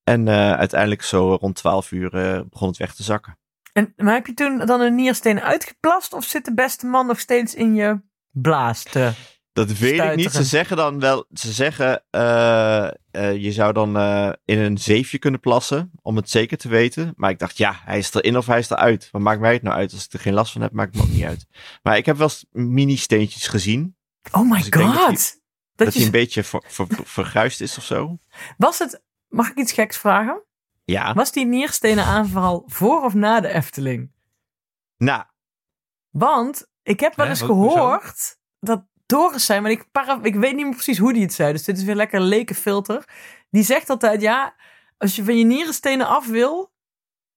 En 0.04 0.28
uiteindelijk 0.28 1.02
zo 1.02 1.34
rond 1.34 1.54
12 1.56 1.90
uur 1.90 2.10
begon 2.50 2.68
het 2.68 2.76
weg 2.76 2.94
te 2.94 3.02
zakken. 3.02 3.38
En, 3.72 3.92
maar 3.96 4.14
heb 4.14 4.26
je 4.26 4.34
toen 4.34 4.58
dan 4.58 4.80
een 4.80 4.94
niersteen 4.94 5.40
uitgeplast 5.40 6.12
of 6.12 6.24
zit 6.24 6.44
de 6.44 6.54
beste 6.54 6.86
man 6.86 7.06
nog 7.06 7.20
steeds 7.20 7.54
in 7.54 7.74
je 7.74 8.00
blaas 8.30 8.82
te... 8.82 9.12
Dat 9.56 9.78
weet 9.78 10.00
ik 10.00 10.16
niet. 10.16 10.32
Ze 10.32 10.44
zeggen 10.44 10.76
dan 10.76 11.00
wel, 11.00 11.26
ze 11.32 11.52
zeggen, 11.52 12.04
eh, 12.10 12.84
eh, 12.86 13.36
je 13.36 13.52
zou 13.52 13.72
dan 13.72 13.96
eh, 13.96 14.32
in 14.44 14.58
een 14.58 14.78
zeefje 14.78 15.18
kunnen 15.18 15.40
plassen, 15.40 15.90
om 16.02 16.16
het 16.16 16.30
zeker 16.30 16.56
te 16.58 16.68
weten. 16.68 17.12
Maar 17.16 17.30
ik 17.30 17.38
dacht, 17.38 17.56
ja, 17.56 17.80
hij 17.84 17.98
is 17.98 18.14
erin 18.14 18.36
of 18.36 18.46
hij 18.46 18.58
is 18.58 18.70
eruit. 18.70 19.08
Wat 19.12 19.22
maakt 19.22 19.40
mij 19.40 19.52
het 19.52 19.62
nou 19.62 19.76
uit? 19.76 19.92
Als 19.92 20.04
ik 20.04 20.12
er 20.12 20.18
geen 20.18 20.34
last 20.34 20.52
van 20.52 20.60
heb, 20.60 20.72
maakt 20.72 20.94
het 20.94 21.02
me 21.02 21.08
ook 21.08 21.14
niet 21.14 21.24
uit. 21.24 21.46
Maar 21.82 21.96
ik 21.96 22.06
heb 22.06 22.16
wel 22.16 22.30
mini-steentjes 22.50 23.46
gezien. 23.46 23.96
Oh 24.32 24.50
my 24.50 24.56
Dus 24.56 24.82
god! 24.82 24.94
dat 24.94 25.06
Dat, 25.06 25.38
Dat, 25.74 25.92
je... 25.92 25.98
hij 25.98 26.06
een 26.06 26.12
beetje 26.12 26.42
ver, 26.44 26.62
ver- 26.66 26.86
verguisd 27.04 27.60
is 27.60 27.78
of 27.78 27.84
zo. 27.84 28.18
Was 28.56 28.78
het... 28.78 29.02
Mag 29.28 29.50
ik 29.50 29.56
iets 29.58 29.72
geks 29.72 29.96
vragen? 29.96 30.42
Ja. 30.84 31.14
Was 31.14 31.32
die 31.32 31.46
nierstenen 31.46 32.04
aanval 32.04 32.62
voor 32.66 33.02
of 33.02 33.14
na 33.14 33.40
de 33.40 33.48
Efteling? 33.48 34.12
Nou, 34.96 35.24
Want 36.10 36.66
ik 36.82 37.00
heb 37.00 37.14
wel 37.16 37.26
eens 37.26 37.42
gehoord 37.42 38.38
dat 38.60 38.84
Doris 39.06 39.44
zei, 39.44 39.60
maar 39.60 39.70
ik, 39.70 39.84
para, 39.92 40.18
ik 40.22 40.34
weet 40.34 40.54
niet 40.54 40.64
meer 40.64 40.74
precies 40.74 40.98
hoe 40.98 41.12
die 41.12 41.22
het 41.22 41.32
zei. 41.32 41.52
Dus 41.52 41.64
dit 41.64 41.78
is 41.78 41.84
weer 41.84 41.94
lekker 41.94 42.20
een 42.20 42.26
lekenfilter. 42.26 43.04
Die 43.50 43.62
zegt 43.62 43.90
altijd, 43.90 44.20
ja, 44.20 44.54
als 44.98 45.16
je 45.16 45.24
van 45.24 45.38
je 45.38 45.44
nierenstenen 45.44 46.06
af 46.06 46.26
wil, 46.28 46.72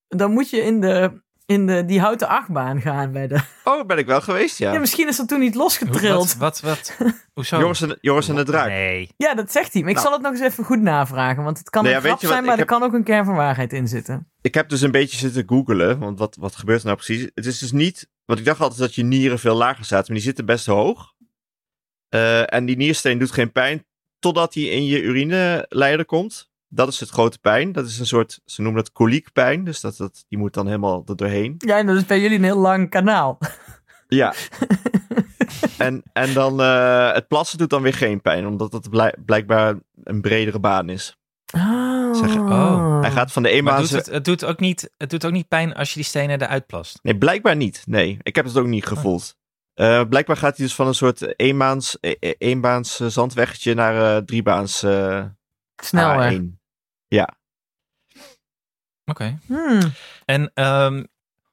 dan 0.08 0.32
moet 0.32 0.50
je 0.50 0.62
in 0.62 0.82
de, 0.82 1.22
in 1.46 1.68
de 1.68 1.86
die 1.86 2.00
houten 2.00 2.28
achtbaan 2.28 2.82
gaan 2.82 3.12
bij 3.12 3.28
de... 3.28 3.40
oh, 3.64 3.86
ben 3.86 3.98
ik 3.98 4.06
wel 4.06 4.22
geweest, 4.22 4.58
ja. 4.58 4.74
Ja, 4.74 4.80
misschien 4.80 5.08
is 5.08 5.18
dat 5.18 5.28
toen 5.28 5.40
niet 5.40 5.54
Hoe- 5.54 5.62
losgetrild. 5.64 6.36
Wat, 6.36 6.60
wat, 6.60 6.94
wat? 6.98 7.14
Hoezo? 7.34 7.60
Joris 7.60 7.82
en, 7.82 7.98
Joris 8.02 8.30
en 8.30 8.36
de 8.36 8.44
Draak. 8.44 8.68
Nee. 8.68 9.10
Ja, 9.18 9.34
dat 9.36 9.52
zegt 9.52 9.74
hij. 9.74 9.82
Maar 9.82 9.92
ik 9.92 9.96
Nou. 9.98 10.08
zal 10.08 10.18
het 10.18 10.26
nog 10.28 10.32
eens 10.42 10.52
even 10.52 10.64
goed 10.64 10.82
navragen. 10.82 11.44
Want 11.44 11.58
het 11.58 11.70
kan 11.70 11.84
Nee, 11.84 11.92
een 11.94 11.98
ja, 11.98 12.04
weet 12.04 12.12
grap 12.12 12.22
je 12.22 12.28
wat, 12.28 12.36
zijn, 12.36 12.48
maar 12.48 12.56
ik 12.56 12.60
er 12.70 12.78
kan 12.78 12.84
ook 12.84 12.94
een 12.94 13.04
kern 13.04 13.26
van 13.26 13.36
waarheid 13.36 13.74
in 13.74 13.88
zitten. 13.88 14.32
Ik 14.42 14.54
heb 14.54 14.70
dus 14.70 14.82
een 14.82 14.92
beetje 14.92 15.18
zitten 15.18 15.44
googelen, 15.48 16.00
want 16.00 16.20
wat, 16.20 16.36
wat 16.40 16.56
gebeurt 16.56 16.80
er 16.80 16.86
nou 16.86 16.98
precies? 16.98 17.28
Het 17.36 17.46
is 17.46 17.60
dus 17.60 17.72
niet, 17.72 18.10
want 18.26 18.40
ik 18.40 18.46
dacht 18.46 18.60
altijd 18.60 18.80
dat 18.80 18.96
je 18.96 19.04
nieren 19.04 19.40
veel 19.40 19.56
lager 19.56 19.86
zaten, 19.86 20.06
maar 20.06 20.16
die 20.16 20.26
zitten 20.26 20.46
best 20.46 20.66
hoog. 20.66 21.14
Eh, 22.10 22.54
en 22.54 22.66
die 22.66 22.78
niersteen 22.78 23.18
doet 23.18 23.32
geen 23.32 23.52
pijn 23.52 23.86
totdat 24.20 24.54
hij 24.54 24.64
in 24.64 24.86
je 24.86 25.02
urineleider 25.02 26.06
komt. 26.06 26.50
Dat 26.68 26.88
is 26.88 27.00
het 27.00 27.10
grote 27.10 27.40
pijn. 27.40 27.72
Dat 27.72 27.86
is 27.86 28.00
een 28.00 28.06
soort, 28.06 28.40
ze 28.46 28.62
noemen 28.62 28.84
dat 28.84 28.92
koliekpijn, 28.92 29.64
dus 29.64 29.82
dat, 29.82 29.98
dat, 29.98 30.26
die 30.28 30.38
moet 30.38 30.54
dan 30.54 30.66
helemaal 30.66 31.04
er 31.06 31.16
doorheen. 31.16 31.56
Ja, 31.58 31.78
en 31.78 31.86
dat 31.86 31.96
is 31.96 32.06
bij 32.06 32.22
jullie 32.22 32.38
een 32.38 32.44
heel 32.44 32.58
lang 32.58 32.90
kanaal. 32.90 33.38
Ja. 34.08 34.34
en, 35.78 36.04
en 36.14 36.34
dan 36.34 36.62
uh, 36.62 37.14
het 37.14 37.28
plassen 37.28 37.58
doet 37.58 37.70
dan 37.70 37.82
weer 37.82 37.94
geen 37.94 38.22
pijn, 38.22 38.48
omdat 38.48 38.72
het 38.72 38.90
blijk, 38.90 39.26
blijkbaar 39.26 39.76
een 40.04 40.22
bredere 40.22 40.60
baan 40.60 40.90
is. 40.90 41.18
Oh. 41.56 41.90
Oh. 42.38 43.02
Hij 43.02 43.12
gaat 43.12 43.32
van 43.32 43.44
de 43.44 43.62
doet 43.64 43.90
het, 43.90 44.06
het, 44.06 44.26
doet 44.26 44.46
ook 44.46 44.60
niet, 44.60 44.92
het 44.98 45.10
doet 45.10 45.26
ook 45.26 45.32
niet 45.32 45.48
pijn 45.48 45.74
als 45.74 45.90
je 45.90 45.96
die 45.96 46.04
stenen 46.04 46.42
eruit 46.42 46.66
plast. 46.66 47.00
Nee, 47.02 47.18
blijkbaar 47.18 47.56
niet. 47.56 47.84
Nee, 47.86 48.18
ik 48.22 48.36
heb 48.36 48.46
het 48.46 48.58
ook 48.58 48.68
niet 48.68 48.86
gevoeld. 48.86 49.36
Uh, 49.80 50.04
blijkbaar 50.10 50.38
gaat 50.38 50.58
hij 50.58 50.66
dus 50.66 50.76
van 50.76 50.88
een 50.88 50.94
soort 50.94 51.40
eenbaans, 51.40 51.98
e- 52.02 52.16
e- 52.20 52.36
eenbaans 52.38 53.00
uh, 53.00 53.08
zandweggetje 53.08 53.74
naar 53.74 54.16
uh, 54.16 54.18
driebaans 54.18 54.84
uh, 54.84 55.26
Snelweg. 55.76 56.40
A1. 56.40 56.44
Ja. 57.08 57.38
Oké. 58.10 58.26
Okay. 59.06 59.38
Hmm. 59.46 59.92
En 60.26 60.52
um, 60.54 61.08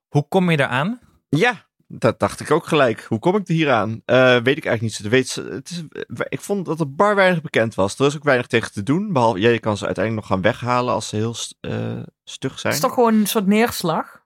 hoe 0.09 0.29
kom 0.29 0.51
je 0.51 0.61
eraan? 0.61 1.01
Ja, 1.29 1.67
dat 1.87 2.19
dacht 2.19 2.41
ik 2.41 2.51
ook 2.51 2.67
gelijk. 2.67 3.03
Hoe 3.03 3.19
kom 3.19 3.37
ik 3.37 3.49
er 3.49 3.55
hier 3.55 3.71
aan? 3.71 3.91
Uh, 3.91 4.37
weet 4.37 4.57
ik 4.57 4.65
eigenlijk 4.65 4.81
niet. 4.81 4.93
zo. 4.93 5.09
Weet, 5.09 5.35
het 5.35 5.71
is, 5.71 5.83
ik 6.29 6.41
vond 6.41 6.67
dat 6.67 6.81
er 6.81 6.95
bar 6.95 7.15
weinig 7.15 7.43
bekend 7.43 7.75
was. 7.75 7.99
Er 7.99 8.07
is 8.07 8.17
ook 8.17 8.25
weinig 8.25 8.47
tegen 8.47 8.73
te 8.73 8.83
doen. 8.83 9.13
Behalve, 9.13 9.41
ja, 9.41 9.49
je 9.49 9.59
kan 9.59 9.77
ze 9.77 9.87
uiteindelijk 9.87 10.27
nog 10.27 10.35
gaan 10.35 10.45
weghalen 10.53 10.95
als 10.95 11.09
ze 11.09 11.17
heel 11.17 11.35
uh, 11.61 12.03
stug 12.25 12.59
zijn. 12.59 12.75
Het 12.75 12.83
is 12.83 12.89
toch 12.89 12.95
gewoon 12.95 13.15
een 13.15 13.27
soort 13.27 13.47
neerslag? 13.47 14.25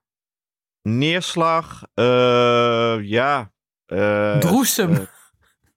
Neerslag, 0.82 1.82
uh, 1.94 2.98
ja. 3.00 3.52
Uh, 3.92 4.38
Droesem. 4.38 5.08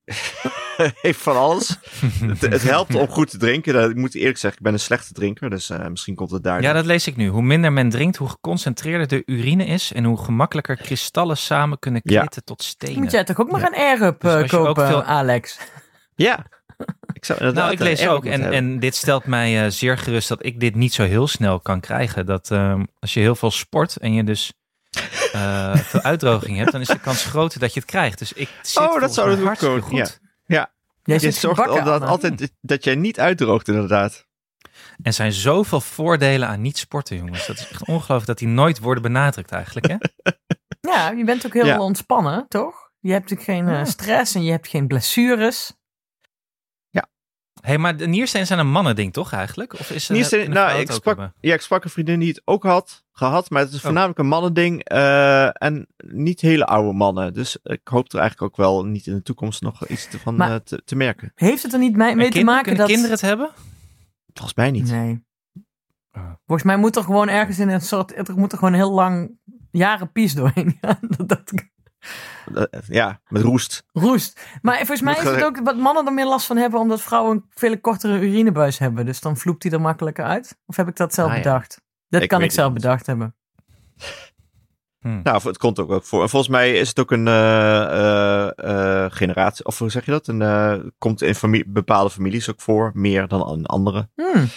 heeft 1.01 1.22
van 1.22 1.38
alles. 1.38 1.77
het, 2.27 2.41
het, 2.41 2.63
helpt 2.63 2.96
om 2.96 3.08
goed 3.08 3.29
te 3.29 3.38
drinken. 3.38 3.74
Dat, 3.74 3.89
ik 3.89 3.96
moet 3.96 4.15
eerlijk 4.15 4.38
zeggen, 4.38 4.60
ik 4.60 4.65
ben 4.65 4.74
een 4.74 4.79
slechte 4.79 5.13
drinker. 5.13 5.50
Dus 5.50 5.70
uh, 5.70 5.88
misschien 5.88 6.15
komt 6.15 6.32
het 6.32 6.43
daar. 6.43 6.62
Ja, 6.62 6.74
dat 6.74 6.86
lees 6.86 7.08
ik 7.08 7.15
nu. 7.15 7.27
Hoe 7.27 7.41
minder 7.41 7.74
men 7.74 7.89
drinkt, 7.89 8.17
hoe 8.17 8.29
geconcentreerder 8.29 9.08
de 9.08 9.24
urine 9.25 9.65
is. 9.65 9.91
En 9.93 10.03
hoe 10.03 10.17
gemakkelijker 10.17 10.77
kristallen 10.77 11.38
samen 11.38 11.79
kunnen 11.79 12.01
klitten 12.01 12.29
ja. 12.34 12.41
tot 12.46 12.63
stenen. 12.63 13.01
Moet 13.01 13.12
jij 13.12 13.24
toch 13.24 13.39
ook 13.39 13.51
maar 13.51 13.62
ja. 13.62 13.67
een 13.67 13.75
air-up 13.75 14.22
dus 14.22 14.41
uh, 14.41 14.48
kopen, 14.48 14.88
veel... 14.88 15.03
Alex? 15.03 15.60
Ja. 16.15 16.46
Ik 17.13 17.25
zou 17.25 17.53
nou, 17.53 17.72
ik 17.72 17.79
lees 17.79 18.08
ook. 18.08 18.25
En, 18.25 18.51
en 18.51 18.79
dit 18.79 18.96
stelt 18.96 19.25
mij 19.25 19.63
uh, 19.65 19.72
zeer 19.72 19.98
gerust 19.98 20.27
dat 20.27 20.46
ik 20.46 20.60
dit 20.60 20.75
niet 20.75 20.93
zo 20.93 21.03
heel 21.03 21.27
snel 21.27 21.60
kan 21.60 21.79
krijgen. 21.79 22.25
Dat 22.25 22.50
uh, 22.51 22.79
als 23.00 23.13
je 23.13 23.20
heel 23.20 23.36
veel 23.36 23.51
sport 23.51 23.98
en 23.98 24.13
je 24.13 24.24
dus 24.24 24.53
uh, 25.36 25.76
veel 25.76 26.02
uitdroging 26.02 26.58
hebt, 26.58 26.72
dan 26.72 26.82
is 26.82 26.88
de 26.88 27.00
kans 27.00 27.26
groter 27.26 27.60
dat 27.60 27.74
je 27.74 27.80
het 27.80 27.90
krijgt. 27.90 28.20
Dus 28.20 28.34
ik 28.34 28.50
zit 28.62 28.84
oh, 28.84 29.00
dat 29.00 29.14
zou 29.14 29.30
het 29.30 29.44
hartstikke 29.44 29.82
goed. 29.82 29.98
Ja. 29.98 30.08
ja. 30.46 30.72
Jij 31.04 31.18
je 31.20 31.32
zorgt 31.32 31.86
dat 31.86 32.02
altijd 32.02 32.52
dat 32.62 32.84
jij 32.84 32.96
niet 32.96 33.20
uitdroogt, 33.20 33.67
inderdaad. 33.67 34.26
Er 35.02 35.13
zijn 35.13 35.32
zoveel 35.32 35.82
voordelen 35.82 36.48
aan 36.48 36.62
niet 36.62 36.78
sporten, 36.78 37.17
jongens. 37.17 37.48
Dat 37.48 37.58
is 37.58 37.67
echt 37.67 37.86
ongelooflijk 37.86 38.26
dat 38.26 38.38
die 38.38 38.48
nooit 38.48 38.80
worden 38.80 39.04
benadrukt 39.04 39.52
eigenlijk, 39.52 39.88
hè? 39.88 39.96
Ja, 40.82 41.10
je 41.10 41.24
bent 41.24 41.46
ook 41.46 41.54
heel 41.54 41.65
ja. 41.65 41.80
ontspannen, 41.80 42.46
toch? 42.48 42.91
Je 43.00 43.12
hebt 43.12 43.30
natuurlijk 43.30 43.65
geen 43.67 43.80
uh, 43.80 43.86
stress 43.86 44.36
en 44.36 44.44
je 44.44 44.52
hebt 44.52 44.67
geen 44.67 44.88
blessures. 44.88 45.74
Hey, 47.63 47.78
maar 47.78 47.97
de 47.97 48.08
niersteen 48.08 48.45
zijn 48.45 48.60
een 48.60 48.71
mannending, 48.71 49.13
toch 49.13 49.32
eigenlijk? 49.32 49.73
Of 49.73 49.91
is 49.91 50.10
niersteen, 50.10 50.49
nou, 50.49 50.80
ik 50.80 50.91
sprak, 50.91 51.32
ja, 51.39 51.54
ik 51.54 51.62
sprak 51.62 51.84
een 51.84 51.89
vriendin 51.89 52.19
die 52.19 52.30
het 52.30 52.41
ook 52.45 52.63
had 52.63 53.04
gehad, 53.12 53.49
maar 53.49 53.62
het 53.62 53.73
is 53.73 53.82
voornamelijk 53.82 54.19
oh. 54.19 54.23
een 54.23 54.30
mannending 54.30 54.91
uh, 54.91 55.63
en 55.63 55.88
niet 55.97 56.41
hele 56.41 56.65
oude 56.65 56.93
mannen. 56.93 57.34
Dus 57.34 57.58
ik 57.63 57.88
hoop 57.88 58.13
er 58.13 58.19
eigenlijk 58.19 58.52
ook 58.52 58.58
wel 58.58 58.86
niet 58.86 59.08
in 59.08 59.13
de 59.13 59.21
toekomst 59.21 59.62
nog 59.62 59.88
iets 59.88 60.10
te, 60.10 60.19
van 60.19 60.36
maar, 60.36 60.49
uh, 60.49 60.56
te, 60.56 60.82
te, 60.86 60.95
merken. 60.95 61.32
Heeft 61.36 61.63
het 61.63 61.73
er 61.73 61.80
niet 61.80 61.95
mee, 61.95 62.15
mee 62.15 62.30
te 62.30 62.43
maken 62.43 62.63
kunnen 62.63 62.80
dat... 62.80 62.89
kinderen 62.89 63.12
het 63.12 63.21
hebben? 63.21 63.49
Volgens 64.34 64.56
mij 64.56 64.71
niet. 64.71 64.91
Nee. 64.91 65.23
Oh. 66.13 66.32
Volgens 66.45 66.67
mij 66.67 66.78
moet 66.78 66.95
er 66.95 67.04
gewoon 67.04 67.30
ergens 67.30 67.60
in 67.60 67.69
een 67.69 67.82
soort, 67.82 68.30
er 68.30 68.38
moet 68.38 68.52
er 68.52 68.58
gewoon 68.58 68.73
heel 68.73 68.91
lang 68.91 69.32
jaren 69.71 70.12
pies 70.12 70.34
doorheen 70.34 70.78
gaan. 70.82 70.99
dat, 71.17 71.28
dat... 71.28 71.54
Ja, 72.88 73.21
met 73.27 73.41
roest. 73.41 73.84
Roest. 73.91 74.39
Maar 74.62 74.77
volgens 74.77 75.01
mij 75.01 75.13
is 75.13 75.23
het 75.23 75.43
ook 75.43 75.60
wat 75.63 75.77
mannen 75.77 76.06
er 76.06 76.13
meer 76.13 76.25
last 76.25 76.45
van 76.45 76.58
hebben, 76.58 76.79
omdat 76.79 77.01
vrouwen 77.01 77.36
een 77.36 77.45
veel 77.49 77.79
kortere 77.79 78.19
urinebuis 78.19 78.77
hebben. 78.77 79.06
Dus 79.06 79.19
dan 79.19 79.38
vloept 79.38 79.62
die 79.62 79.71
er 79.71 79.82
makkelijker 79.82 80.25
uit. 80.25 80.58
Of 80.65 80.75
heb 80.75 80.88
ik 80.88 80.95
dat 80.95 81.13
zelf 81.13 81.29
ah, 81.29 81.36
bedacht? 81.36 81.82
Dat 82.10 82.21
ik 82.21 82.29
kan 82.29 82.41
ik 82.41 82.51
zelf 82.51 82.73
bedacht 82.73 83.06
hebben. 83.06 83.36
Hmm. 84.99 85.19
Nou, 85.23 85.47
het 85.47 85.58
komt 85.58 85.79
ook, 85.79 85.91
ook 85.91 86.03
voor. 86.03 86.21
En 86.21 86.29
volgens 86.29 86.51
mij 86.51 86.71
is 86.73 86.89
het 86.89 86.99
ook 86.99 87.12
een 87.12 87.27
uh, 87.27 87.34
uh, 87.34 88.49
uh, 88.58 89.06
generatie, 89.10 89.65
of 89.65 89.79
hoe 89.79 89.89
zeg 89.89 90.06
je 90.06 90.12
dat? 90.12 90.27
Een, 90.27 90.93
komt 90.97 91.21
in 91.21 91.36
familie, 91.36 91.67
bepaalde 91.67 92.10
families 92.10 92.49
ook 92.49 92.62
voor, 92.62 92.91
meer 92.93 93.27
dan 93.27 93.58
in 93.58 93.65
andere. 93.65 94.10
Hmm. 94.15 94.47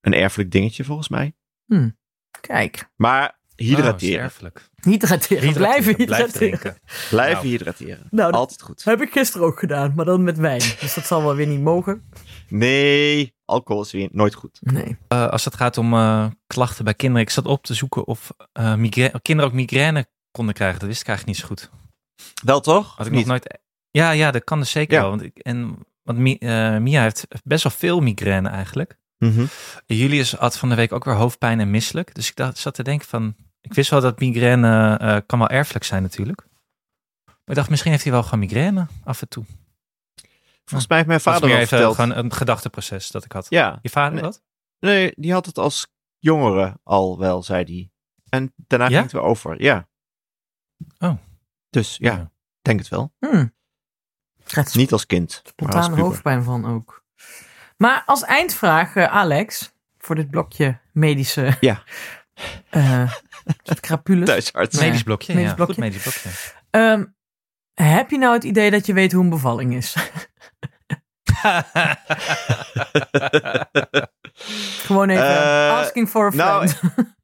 Een 0.00 0.14
erfelijk 0.14 0.50
dingetje 0.50 0.84
volgens 0.84 1.08
mij. 1.08 1.34
Hmm. 1.66 1.96
Kijk. 2.40 2.90
Maar 2.96 3.38
hydrateren. 3.56 4.16
Oh, 4.16 4.22
erfelijk. 4.22 4.70
Hydrateren. 4.84 5.42
hydrateren. 5.42 5.52
Blijven 5.52 5.96
hydrateren. 5.96 6.58
Blijf 6.58 7.08
Blijven 7.10 7.36
nou. 7.44 7.46
hydrateren. 7.48 8.06
Nou, 8.10 8.32
Altijd 8.32 8.62
goed. 8.62 8.84
heb 8.84 9.00
ik 9.02 9.12
gisteren 9.12 9.46
ook 9.46 9.58
gedaan, 9.58 9.92
maar 9.96 10.04
dan 10.04 10.22
met 10.22 10.38
wijn. 10.38 10.58
Dus 10.80 10.94
dat 10.94 11.06
zal 11.06 11.22
wel 11.22 11.34
weer 11.34 11.46
niet 11.46 11.60
mogen. 11.60 12.08
Nee, 12.48 13.34
alcohol 13.44 13.82
is 13.82 13.92
weer 13.92 14.08
nooit 14.12 14.34
goed. 14.34 14.58
Nee. 14.60 14.96
Uh, 15.08 15.28
als 15.28 15.44
het 15.44 15.54
gaat 15.56 15.78
om 15.78 15.94
uh, 15.94 16.26
klachten 16.46 16.84
bij 16.84 16.94
kinderen. 16.94 17.22
Ik 17.26 17.30
zat 17.32 17.46
op 17.46 17.62
te 17.64 17.74
zoeken 17.74 18.06
of 18.06 18.30
uh, 18.60 18.74
migraine, 18.74 19.20
kinderen 19.22 19.50
ook 19.50 19.56
migraine 19.56 20.06
konden 20.30 20.54
krijgen. 20.54 20.78
Dat 20.78 20.88
wist 20.88 21.00
ik 21.00 21.08
eigenlijk 21.08 21.38
niet 21.38 21.46
zo 21.48 21.54
goed. 21.54 21.70
Wel 22.44 22.60
toch? 22.60 22.96
Had 22.96 23.06
ik 23.06 23.12
nog 23.12 23.24
nooit. 23.26 23.58
Ja, 23.90 24.10
ja, 24.10 24.30
dat 24.30 24.44
kan 24.44 24.58
dus 24.58 24.70
zeker 24.70 24.94
Ja. 24.94 25.00
wel. 25.00 25.10
Want, 25.10 25.22
ik, 25.22 25.38
en, 25.38 25.78
want 26.02 26.18
Mi- 26.18 26.36
eh, 26.38 26.76
Mia 26.78 27.02
heeft 27.02 27.26
best 27.44 27.62
wel 27.62 27.72
veel 27.72 28.00
migraine 28.00 28.48
eigenlijk. 28.48 28.98
Mhm. 29.18 29.44
Julius 29.86 30.32
had 30.34 30.56
van 30.58 30.68
de 30.68 30.74
week 30.74 30.92
ook 30.92 31.04
weer 31.04 31.14
hoofdpijn 31.14 31.60
en 31.60 31.70
misselijk. 31.70 32.14
Dus 32.14 32.28
ik 32.28 32.36
dacht, 32.36 32.58
zat 32.58 32.74
te 32.74 32.82
denken 32.82 33.08
van... 33.08 33.34
Ik 33.62 33.74
wist 33.74 33.90
wel 33.90 34.00
dat 34.00 34.18
migraine 34.20 34.96
eh, 34.98 35.16
kan 35.26 35.38
wel 35.38 35.48
erfelijk 35.48 35.84
zijn 35.84 36.02
natuurlijk. 36.02 36.46
Maar 37.24 37.34
ik 37.44 37.54
dacht, 37.54 37.70
misschien 37.70 37.90
heeft 37.90 38.02
hij 38.02 38.12
wel 38.12 38.22
gewoon 38.22 38.38
migraine 38.38 38.86
af 39.04 39.20
en 39.22 39.28
toe. 39.28 39.44
Volgens 40.64 40.86
mij 40.88 40.96
heeft 40.98 41.08
mijn 41.10 41.20
Dat 41.22 41.34
vader 41.34 41.50
even 41.56 41.68
verteld. 41.68 41.94
gewoon 41.94 42.14
een 42.16 42.32
gedachteproces 42.32 43.10
dat 43.10 43.24
ik 43.24 43.32
had. 43.32 43.46
Ja, 43.48 43.78
Je 43.82 43.88
vader 43.90 44.12
Nee. 44.12 44.22
dat? 44.22 44.42
nee, 44.78 45.12
die 45.16 45.32
had 45.32 45.46
het 45.46 45.58
als 45.58 45.92
jongere 46.18 46.78
al 46.82 47.18
wel, 47.18 47.42
zei 47.42 47.64
hij. 47.64 47.90
En 48.28 48.52
daarna 48.56 48.84
Ja? 48.84 48.90
ging 48.90 49.02
het 49.02 49.12
weer 49.12 49.22
over. 49.22 49.62
Ja. 49.62 49.88
Oh. 50.98 51.16
Dus 51.70 51.96
ja, 51.96 52.12
Ja. 52.12 52.30
denk 52.62 52.78
het 52.78 52.88
wel. 52.88 53.14
Hmm. 53.18 53.54
Niet 54.72 54.92
als 54.92 55.06
kind, 55.06 55.30
maar 55.30 55.42
als 55.44 55.48
spontane 55.50 55.88
puber. 55.88 56.04
hoofdpijn 56.04 56.42
van 56.42 56.66
ook. 56.66 57.04
Maar 57.76 58.02
als 58.06 58.22
eindvraag, 58.22 58.94
eh, 58.96 59.04
Alex, 59.04 59.72
voor 59.98 60.14
dit 60.14 60.30
blokje 60.30 60.80
medische 60.92 61.56
Ja. 61.60 61.82
eh, 62.70 63.12
crapules. 63.80 64.26
Thuisarts. 64.28 64.76
Nee. 64.76 64.84
Medisch 64.84 65.02
blokje, 65.02 65.34
Medisch 65.34 65.50
ja. 65.50 65.56
blokje. 65.56 65.74
Goed 65.74 65.82
medisch 65.82 66.02
blokje. 66.02 66.28
Ehm, 66.70 67.04
heb 67.74 68.10
je 68.10 68.18
nou 68.18 68.34
het 68.34 68.44
idee 68.44 68.70
dat 68.70 68.86
je 68.86 68.92
weet 68.92 69.12
hoe 69.12 69.22
een 69.24 69.30
bevalling 69.30 69.74
is? 69.74 69.94
Gewoon 74.86 75.08
even 75.08 75.24
Eh, 75.26 75.78
asking 75.78 76.08
for 76.08 76.26
a 76.26 76.34
nou, 76.34 76.68
friend. 76.68 77.14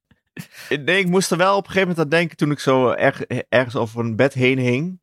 Nee, 0.84 0.98
ik 0.98 1.06
moest 1.08 1.30
er 1.30 1.36
wel 1.36 1.56
op 1.56 1.64
een 1.64 1.70
gegeven 1.72 1.88
moment 1.88 2.04
aan 2.04 2.18
denken 2.18 2.36
toen 2.36 2.50
ik 2.50 2.58
zo 2.58 2.90
erg, 2.90 3.22
ergens 3.48 3.76
over 3.76 4.00
een 4.00 4.16
bed 4.16 4.34
heen 4.34 4.58
hing. 4.58 5.00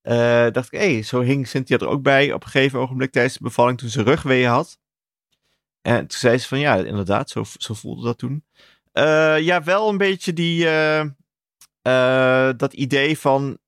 Eh, 0.00 0.46
dacht 0.50 0.72
ik, 0.72 0.80
hé, 0.80 0.92
hey, 0.92 1.02
zo 1.02 1.20
hing 1.20 1.48
Cynthia 1.48 1.78
er 1.78 1.88
ook 1.88 2.02
bij 2.02 2.32
op 2.32 2.44
een 2.44 2.50
gegeven 2.50 2.78
ogenblik 2.78 3.12
tijdens 3.12 3.34
de 3.34 3.42
bevalling 3.42 3.78
toen 3.78 3.88
ze 3.88 4.02
rugweeën 4.02 4.48
had. 4.48 4.78
En 5.80 5.98
toen 5.98 6.18
zei 6.18 6.38
ze 6.38 6.48
van, 6.48 6.58
ja, 6.58 6.76
inderdaad, 6.76 7.30
zo, 7.30 7.44
zo 7.58 7.74
voelde 7.74 8.04
dat 8.04 8.18
toen. 8.18 8.44
Eh, 8.94 9.38
ja, 9.38 9.62
wel 9.62 9.88
een 9.88 9.96
beetje 9.98 10.32
die, 10.32 10.66
eh, 10.68 11.00
eh, 11.82 12.54
dat 12.56 12.72
idee 12.72 13.18
van, 13.18 13.58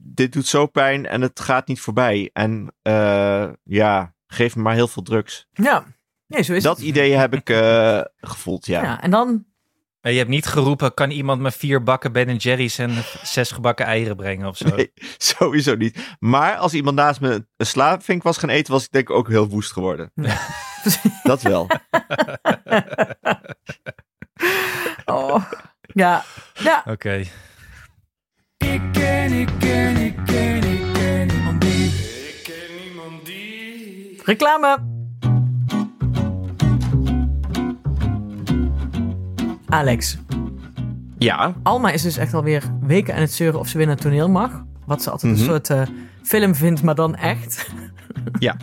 dit 0.00 0.32
doet 0.32 0.46
zo 0.46 0.66
pijn 0.66 1.06
en 1.06 1.20
het 1.20 1.40
gaat 1.40 1.68
niet 1.68 1.80
voorbij. 1.80 2.30
En 2.32 2.74
eh, 2.82 3.48
ja, 3.64 4.14
geef 4.26 4.56
me 4.56 4.62
maar 4.62 4.74
heel 4.74 4.88
veel 4.88 5.02
drugs. 5.02 5.46
Ja, 5.52 5.84
nee, 6.26 6.42
zo 6.42 6.52
is 6.52 6.62
Dat 6.62 6.76
het. 6.76 6.86
idee 6.86 7.12
heb 7.12 7.34
ik 7.34 7.50
eh, 7.50 8.00
gevoeld, 8.16 8.66
ja. 8.66 8.82
Ja, 8.82 9.02
en 9.02 9.10
dan 9.10 9.44
je 10.00 10.18
hebt 10.18 10.28
niet 10.28 10.46
geroepen, 10.46 10.94
kan 10.94 11.10
iemand 11.10 11.40
me 11.40 11.50
vier 11.50 11.82
bakken 11.82 12.12
Ben 12.12 12.36
Jerry's 12.36 12.78
en 12.78 12.90
zes 13.22 13.50
gebakken 13.50 13.86
eieren 13.86 14.16
brengen 14.16 14.46
of 14.48 14.56
zo? 14.56 14.74
Nee, 14.74 14.92
sowieso 15.18 15.74
niet. 15.74 16.16
Maar 16.18 16.56
als 16.56 16.74
iemand 16.74 16.96
naast 16.96 17.20
me 17.20 17.46
een 17.56 17.66
slaapvink 17.66 18.22
was 18.22 18.38
gaan 18.38 18.48
eten, 18.48 18.72
was 18.72 18.84
ik 18.84 18.90
denk 18.90 19.08
ik 19.08 19.14
ook 19.14 19.28
heel 19.28 19.48
woest 19.48 19.72
geworden. 19.72 20.12
Dat 21.22 21.42
wel. 21.42 21.66
Ja. 25.96 26.24
Ja, 26.54 26.82
Oké. 26.86 27.12
Ik 28.56 28.80
ken, 28.92 29.32
ik 29.32 29.48
ken, 29.58 29.96
ik 29.96 30.16
ken, 30.26 30.56
ik 30.64 30.92
ken 30.92 31.26
niemand 31.26 31.60
die. 31.60 31.84
Ik 31.86 32.40
ken 32.44 32.84
niemand 32.84 33.26
die. 33.26 34.20
reclame. 34.24 34.78
Alex, 39.68 40.18
Ja, 41.18 41.54
Alma 41.62 41.90
is 41.90 42.02
dus 42.02 42.16
echt 42.16 42.34
alweer 42.34 42.62
weken 42.80 43.14
aan 43.14 43.20
het 43.20 43.32
zeuren 43.32 43.60
of 43.60 43.68
ze 43.68 43.76
weer 43.76 43.86
naar 43.86 43.94
het 43.94 44.04
toneel 44.04 44.28
mag. 44.28 44.64
Wat 44.86 45.02
ze 45.02 45.10
altijd 45.10 45.32
Mhm. 45.32 45.40
een 45.40 45.46
soort 45.48 45.70
eh, 45.70 45.82
film 46.22 46.54
vindt, 46.54 46.82
maar 46.82 46.94
dan 46.94 47.14
echt. 47.16 47.66
ja. 48.38 48.56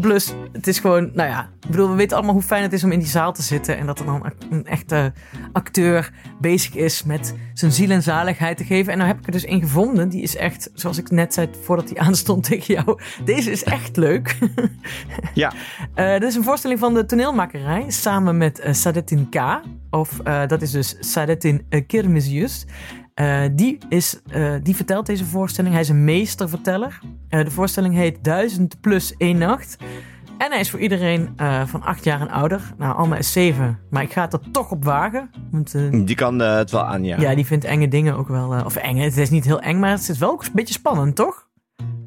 Plus, 0.00 0.34
het 0.52 0.66
is 0.66 0.78
gewoon, 0.78 1.10
nou 1.14 1.28
ja, 1.28 1.50
ik 1.60 1.70
bedoel, 1.70 1.88
we 1.88 1.94
weten 1.94 2.16
allemaal 2.16 2.34
hoe 2.34 2.42
fijn 2.42 2.62
het 2.62 2.72
is 2.72 2.84
om 2.84 2.92
in 2.92 2.98
die 2.98 3.08
zaal 3.08 3.32
te 3.32 3.42
zitten. 3.42 3.78
En 3.78 3.86
dat 3.86 3.98
er 3.98 4.04
dan 4.04 4.32
een 4.50 4.66
echte 4.66 5.12
acteur 5.52 6.12
bezig 6.40 6.74
is 6.74 7.02
met 7.02 7.34
zijn 7.54 7.72
ziel 7.72 7.90
en 7.90 8.02
zaligheid 8.02 8.56
te 8.56 8.64
geven. 8.64 8.92
En 8.92 8.98
nou 8.98 9.10
heb 9.10 9.18
ik 9.18 9.26
er 9.26 9.32
dus 9.32 9.44
één 9.44 9.60
gevonden. 9.60 10.08
Die 10.08 10.22
is 10.22 10.36
echt, 10.36 10.70
zoals 10.74 10.98
ik 10.98 11.10
net 11.10 11.34
zei 11.34 11.48
voordat 11.62 11.88
hij 11.88 11.98
aanstond 12.06 12.44
tegen 12.44 12.74
jou. 12.74 13.00
Deze 13.24 13.50
is 13.50 13.64
echt 13.64 13.96
leuk. 13.96 14.36
Ja. 15.34 15.52
Eh, 15.94 16.12
dit 16.12 16.22
is 16.22 16.34
een 16.34 16.42
voorstelling 16.42 16.78
van 16.78 16.94
de 16.94 17.04
toneelmakerij 17.04 17.84
samen 17.88 18.36
met 18.36 18.58
eh, 18.58 18.72
Sadetin 18.72 19.28
K. 19.28 19.60
Of 19.90 20.20
eh, 20.20 20.46
dat 20.46 20.62
is 20.62 20.70
dus 20.70 20.96
Sadetin 21.00 21.66
uh, 21.70 21.82
Kirmisius. 21.86 22.66
Eh, 23.14 23.42
die, 23.52 23.78
is, 23.88 24.20
eh, 24.30 24.54
die 24.62 24.76
vertelt 24.76 25.06
deze 25.06 25.24
voorstelling. 25.24 25.72
Hij 25.72 25.82
is 25.82 25.88
een 25.88 26.04
meesterverteller. 26.04 27.00
Eh, 27.28 27.44
de 27.44 27.50
voorstelling 27.50 27.94
heet 27.94 28.24
1000 28.24 28.80
plus 28.80 29.16
één 29.16 29.38
nacht. 29.38 29.76
En 30.38 30.50
hij 30.50 30.60
is 30.60 30.70
voor 30.70 30.80
iedereen 30.80 31.28
van 31.66 31.82
8 31.82 32.04
jaar 32.04 32.20
en 32.20 32.30
ouder. 32.30 32.60
Nou, 32.78 32.96
Alma 32.96 33.16
is 33.16 33.32
7, 33.32 33.78
maar 33.90 34.02
ik 34.02 34.12
ga 34.12 34.22
het 34.22 34.32
er 34.32 34.40
toch 34.52 34.70
op 34.70 34.84
wagen. 34.84 35.30
Want 35.50 35.72
Die 36.06 36.14
kan 36.14 36.38
het 36.38 36.70
wel 36.70 36.84
aan, 36.84 37.04
ja. 37.04 37.20
ja. 37.20 37.34
die 37.34 37.46
vindt 37.46 37.64
enge 37.64 37.88
dingen 37.88 38.16
ook 38.16 38.28
wel... 38.28 38.64
of 38.64 38.76
eng, 38.76 38.96
het 38.96 39.16
is 39.16 39.30
niet 39.30 39.44
heel 39.44 39.60
eng, 39.60 39.78
maar 39.78 39.90
het 39.90 40.08
is 40.08 40.18
wel 40.18 40.30
ook 40.30 40.44
een 40.44 40.50
beetje 40.52 40.74
spannend, 40.74 41.16
toch? 41.16 41.48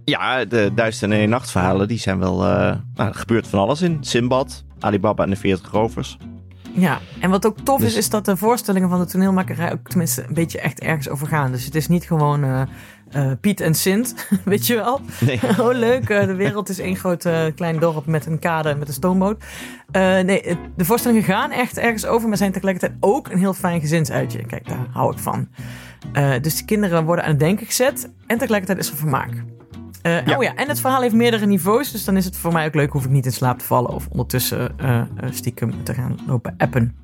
Ja, 0.06 0.46
de 0.46 0.72
Duizend 0.76 1.12
en 1.12 1.18
één 1.18 1.30
nachtverhalen, 1.30 1.88
die 1.88 1.98
zijn 1.98 2.20
wel... 2.20 2.38
nou, 2.38 2.80
er 2.96 3.15
gebeurt 3.15 3.48
van 3.48 3.60
alles 3.60 3.82
in. 3.82 3.98
Simbad, 4.02 4.63
Alibaba 4.80 5.24
en 5.24 5.30
de 5.30 5.36
40 5.36 5.72
rovers. 5.72 6.18
Ja, 6.76 7.00
en 7.20 7.30
wat 7.30 7.46
ook 7.46 7.60
tof 7.64 7.80
is, 7.80 7.86
Dus- 7.86 7.96
is 7.96 8.10
dat 8.10 8.26
de 8.26 8.38
voorstellingen 8.38 8.90
van 8.90 9.00
de 9.00 9.06
toneelmakerij 9.06 9.72
ook 9.72 9.88
tenminste 9.90 10.24
een 10.28 10.34
beetje 10.34 10.60
echt 10.60 10.80
ergens 10.80 11.10
over 11.10 11.28
gaan. 11.28 11.52
Dus 11.52 11.66
het 11.66 11.76
is 11.76 11.88
niet 11.88 12.04
gewoon 12.04 12.44
eh, 12.44 12.62
eh, 13.12 13.32
Piet 13.42 13.62
en 13.62 13.74
Sint, 13.76 14.16
weet 14.46 14.68
je 14.68 14.76
wel. 14.76 15.02
Nee. 15.20 15.40
oh 15.62 15.74
leuk, 15.74 16.10
eh, 16.10 16.26
de 16.28 16.36
wereld 16.36 16.70
is 16.70 16.80
één 16.80 16.96
groot 16.96 17.26
eh, 17.26 17.44
klein 17.56 17.80
dorp 17.80 18.06
met 18.06 18.26
een 18.26 18.40
kade 18.40 18.70
en 18.70 18.78
met 18.80 18.88
een 18.88 18.94
stoomboot. 18.94 19.44
Eh, 19.92 20.02
nee, 20.20 20.58
de 20.76 20.86
voorstellingen 20.86 21.24
gaan 21.24 21.52
echt 21.52 21.78
ergens 21.78 22.06
over, 22.06 22.28
maar 22.28 22.38
zijn 22.38 22.52
tegelijkertijd 22.52 22.98
ook 23.00 23.28
een 23.30 23.38
heel 23.40 23.54
fijn 23.54 23.80
gezinsuitje. 23.80 24.46
Kijk, 24.46 24.68
daar 24.68 24.86
hou 24.92 25.12
ik 25.14 25.20
van. 25.20 25.48
Eh, 26.14 26.34
dus 26.42 26.58
de 26.58 26.66
kinderen 26.66 27.06
worden 27.06 27.24
aan 27.26 27.32
het 27.32 27.40
denken 27.40 27.66
gezet 27.66 28.10
en 28.28 28.38
tegelijkertijd 28.38 28.80
is 28.80 28.90
er 28.92 28.98
vermaak. 28.98 29.32
Eh, 30.06 30.26
Ja. 30.26 30.38
Oh 30.38 30.44
ja, 30.44 30.56
en 30.56 30.68
het 30.68 30.80
verhaal 30.80 31.02
heeft 31.02 31.13
meerdere 31.13 31.46
niveaus, 31.46 31.91
dus 31.91 32.06
dan 32.06 32.18
is 32.18 32.26
het 32.26 32.38
voor 32.38 32.54
mij 32.54 32.65
ook 32.65 32.76
leuk, 32.76 32.91
hoef 32.91 33.06
ik 33.06 33.10
niet 33.12 33.26
in 33.26 33.32
slaap 33.32 33.60
te 33.60 33.65
vallen 33.65 33.89
of 33.89 34.08
ondertussen 34.10 34.80
eh, 34.80 35.00
eh, 35.00 35.06
stiekem 35.30 35.84
te 35.84 35.94
gaan 35.94 36.18
lopen 36.28 36.54
appen. 36.58 36.96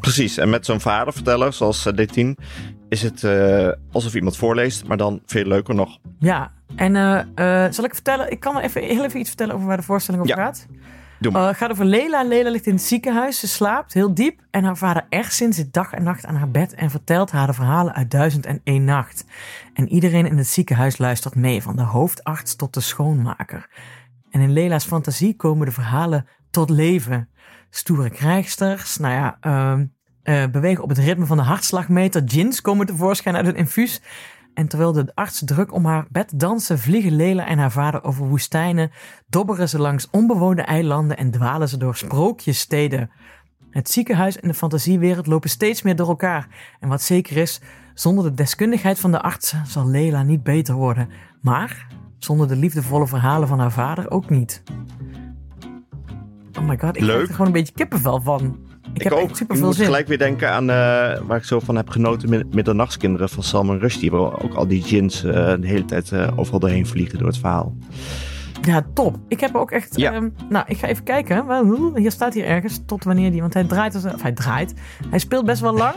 Precies, 0.00 0.36
en 0.36 0.50
met 0.50 0.66
zo'n 0.66 0.80
verhalenverteller 0.80 1.52
zoals 1.52 1.86
uh, 1.86 1.92
D10 1.92 2.44
is 2.88 3.02
het 3.02 3.26
alsof 3.92 4.14
iemand 4.14 4.36
voorleest, 4.36 4.86
maar 4.86 4.96
dan 4.96 5.20
veel 5.26 5.44
leuker 5.44 5.74
nog. 5.74 5.98
Ja, 6.18 6.52
en 6.76 6.94
zal 7.72 7.84
ik 7.84 7.94
vertellen? 7.94 8.30
Ik 8.30 8.40
kan 8.40 8.52
wel 8.54 8.62
even, 8.62 8.82
heel 8.82 9.04
even 9.04 9.18
iets 9.20 9.28
vertellen 9.28 9.54
over 9.54 9.66
waar 9.66 9.76
de 9.76 9.82
voorstelling 9.82 10.22
over 10.22 10.36
Ja, 10.36 10.44
gaat. 10.44 10.66
Het 11.32 11.56
gaat 11.56 11.70
over 11.70 11.84
Lela. 11.84 12.24
Lela 12.24 12.50
ligt 12.50 12.66
in 12.66 12.74
het 12.74 12.82
ziekenhuis. 12.82 13.38
Ze 13.38 13.48
slaapt 13.48 13.92
heel 13.92 14.14
diep. 14.14 14.40
En 14.50 14.64
haar 14.64 14.76
vader 14.76 15.06
Ersin 15.08 15.52
zit 15.52 15.72
dag 15.72 15.92
en 15.92 16.02
nacht 16.02 16.26
aan 16.26 16.34
haar 16.34 16.50
bed 16.50 16.74
en 16.74 16.90
vertelt 16.90 17.30
haar 17.30 17.46
de 17.46 17.52
verhalen 17.52 17.94
uit 17.94 18.10
Duizend 18.10 18.46
en 18.46 18.60
één 18.64 18.84
Nacht. 18.84 19.24
En 19.74 19.88
iedereen 19.88 20.26
in 20.26 20.38
het 20.38 20.46
ziekenhuis 20.46 20.98
luistert 20.98 21.34
mee, 21.34 21.62
van 21.62 21.76
de 21.76 21.82
hoofdarts 21.82 22.56
tot 22.56 22.74
de 22.74 22.80
schoonmaker. 22.80 23.68
En 24.30 24.40
in 24.40 24.52
Lela's 24.52 24.84
fantasie 24.84 25.36
komen 25.36 25.66
de 25.66 25.72
verhalen 25.72 26.26
tot 26.50 26.70
leven. 26.70 27.28
Stoere 27.70 28.10
krijgsters, 28.10 28.96
nou 28.96 29.14
ja, 29.14 29.36
ehm, 29.40 29.84
eh, 30.22 30.46
bewegen 30.46 30.82
op 30.82 30.88
het 30.88 30.98
ritme 30.98 31.26
van 31.26 31.36
de 31.36 31.42
hartslagmeter. 31.42 32.22
Gins 32.26 32.60
komen 32.60 32.86
tevoorschijn 32.86 33.36
uit 33.36 33.46
het 33.46 33.56
infuus. 33.56 34.00
En 34.54 34.68
terwijl 34.68 34.92
de 34.92 35.10
arts 35.14 35.42
druk 35.44 35.72
om 35.72 35.84
haar 35.84 36.06
bed 36.10 36.32
dansen, 36.36 36.78
vliegen 36.78 37.16
Lela 37.16 37.46
en 37.46 37.58
haar 37.58 37.72
vader 37.72 38.04
over 38.04 38.28
woestijnen, 38.28 38.90
dobberen 39.28 39.68
ze 39.68 39.78
langs 39.78 40.10
onbewoonde 40.10 40.62
eilanden 40.62 41.16
en 41.16 41.30
dwalen 41.30 41.68
ze 41.68 41.76
door 41.76 41.96
sprookjessteden. 41.96 43.10
Het 43.70 43.90
ziekenhuis 43.90 44.40
en 44.40 44.48
de 44.48 44.54
fantasiewereld 44.54 45.26
lopen 45.26 45.50
steeds 45.50 45.82
meer 45.82 45.96
door 45.96 46.08
elkaar. 46.08 46.48
En 46.80 46.88
wat 46.88 47.02
zeker 47.02 47.36
is, 47.36 47.60
zonder 47.94 48.24
de 48.24 48.34
deskundigheid 48.34 49.00
van 49.00 49.10
de 49.10 49.22
artsen 49.22 49.66
zal 49.66 49.88
Lela 49.88 50.22
niet 50.22 50.42
beter 50.42 50.74
worden. 50.74 51.08
Maar 51.40 51.86
zonder 52.18 52.48
de 52.48 52.56
liefdevolle 52.56 53.06
verhalen 53.06 53.48
van 53.48 53.58
haar 53.58 53.72
vader 53.72 54.10
ook 54.10 54.30
niet. 54.30 54.62
Oh 56.58 56.68
my 56.68 56.78
god, 56.78 56.96
ik 56.96 57.02
Leuk. 57.02 57.10
krijg 57.10 57.28
er 57.28 57.30
gewoon 57.30 57.46
een 57.46 57.52
beetje 57.52 57.74
kippenvel 57.74 58.20
van. 58.20 58.63
Ik, 58.94 59.02
heb 59.02 59.12
echt 59.12 59.36
super 59.36 59.54
ik 59.54 59.60
veel 59.60 59.66
moet 59.66 59.76
zin. 59.76 59.84
gelijk 59.84 60.08
weer 60.08 60.18
denken 60.18 60.50
aan 60.50 60.70
eh, 60.70 60.76
waar 61.26 61.36
ik 61.36 61.44
zo 61.44 61.60
van 61.60 61.76
heb 61.76 61.88
genoten 61.88 62.46
Middernachtskinderen 62.50 63.28
van 63.28 63.42
Salman 63.42 63.78
Rushdie. 63.78 64.10
Waar 64.10 64.42
ook 64.42 64.54
al 64.54 64.66
die 64.66 64.82
gins 64.82 65.24
eh, 65.24 65.32
de 65.32 65.66
hele 65.66 65.84
tijd 65.84 66.12
eh, 66.12 66.28
overal 66.36 66.60
doorheen 66.60 66.86
vliegen 66.86 67.18
door 67.18 67.26
het 67.26 67.38
verhaal. 67.38 67.76
Ja, 68.62 68.86
top. 68.94 69.18
Ik 69.28 69.40
heb 69.40 69.54
ook 69.54 69.70
echt. 69.70 69.96
Ja. 69.96 70.12
ehm, 70.12 70.28
nou, 70.48 70.64
ik 70.68 70.76
ga 70.76 70.86
even 70.86 71.04
kijken. 71.04 71.44
Hier 71.94 72.10
staat 72.10 72.34
hier 72.34 72.44
ergens 72.44 72.82
tot 72.86 73.04
wanneer 73.04 73.30
die. 73.30 73.40
Want 73.40 73.54
hij 73.54 73.64
draait. 73.64 73.94
Of 73.94 74.22
hij 74.22 74.32
draait. 74.32 74.74
Hij 75.10 75.18
speelt 75.18 75.44
best 75.44 75.60
wel 75.60 75.74
lang. 75.74 75.94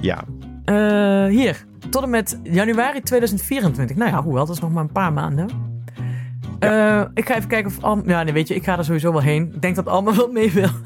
Ja, 0.00 0.24
hier. 1.28 1.64
Tot 1.90 2.02
en 2.02 2.10
met 2.10 2.38
januari 2.42 3.00
2024. 3.00 3.96
Nou 3.96 4.10
ja, 4.10 4.22
hoewel, 4.22 4.46
dat 4.46 4.54
is 4.54 4.60
nog 4.60 4.72
maar 4.72 4.82
een 4.82 4.92
paar 4.92 5.12
maanden. 5.12 5.65
Eh, 6.70 7.04
ik 7.14 7.26
ga 7.26 7.36
even 7.36 7.48
kijken 7.48 7.70
of 7.70 7.82
Alma... 7.82 8.02
Ja, 8.06 8.22
nee, 8.22 8.32
weet 8.32 8.48
je, 8.48 8.54
ik 8.54 8.64
ga 8.64 8.78
er 8.78 8.84
sowieso 8.84 9.12
wel 9.12 9.22
heen. 9.22 9.50
Ik 9.54 9.62
denk 9.62 9.76
dat 9.76 9.86
Alma 9.88 10.14
wel 10.16 10.30
mee 10.32 10.52
wil. 10.52 10.68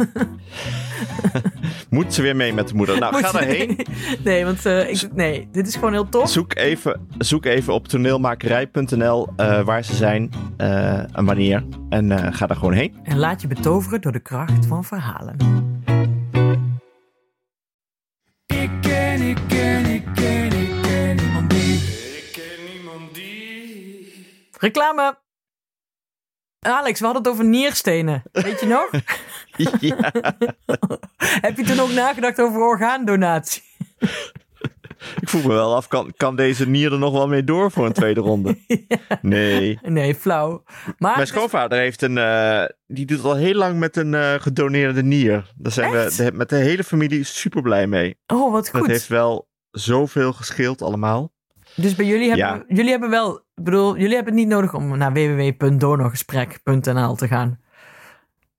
moet 1.90 2.14
ze 2.14 2.22
weer 2.22 2.36
mee 2.36 2.52
met 2.54 2.68
de 2.68 2.74
moeder. 2.74 2.98
Nou, 2.98 3.12
Moet 3.12 3.24
ga 3.26 3.32
daarheen. 3.32 3.78
Nee, 4.24 4.44
want 4.44 4.66
eh, 4.66 4.90
ik, 4.90 5.08
nee, 5.14 5.48
dit 5.52 5.66
is 5.66 5.74
gewoon 5.74 5.92
heel 5.92 6.08
tof. 6.08 6.30
Zoek 6.30 6.54
even, 6.54 7.06
zoek 7.18 7.44
even 7.44 7.72
op 7.74 7.88
toneelmakerij.nl 7.88 9.28
eh, 9.36 9.62
waar 9.62 9.84
ze 9.84 9.94
zijn 9.94 10.30
eh, 10.56 11.16
en 11.18 11.24
wanneer. 11.24 11.64
En 11.88 12.12
eh, 12.12 12.34
ga 12.34 12.46
daar 12.46 12.56
gewoon 12.56 12.72
heen. 12.72 12.94
En 13.02 13.18
laat 13.18 13.40
je 13.42 13.48
betoveren 13.48 14.00
door 14.00 14.12
de 14.12 14.20
kracht 14.20 14.66
van 14.66 14.84
verhalen. 14.84 15.36
Ik 18.46 18.70
ken, 18.80 19.20
ik 19.22 19.38
ken, 19.48 19.84
ik 19.84 20.04
ken, 20.14 20.52
ik 20.52 20.70
ken 20.82 21.16
niemand 21.16 21.50
die. 21.50 21.74
Ik 21.74 22.28
ken 22.32 22.72
niemand 22.74 23.14
die. 23.14 24.26
Reclame! 24.58 25.18
Alex, 26.60 26.98
we 27.00 27.04
hadden 27.04 27.22
het 27.22 27.32
over 27.32 27.44
nierstenen. 27.44 28.22
Weet 28.32 28.60
je 28.60 28.66
nog? 28.66 28.90
ja. 29.80 30.12
Heb 31.46 31.56
je 31.56 31.62
toen 31.64 31.80
ook 31.80 31.90
nagedacht 31.92 32.40
over 32.40 32.60
orgaandonatie? 32.60 33.62
Ik 35.20 35.28
vroeg 35.28 35.42
me 35.44 35.52
wel 35.52 35.74
af, 35.74 35.86
kan, 35.88 36.12
kan 36.16 36.36
deze 36.36 36.68
nier 36.68 36.92
er 36.92 36.98
nog 36.98 37.12
wel 37.12 37.28
mee 37.28 37.44
door 37.44 37.70
voor 37.70 37.86
een 37.86 37.92
tweede 37.92 38.20
ronde? 38.20 38.58
Nee. 39.22 39.78
Nee, 39.82 40.14
flauw. 40.14 40.62
Maar 40.98 41.14
Mijn 41.14 41.26
schoonvader 41.26 41.78
heeft 41.78 42.02
een, 42.02 42.18
eh, 42.18 42.64
die 42.86 43.06
doet 43.06 43.24
al 43.24 43.34
heel 43.36 43.54
lang 43.54 43.78
met 43.78 43.96
een 43.96 44.14
eh, 44.14 44.34
gedoneerde 44.34 45.02
nier. 45.02 45.52
Daar 45.56 45.72
zijn 45.72 45.94
Echt? 45.94 46.16
we 46.16 46.24
de- 46.24 46.32
met 46.36 46.48
de 46.48 46.56
hele 46.56 46.84
familie 46.84 47.24
super 47.24 47.62
blij 47.62 47.86
mee. 47.86 48.18
Oh, 48.26 48.52
wat 48.52 48.68
Dat 48.72 48.80
goed. 48.80 48.90
heeft 48.90 49.06
wel 49.08 49.48
zoveel 49.70 50.32
gescheeld 50.32 50.82
allemaal. 50.82 51.32
Dus 51.74 51.94
bij 51.94 52.06
jullie 52.06 52.28
hebben, 52.28 52.46
Ja. 52.46 52.64
jullie 52.76 52.90
hebben 52.90 53.10
wel, 53.10 53.44
ik 53.60 53.66
bedoel, 53.66 53.96
jullie 53.96 54.14
hebben 54.14 54.32
het 54.32 54.42
niet 54.42 54.52
nodig 54.52 54.74
om 54.74 54.98
naar 54.98 55.12
www.donorgesprek.nl 55.12 57.14
te 57.14 57.28
gaan. 57.28 57.58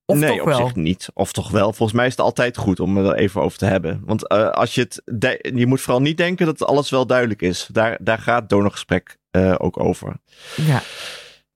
Of 0.05 0.17
nee, 0.17 0.29
toch 0.29 0.39
op 0.39 0.45
wel? 0.45 0.65
zich 0.65 0.75
niet. 0.75 1.09
Of 1.13 1.31
toch 1.31 1.51
wel. 1.51 1.73
Volgens 1.73 1.97
mij 1.97 2.05
is 2.05 2.11
het 2.11 2.21
altijd 2.21 2.57
goed 2.57 2.79
om 2.79 2.97
er 2.97 3.15
even 3.15 3.41
over 3.41 3.57
te 3.57 3.65
hebben. 3.65 4.01
Want 4.05 4.27
eh, 4.27 4.49
als 4.49 4.75
je 4.75 4.81
het. 4.81 5.01
je 5.55 5.67
moet 5.67 5.81
vooral 5.81 6.01
niet 6.01 6.17
denken 6.17 6.45
dat 6.45 6.65
alles 6.65 6.89
wel 6.89 7.05
duidelijk 7.05 7.41
is. 7.41 7.69
Daar, 7.71 7.97
daar 8.01 8.17
gaat 8.17 8.49
donorgesprek 8.49 9.19
eh 9.31 9.55
ook 9.57 9.79
over. 9.79 10.15
Ja, 10.55 10.81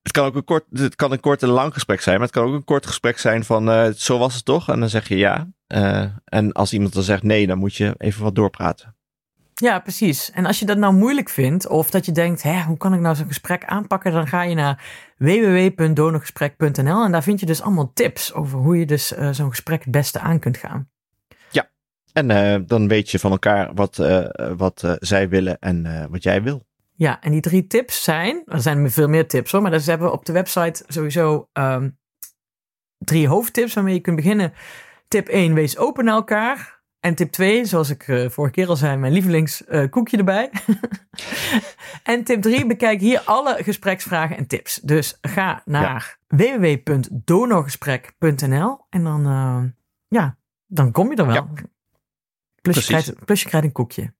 Het 0.01 0.11
kan 0.11 0.25
ook 0.25 0.35
een 0.35 0.43
kort, 0.43 0.63
het 0.71 0.95
kan 0.95 1.11
een 1.11 1.19
kort 1.19 1.43
en 1.43 1.49
lang 1.49 1.73
gesprek 1.73 2.01
zijn, 2.01 2.15
maar 2.15 2.25
het 2.25 2.35
kan 2.35 2.45
ook 2.45 2.53
een 2.53 2.63
kort 2.63 2.85
gesprek 2.85 3.17
zijn 3.17 3.43
van 3.43 3.69
eh, 3.69 3.87
zo 3.95 4.17
was 4.17 4.35
het 4.35 4.45
toch? 4.45 4.69
En 4.69 4.79
dan 4.79 4.89
zeg 4.89 5.07
je 5.07 5.17
ja. 5.17 5.47
En 6.25 6.51
als 6.51 6.73
iemand 6.73 6.93
dan 6.93 7.03
zegt 7.03 7.23
nee, 7.23 7.47
dan 7.47 7.57
moet 7.57 7.75
je 7.75 7.95
even 7.97 8.23
wat 8.23 8.35
doorpraten. 8.35 8.94
Ja, 9.61 9.79
precies. 9.79 10.31
En 10.31 10.45
als 10.45 10.59
je 10.59 10.65
dat 10.65 10.77
nou 10.77 10.93
moeilijk 10.93 11.29
vindt, 11.29 11.67
of 11.67 11.89
dat 11.89 12.05
je 12.05 12.11
denkt, 12.11 12.43
hè, 12.43 12.63
hoe 12.63 12.77
kan 12.77 12.93
ik 12.93 12.99
nou 12.99 13.15
zo'n 13.15 13.27
gesprek 13.27 13.65
aanpakken? 13.65 14.11
Dan 14.11 14.27
ga 14.27 14.41
je 14.41 14.55
naar 14.55 14.83
www.donorgesprek.nl 15.17 17.03
en 17.03 17.11
daar 17.11 17.23
vind 17.23 17.39
je 17.39 17.45
dus 17.45 17.61
allemaal 17.61 17.91
tips 17.93 18.33
over 18.33 18.59
hoe 18.59 18.79
je 18.79 18.85
dus 18.85 19.13
eh, 19.13 19.29
zo'n 19.31 19.49
gesprek 19.49 19.83
het 19.83 19.91
beste 19.91 20.19
aan 20.19 20.39
kunt 20.39 20.57
gaan. 20.57 20.89
En 22.15 22.31
eh, 22.31 22.61
dan 22.65 22.87
weet 22.87 23.11
je 23.11 23.19
van 23.19 23.31
elkaar 23.31 23.73
wat, 23.73 23.99
eh, 23.99 24.51
wat 24.57 24.97
zij 24.99 25.29
willen 25.29 25.59
en 25.59 25.85
eh, 25.85 26.05
wat 26.09 26.23
jij 26.23 26.43
wil. 26.43 26.65
Ja, 26.93 27.21
en 27.21 27.31
die 27.31 27.41
drie 27.41 27.67
tips 27.67 28.03
zijn, 28.03 28.41
er 28.45 28.61
zijn 28.61 28.91
veel 28.91 29.07
meer 29.07 29.27
tips 29.27 29.51
hoor, 29.51 29.61
maar 29.61 29.71
dus 29.71 29.85
hebben 29.85 30.07
we 30.07 30.13
op 30.13 30.25
de 30.25 30.33
website 30.33 30.83
sowieso 30.87 31.49
ehm, 31.53 31.89
drie 32.97 33.27
hoofdtips 33.27 33.73
waarmee 33.73 33.93
je 33.93 33.99
kunt 33.99 34.15
beginnen. 34.15 34.53
Tip 35.07 35.27
1, 35.27 35.53
wees 35.53 35.77
open 35.77 36.05
naar 36.05 36.15
elkaar. 36.15 36.74
En 37.05 37.15
tip 37.15 37.31
2, 37.31 37.65
zoals 37.65 37.89
ik 37.89 38.07
eh, 38.07 38.29
vorige 38.29 38.53
keer 38.53 38.67
al 38.67 38.75
zei, 38.75 38.97
mijn 38.97 39.13
lievelingskoekje 39.13 39.89
koekje 39.89 40.17
erbij. 40.17 40.51
en 42.03 42.23
tip 42.23 42.41
3, 42.41 42.65
bekijk 42.65 42.99
hier 42.99 43.19
alle 43.19 43.63
gespreksvragen 43.63 44.37
en 44.37 44.47
tips. 44.47 44.75
Dus 44.75 45.17
ga 45.21 45.61
naar 45.65 46.17
www.donorgesprek.nl 46.27 48.85
en 48.89 49.03
dan, 49.03 49.25
eh, 49.25 49.63
ja, 50.07 50.37
dan 50.65 50.91
kom 50.91 51.11
je 51.11 51.15
er 51.15 51.25
wel. 51.25 51.35
Ja. 51.35 51.47
Plus, 52.61 52.75
je 52.75 52.83
krijgt, 52.83 53.25
plus 53.25 53.41
je 53.41 53.47
krijgt 53.47 53.67
een 53.67 53.73
koekje. 53.73 54.13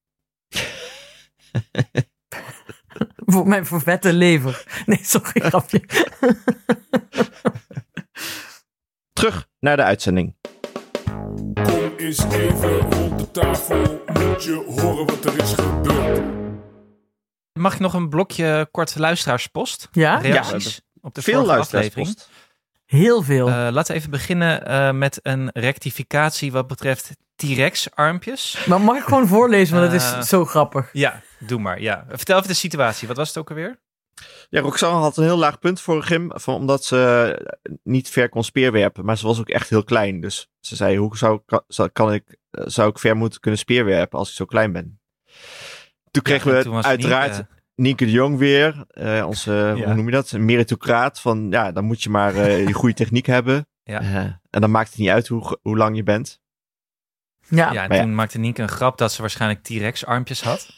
voor 3.34 3.48
mijn 3.48 3.66
vervette 3.66 4.14
lever. 4.14 4.84
Nee, 4.86 5.00
sorry, 5.02 5.42
grapje. 5.42 5.84
Terug 9.14 9.50
naar 9.60 9.76
de 9.76 9.84
uitzending. 9.84 10.36
Eens 12.06 12.24
even 12.24 12.80
rond 12.80 13.20
de 13.20 13.32
tafel, 13.32 14.04
moet 14.14 14.44
je 14.44 14.64
horen 14.68 15.06
wat 15.06 15.26
er 15.26 15.38
is 15.44 15.54
gebeurd. 15.54 16.24
Mag 17.54 17.74
ik 17.74 17.80
nog 17.80 17.94
een 17.94 18.10
blokje 18.10 18.68
kort 18.72 18.96
luisteraarspost? 18.98 19.88
Ja, 19.92 20.18
Reacties 20.18 20.82
op 21.02 21.14
de 21.16 21.22
Veel 21.22 21.34
vorige 21.44 21.60
aflevering. 21.60 21.96
luisteraarspost. 21.96 22.30
heel 22.86 23.22
veel. 23.22 23.48
Eh, 23.48 23.68
laten 23.72 23.94
we 23.94 24.00
even 24.00 24.12
beginnen 24.12 24.66
eh, 24.68 24.92
met 24.92 25.20
een 25.22 25.50
rectificatie 25.54 26.52
wat 26.52 26.68
betreft 26.68 27.12
T-Rex 27.36 27.96
armpjes. 27.96 28.66
maar 28.66 28.82
mag 28.82 28.98
ik 28.98 29.04
gewoon 29.04 29.28
voorlezen, 29.28 29.80
want 29.80 29.92
het 29.92 30.02
eh, 30.02 30.18
is 30.20 30.28
zo 30.28 30.46
grappig. 30.46 30.90
Ja, 30.94 31.22
doe 31.40 31.60
maar. 31.60 31.82
Ja. 31.82 32.06
Vertel 32.10 32.36
even 32.38 32.48
de 32.50 32.54
situatie. 32.56 33.08
Wat 33.08 33.18
was 33.18 33.28
het 33.28 33.38
ook 33.38 33.50
alweer? 33.50 33.80
Ja, 34.50 34.62
Roxanne 34.62 35.00
had 35.00 35.18
een 35.18 35.24
heel 35.24 35.38
laag 35.38 35.60
punt 35.60 35.82
voor 35.82 36.04
Gim, 36.04 36.32
van, 36.36 36.56
omdat 36.56 36.84
ze 36.86 37.56
niet 37.84 38.10
ver 38.10 38.30
kon 38.30 38.44
speerwerpen. 38.44 39.06
Maar 39.06 39.18
ze 39.18 39.26
was 39.28 39.40
ook 39.40 39.50
echt 39.50 39.70
heel 39.70 39.84
klein. 39.84 40.22
Dus 40.22 40.50
ze 40.60 40.76
zei, 40.76 40.98
hoe 40.98 41.18
zou, 41.18 41.40
kan, 41.94 42.14
ik, 42.14 42.38
eh, 42.52 42.64
zou 42.68 42.90
ik 42.90 43.00
ver 43.00 43.16
moeten 43.16 43.40
kunnen 43.40 43.60
speerwerpen 43.60 44.20
als 44.20 44.30
ik 44.30 44.36
zo 44.36 44.46
klein 44.46 44.72
ben? 44.72 45.00
Toen 46.12 46.24
kregen 46.24 46.52
Ja, 46.52 46.58
we 46.58 46.64
toen 46.64 46.84
uiteraard 46.84 47.32
Nienke- 47.32 47.48
Nienke 47.76 48.06
de 48.06 48.12
Jong 48.12 48.38
weer. 48.38 48.86
eh, 48.88 49.26
onze, 49.28 49.52
Ja. 49.52 49.74
hoe 49.86 49.94
noem 49.94 50.06
je 50.06 50.12
dat? 50.12 50.32
Een 50.32 50.46
meritocraat. 50.46 51.20
Van, 51.20 51.48
ja, 51.50 51.72
dan 51.72 51.84
moet 51.84 52.04
je 52.04 52.10
maar 52.10 52.36
eh, 52.36 52.68
je 52.68 52.74
goede 52.74 52.96
techniek 53.04 53.26
hebben. 53.26 53.68
Ja. 53.84 54.00
Eh, 54.02 54.16
en 54.50 54.62
dan 54.62 54.72
maakt 54.72 54.90
het 54.90 54.98
niet 54.98 55.10
uit 55.10 55.28
hoe, 55.28 55.58
hoe 55.62 55.78
lang 55.78 55.96
je 55.96 56.04
bent. 56.04 56.42
Ja, 57.48 57.72
Ja, 57.72 57.84
en 57.84 57.90
maar 57.90 58.00
toen 58.00 58.16
maakte 58.16 58.38
Nienke 58.38 58.62
een 58.62 58.70
grap 58.70 58.98
dat 58.98 59.12
ze 59.12 59.22
waarschijnlijk 59.22 59.64
T-Rex 59.64 60.06
armpjes 60.06 60.42
had. 60.44 60.70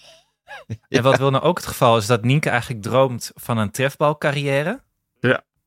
En 0.89 1.03
wat 1.03 1.17
wel 1.17 1.29
nou 1.29 1.43
ook 1.43 1.57
het 1.57 1.65
geval 1.65 1.97
is, 1.97 2.05
dat 2.05 2.23
Nienke 2.23 2.49
eigenlijk 2.49 2.81
droomt 2.81 3.31
van 3.36 3.57
een 3.57 3.71
trefbalcarrière. 3.71 4.81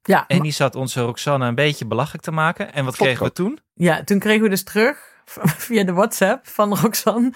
ja, 0.03 0.27
En 0.27 0.43
die 0.43 0.53
zat 0.53 0.75
onze 0.75 1.01
Roxanne 1.01 1.47
een 1.47 1.55
beetje 1.55 1.87
belachelijk 1.87 2.25
te 2.25 2.31
maken. 2.31 2.73
En 2.73 2.85
wat 2.85 2.97
kregen 2.97 3.25
we 3.25 3.33
toen? 3.33 3.59
ja, 3.75 4.05
toen 4.05 4.19
kregen 4.19 4.43
we 4.43 4.49
dus 4.49 4.65
terug 4.65 4.99
via 5.67 5.85
de 5.85 5.93
WhatsApp 5.93 6.49
van 6.49 6.77
Roxanne. 6.77 7.33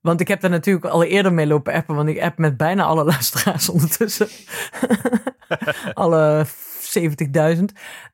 Want 0.00 0.20
ik 0.20 0.28
heb 0.28 0.40
daar 0.40 0.50
natuurlijk 0.50 0.84
al 0.84 1.02
eerder 1.04 1.32
mee 1.32 1.46
lopen 1.46 1.72
appen, 1.72 1.94
want 1.94 2.08
ik 2.08 2.20
app 2.20 2.38
met 2.38 2.56
bijna 2.56 2.84
alle 2.84 3.04
luisteraars 3.12 3.68
ondertussen. 3.68 4.28
alle 5.94 6.46
70.000. 6.98 7.64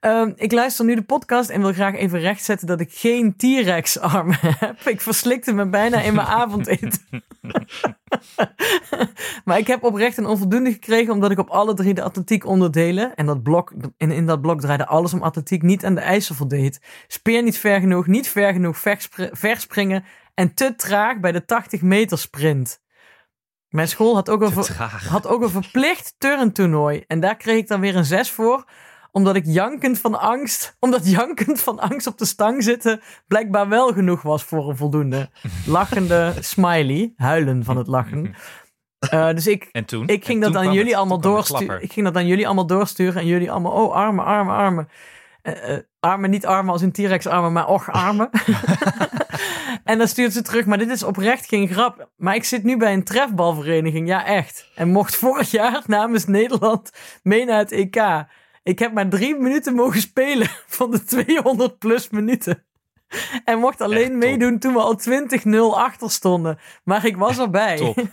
Ehm, 0.00 0.32
ik 0.36 0.52
luister 0.52 0.84
nu 0.84 0.94
de 0.94 1.02
podcast 1.02 1.50
en 1.50 1.60
wil 1.60 1.72
graag 1.72 1.94
even 1.94 2.20
rechtzetten 2.20 2.66
dat 2.66 2.80
ik 2.80 2.92
geen 2.92 3.36
T-Rex 3.36 3.98
armen 3.98 4.38
heb. 4.40 4.80
Ik 4.84 5.00
verslikte 5.00 5.52
me 5.52 5.68
bijna 5.68 6.00
in 6.00 6.14
mijn 6.14 6.26
avondeten. 6.26 7.00
maar 9.44 9.58
ik 9.58 9.66
heb 9.66 9.84
oprecht 9.84 10.16
een 10.16 10.26
onvoldoende 10.26 10.72
gekregen 10.72 11.12
omdat 11.12 11.30
ik 11.30 11.38
op 11.38 11.48
alle 11.48 11.74
drie 11.74 11.94
de 11.94 12.02
atletiek 12.02 12.46
onderdelen. 12.46 13.14
En 13.14 13.26
dat 13.26 13.42
blok, 13.42 13.72
en 13.96 14.10
in 14.10 14.26
dat 14.26 14.40
blok 14.40 14.60
draaide 14.60 14.86
alles 14.86 15.12
om 15.12 15.22
atletiek 15.22 15.62
niet 15.62 15.84
aan 15.84 15.94
de 15.94 16.00
eisen 16.00 16.34
voldeed. 16.34 16.80
Speer 17.06 17.42
niet 17.42 17.58
ver 17.58 17.80
genoeg, 17.80 18.06
niet 18.06 18.28
ver 18.28 18.52
genoeg 18.52 18.78
verspr- 18.78 19.28
verspringen 19.30 20.04
en 20.34 20.54
te 20.54 20.74
traag 20.74 21.20
bij 21.20 21.32
de 21.32 21.44
80 21.44 21.82
meter 21.82 22.18
sprint. 22.18 22.80
Mijn 23.76 23.88
school 23.88 24.14
had 24.14 24.28
ook 24.30 24.42
een, 24.42 24.52
had 25.08 25.26
ook 25.26 25.42
een 25.42 25.50
verplicht 25.50 26.14
turntoernooi. 26.18 27.04
En 27.06 27.20
daar 27.20 27.36
kreeg 27.36 27.56
ik 27.58 27.68
dan 27.68 27.80
weer 27.80 27.96
een 27.96 28.04
6 28.04 28.30
voor. 28.30 28.64
Omdat 29.12 29.36
ik 29.36 29.42
jankend 29.46 29.98
van 29.98 30.20
angst, 30.20 30.76
omdat 30.80 31.10
jankend 31.10 31.60
van 31.60 31.78
angst 31.80 32.06
op 32.06 32.18
de 32.18 32.24
stang 32.24 32.62
zitten 32.62 33.00
blijkbaar 33.26 33.68
wel 33.68 33.92
genoeg 33.92 34.22
was 34.22 34.42
voor 34.44 34.68
een 34.68 34.76
voldoende. 34.76 35.30
Lachende 35.66 36.34
smiley, 36.40 37.12
huilen 37.16 37.64
van 37.64 37.76
het 37.76 37.86
lachen. 37.86 38.34
Eh, 38.98 39.28
dus 39.28 39.46
ik, 39.46 39.68
En 39.72 39.84
toen? 39.84 40.06
ik 40.06 40.24
ging 40.24 40.44
En 40.44 40.52
dat 40.52 40.62
aan 40.62 40.72
jullie 40.72 40.88
het- 40.90 40.98
allemaal 40.98 41.20
doorsturen. 41.20 41.82
Ik 41.82 41.92
ging 41.92 42.06
dat 42.06 42.16
aan 42.16 42.26
jullie 42.26 42.46
allemaal 42.46 42.66
doorsturen 42.66 43.20
en 43.20 43.26
jullie 43.26 43.50
allemaal, 43.50 43.72
oh 43.72 43.94
armen, 43.94 44.24
armen, 44.24 44.54
armen. 44.54 44.88
Eh, 45.42 45.74
eh, 45.74 45.80
armen, 46.00 46.30
niet 46.30 46.46
armen 46.46 46.72
als 46.72 46.82
in 46.82 46.92
T-Rex 46.92 47.26
armen, 47.26 47.52
maar 47.52 47.68
och 47.68 47.90
armen. 47.90 48.30
En 49.86 49.98
dan 49.98 50.08
stuurt 50.08 50.32
ze 50.32 50.42
terug, 50.42 50.66
maar 50.66 50.78
dit 50.78 50.90
is 50.90 51.02
oprecht 51.02 51.46
geen 51.48 51.68
grap. 51.68 52.08
Maar 52.16 52.34
ik 52.34 52.44
zit 52.44 52.62
nu 52.62 52.76
bij 52.76 52.92
een 52.92 53.04
trefbalvereniging, 53.04 54.08
ja 54.08 54.24
echt. 54.26 54.70
En 54.74 54.88
mocht 54.88 55.16
vorig 55.26 55.50
jaar 55.50 55.82
namens 55.86 56.26
Nederland 56.26 56.90
mee 57.22 57.44
naar 57.44 57.58
het 57.58 57.72
EK. 57.72 58.24
Ik 58.62 58.78
heb 58.78 58.92
maar 58.92 59.08
drie 59.08 59.36
minuten 59.36 59.74
mogen 59.74 60.00
spelen 60.00 60.48
van 60.66 60.90
de 60.90 61.04
200 61.04 61.78
plus 61.78 62.10
minuten. 62.10 62.64
En 63.44 63.58
mocht 63.58 63.80
alleen 63.80 64.18
meedoen 64.18 64.58
toen 64.58 64.72
we 64.72 64.78
al 64.80 65.00
20-0 65.74 65.76
achter 65.76 66.10
stonden. 66.10 66.58
Maar 66.84 67.04
ik 67.06 67.16
was 67.16 67.38
erbij. 67.38 67.76
Top. 67.76 67.98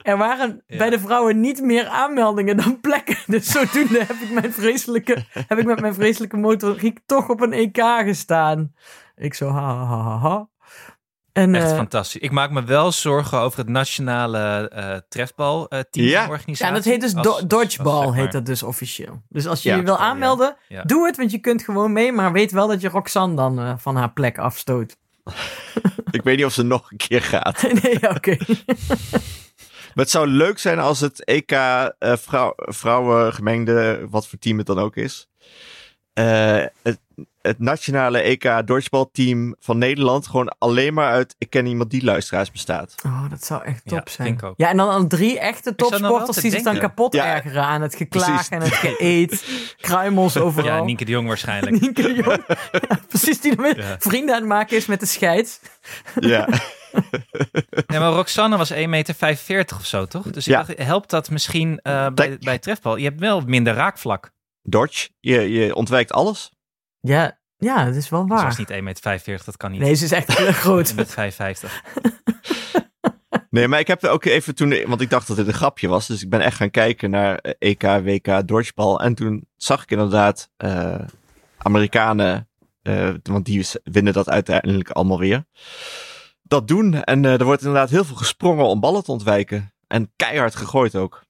Er 0.00 0.16
waren 0.16 0.62
Ja. 0.66 0.76
bij 0.78 0.90
de 0.90 0.98
vrouwen 1.00 1.40
niet 1.40 1.62
meer 1.62 1.86
aanmeldingen 1.86 2.56
dan 2.56 2.80
plekken. 2.80 3.16
Dus 3.26 3.46
zodoende 3.46 3.98
heb 3.98 4.16
ik, 4.16 4.30
mijn 4.30 4.52
vreselijke, 4.52 5.24
heb 5.46 5.58
ik 5.58 5.64
met 5.66 5.80
mijn 5.80 5.94
vreselijke 5.94 6.36
motoriek 6.36 6.98
toch 7.06 7.28
op 7.28 7.40
een 7.40 7.52
EK 7.52 7.78
gestaan. 8.04 8.74
Ik 9.20 9.34
zo 9.34 9.48
ha 9.48 9.74
ha 9.84 10.02
ha 10.02 10.18
ha. 10.18 10.48
En 11.32 11.54
Echt 11.54 11.70
eh, 11.70 11.76
fantastisch. 11.76 12.20
Ik 12.20 12.30
maak 12.30 12.50
me 12.50 12.64
wel 12.64 12.92
zorgen 12.92 13.38
over 13.38 13.58
het 13.58 13.68
nationale 13.68 14.68
eh 14.68 14.96
trefbal 15.08 15.68
eh 15.68 15.80
team 15.90 16.06
Ja. 16.06 16.28
organisatie. 16.28 16.66
ja, 16.66 16.72
dat 16.72 16.84
heet 16.84 17.00
dus 17.00 17.14
Als- 17.14 17.26
do- 17.26 17.32
als- 17.32 17.42
dodgeball, 17.46 17.92
als, 17.92 18.02
zeg 18.04 18.10
maar- 18.14 18.20
heet 18.22 18.32
dat 18.32 18.46
dus 18.46 18.62
officieel. 18.62 19.22
Dus 19.28 19.46
als 19.46 19.62
je 19.62 19.68
Ja, 19.68 19.76
je 19.76 19.82
wil 19.82 19.98
aanmelden, 19.98 20.56
Ja. 20.68 20.82
doe 20.82 21.06
het, 21.06 21.16
want 21.16 21.30
je 21.30 21.38
kunt 21.38 21.62
gewoon 21.62 21.92
mee. 21.92 22.12
Maar 22.12 22.32
weet 22.32 22.50
wel 22.52 22.68
dat 22.68 22.80
je 22.80 22.88
Roxanne 22.88 23.36
dan 23.36 23.58
eh, 23.58 23.72
van 23.78 23.96
haar 23.96 24.12
plek 24.12 24.38
afstoot. 24.38 24.96
Ik 26.10 26.22
weet 26.22 26.36
niet 26.36 26.46
of 26.46 26.52
ze 26.52 26.62
nog 26.62 26.90
een 26.90 26.96
keer 26.96 27.22
gaat. 27.22 27.62
nee, 27.82 28.10
oké. 28.14 28.36
Maar 29.94 30.04
het 30.04 30.10
zou 30.10 30.26
leuk 30.26 30.58
zijn 30.58 30.78
als 30.78 31.00
het 31.00 31.24
EK 31.24 31.50
eh 31.52 31.90
vrouw, 31.98 32.52
vrouwen 32.56 33.32
gemengde, 33.34 34.06
wat 34.10 34.26
voor 34.28 34.38
team 34.38 34.58
het 34.58 34.66
dan 34.66 34.78
ook 34.78 34.96
is. 34.96 35.28
eh, 36.12 36.64
het, 36.82 37.00
het 37.40 37.58
nationale 37.58 38.18
EK 38.20 38.62
dodgeball-team 38.66 39.54
van 39.58 39.78
Nederland 39.78 40.26
gewoon 40.26 40.54
alleen 40.58 40.94
maar 40.94 41.10
uit 41.10 41.34
ik 41.38 41.50
ken 41.50 41.66
iemand 41.66 41.90
die 41.90 42.04
luisteraars 42.04 42.50
bestaat. 42.50 42.94
Oh, 43.06 43.30
dat 43.30 43.44
zou 43.44 43.64
echt 43.64 43.80
Ja, 43.84 43.96
top 43.96 44.08
zijn. 44.08 44.28
denk 44.28 44.40
ik 44.40 44.46
ook. 44.48 44.54
Ja, 44.56 44.68
en 44.68 44.76
dan 44.76 44.88
aan 44.90 45.08
drie 45.08 45.38
echte 45.38 45.74
topsporters 45.74 46.36
te 46.36 46.40
die 46.42 46.50
zich 46.50 46.62
dan 46.62 46.78
kapot 46.78 47.14
Ja. 47.14 47.34
ergeren 47.34 47.62
aan 47.64 47.82
het 47.82 47.94
geklaag 47.94 48.48
en 48.48 48.62
het 48.62 48.74
geëet. 48.74 49.44
Kruimels 49.80 50.36
overal. 50.36 50.76
Ja, 50.76 50.84
Nienke 50.84 51.04
de 51.04 51.10
Jong 51.10 51.26
waarschijnlijk. 51.26 51.80
Nienke 51.80 52.02
de 52.02 52.14
Jong. 52.14 52.44
Ja, 52.88 53.00
precies, 53.08 53.40
die 53.40 53.60
met 53.60 53.76
Ja. 53.76 53.96
vrienden 53.98 54.34
aan 54.34 54.40
het 54.40 54.48
maken 54.50 54.76
is 54.76 54.86
met 54.86 55.00
de 55.00 55.06
scheid. 55.06 55.60
Ja, 56.20 56.48
Ja, 57.86 57.98
maar 58.00 58.12
Roxanne 58.12 58.56
was 58.56 58.72
1,45 58.72 58.88
meter 58.88 59.76
of 59.76 59.86
zo, 59.86 60.06
toch? 60.06 60.30
Dus 60.30 60.46
ik 60.46 60.52
Ja. 60.52 60.62
dacht, 60.62 60.78
helpt 60.82 61.10
dat 61.10 61.30
misschien 61.30 61.78
eh, 61.82 62.06
bij, 62.14 62.36
bij 62.40 62.58
trefbal? 62.58 62.96
Je 62.96 63.04
hebt 63.04 63.20
wel 63.20 63.40
minder 63.40 63.74
raakvlak. 63.74 64.30
dodge, 64.62 65.08
je, 65.20 65.50
je 65.52 65.74
ontwijkt 65.74 66.12
alles. 66.12 66.52
Ja, 67.00 67.38
ja, 67.56 67.84
dat 67.84 67.94
is 67.94 68.08
wel 68.08 68.22
Ze 68.22 68.28
was 68.28 68.42
waar. 68.42 68.54
niet 68.58 68.70
1,45 68.70 69.02
meter, 69.04 69.42
dat 69.44 69.56
kan 69.56 69.70
niet. 69.70 69.80
Nee, 69.80 69.94
ze 69.94 70.04
is 70.04 70.12
echt 70.12 70.36
heel 70.38 70.52
groot. 70.64 70.88
Je 70.88 70.94
bent 70.94 71.10
55. 71.10 71.82
Nee, 73.50 73.68
maar 73.68 73.78
ik 73.78 73.86
heb 73.86 74.02
er 74.02 74.10
ook 74.10 74.24
even 74.24 74.54
toen, 74.54 74.86
want 74.86 75.00
ik 75.00 75.10
dacht 75.10 75.26
dat 75.26 75.36
dit 75.36 75.46
een 75.46 75.52
grapje 75.52 75.88
was. 75.88 76.06
Dus 76.06 76.22
ik 76.22 76.28
ben 76.30 76.40
echt 76.40 76.56
gaan 76.56 76.70
kijken 76.70 77.10
naar 77.10 77.36
EK, 77.58 77.82
WK, 77.82 78.48
dodgeball. 78.48 78.96
En 78.96 79.14
toen 79.14 79.46
zag 79.56 79.82
ik 79.82 79.90
inderdaad 79.90 80.50
eh, 80.56 80.98
Amerikanen, 81.58 82.48
eh, 82.82 83.10
want 83.22 83.44
die 83.44 83.66
winnen 83.82 84.12
dat 84.12 84.28
uiteindelijk 84.28 84.90
allemaal 84.90 85.18
weer, 85.18 85.44
dat 86.42 86.68
doen. 86.68 87.04
En 87.04 87.24
eh, 87.24 87.38
er 87.40 87.44
wordt 87.44 87.62
inderdaad 87.62 87.90
heel 87.90 88.04
veel 88.04 88.16
gesprongen 88.16 88.64
om 88.64 88.80
ballen 88.80 89.04
te 89.04 89.12
ontwijken. 89.12 89.72
En 89.86 90.12
keihard 90.16 90.54
gegooid 90.54 90.96
ook. 90.96 91.22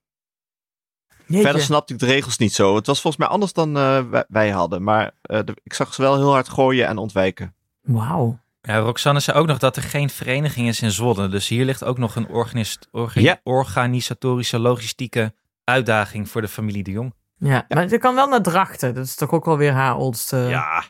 Jeetje. 1.30 1.44
Verder 1.44 1.62
snapte 1.62 1.92
ik 1.92 1.98
de 1.98 2.06
regels 2.06 2.38
niet 2.38 2.52
zo. 2.54 2.74
Het 2.76 2.86
was 2.86 3.00
volgens 3.00 3.22
mij 3.22 3.32
anders 3.32 3.52
dan 3.52 3.76
eh, 3.76 4.02
wij, 4.10 4.24
wij 4.28 4.50
hadden. 4.50 4.82
Maar 4.82 5.10
eh, 5.22 5.40
de- 5.44 5.56
ik 5.62 5.72
zag 5.74 5.94
ze 5.94 6.02
wel 6.02 6.16
heel 6.16 6.30
hard 6.32 6.48
gooien 6.48 6.86
en 6.86 6.98
ontwijken. 6.98 7.54
Wauw. 7.82 8.38
Ja, 8.62 8.78
Roxanne 8.78 9.20
zei 9.20 9.38
ook 9.38 9.46
nog 9.46 9.58
dat 9.58 9.76
er 9.76 9.82
geen 9.82 10.10
vereniging 10.10 10.68
is 10.68 10.80
in 10.82 10.90
Zwolle. 10.90 11.28
Dus 11.28 11.48
hier 11.48 11.64
ligt 11.64 11.84
ook 11.84 11.98
nog 11.98 12.16
een 12.16 12.28
organis- 12.28 12.78
orga- 12.90 13.20
Ja. 13.20 13.40
organisatorische, 13.42 14.58
logistieke 14.58 15.34
uitdaging 15.64 16.28
voor 16.28 16.40
de 16.40 16.48
familie 16.48 16.82
de 16.82 16.90
Jong. 16.90 17.14
Ja, 17.36 17.64
maar 17.68 17.88
ze 17.88 17.98
kan 17.98 18.14
wel 18.14 18.28
naar 18.28 18.42
Drachten. 18.42 18.94
Dat 18.94 19.04
is 19.04 19.14
toch 19.14 19.30
ook 19.30 19.44
wel 19.44 19.56
weer 19.56 19.72
haar 19.72 19.96
oldste... 19.96 20.36
ja, 20.36 20.84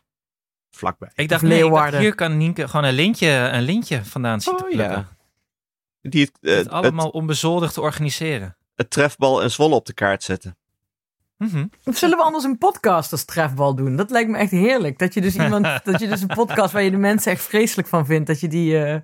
vlakbij. 0.70 1.10
Ik 1.14 1.28
dacht, 1.28 1.42
nee, 1.42 1.50
ik 1.52 1.58
dacht, 1.58 1.70
Leeuwarden. 1.72 2.00
hier 2.00 2.14
kan 2.14 2.36
Nienke 2.36 2.68
gewoon 2.68 2.84
een 2.86 2.94
lintje, 2.94 3.28
een 3.28 3.62
lintje 3.62 4.04
vandaan 4.04 4.40
zitten 4.40 4.64
Oh, 4.66 4.72
plukken. 4.72 4.96
ja. 4.96 5.08
Die 6.10 6.24
het, 6.24 6.38
eh, 6.40 6.56
Het 6.56 6.68
allemaal 6.70 7.04
het, 7.06 7.14
onbezoldigd 7.14 7.74
te 7.74 7.80
organiseren. 7.80 8.56
Het 8.80 8.90
trefbal 8.90 9.42
en 9.42 9.50
Zwolle 9.50 9.74
op 9.74 9.86
de 9.86 9.92
kaart 9.92 10.22
zetten. 10.22 10.56
Mhm. 11.36 11.66
Of 11.84 11.96
zullen 11.96 12.16
we 12.16 12.24
anders 12.24 12.44
een 12.44 12.58
podcast 12.58 13.12
als 13.12 13.24
trefbal 13.24 13.74
doen? 13.74 13.96
Dat 13.96 14.10
lijkt 14.10 14.30
me 14.30 14.38
echt 14.38 14.50
heerlijk. 14.50 14.98
Dat 14.98 15.14
je 15.14 15.20
dus 15.20 15.36
iemand, 15.36 15.66
dat 15.84 16.00
je 16.00 16.08
dus 16.08 16.20
een 16.20 16.26
podcast 16.26 16.72
waar 16.72 16.82
je 16.82 16.90
de 16.90 16.96
mensen 16.96 17.32
echt 17.32 17.42
vreselijk 17.42 17.88
van 17.88 18.06
vindt, 18.06 18.26
dat 18.26 18.40
je 18.40 18.48
die 18.48 18.84
eh, 18.84 19.00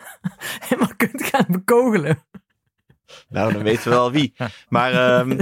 helemaal 0.68 0.96
kunt 0.96 1.22
gaan 1.22 1.46
bekogelen. 1.48 2.24
Nou, 3.28 3.52
dan 3.52 3.62
weten 3.62 3.84
we 3.84 3.90
wel 3.90 4.12
wie. 4.12 4.34
Maar 4.68 4.92
ehm, 4.92 5.40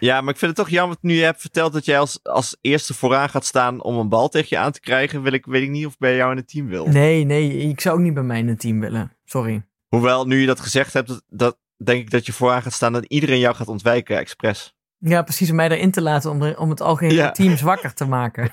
ja, 0.00 0.20
maar 0.20 0.32
ik 0.32 0.38
vind 0.38 0.56
het 0.56 0.66
toch 0.66 0.74
jammer 0.74 0.96
nu 1.00 1.14
je 1.14 1.24
hebt 1.24 1.40
verteld 1.40 1.72
dat 1.72 1.84
jij 1.84 1.98
als, 1.98 2.20
als 2.22 2.56
eerste 2.60 2.94
vooraan 2.94 3.28
gaat 3.28 3.44
staan 3.44 3.82
om 3.82 3.98
een 3.98 4.08
bal 4.08 4.28
tegen 4.28 4.48
je 4.50 4.58
aan 4.58 4.72
te 4.72 4.80
krijgen. 4.80 5.22
Wil 5.22 5.32
ik, 5.32 5.46
weet 5.46 5.62
ik 5.62 5.70
niet 5.70 5.86
of 5.86 5.92
ik 5.92 5.98
bij 5.98 6.16
jou 6.16 6.30
in 6.30 6.36
het 6.36 6.48
team 6.48 6.66
wil. 6.66 6.86
Nee, 6.86 7.24
nee, 7.24 7.56
ik 7.56 7.80
zou 7.80 7.96
ook 7.96 8.02
niet 8.02 8.14
bij 8.14 8.22
mij 8.22 8.38
in 8.38 8.48
het 8.48 8.60
team 8.60 8.80
willen. 8.80 9.12
Sorry. 9.24 9.62
Hoewel, 9.88 10.26
nu 10.26 10.40
je 10.40 10.46
dat 10.46 10.60
gezegd 10.60 10.92
hebt, 10.92 11.08
dat, 11.08 11.22
dat 11.28 11.58
denk 11.84 12.00
ik 12.00 12.10
dat 12.10 12.26
je 12.26 12.32
vooraan 12.32 12.62
gaat 12.62 12.72
staan 12.72 12.94
en 12.96 13.04
iedereen 13.12 13.38
jou 13.38 13.54
gaat 13.54 13.68
ontwijken, 13.68 14.16
expres. 14.18 14.76
Ja, 14.98 15.22
precies 15.22 15.50
om 15.50 15.56
mij 15.56 15.68
erin 15.70 15.90
te 15.90 16.02
laten 16.02 16.30
om, 16.30 16.42
er- 16.42 16.58
om 16.58 16.70
het 16.70 16.80
algehele 16.80 17.14
Ja. 17.16 17.30
team 17.30 17.56
zwakker 17.56 17.94
te 17.94 18.04
maken. 18.04 18.50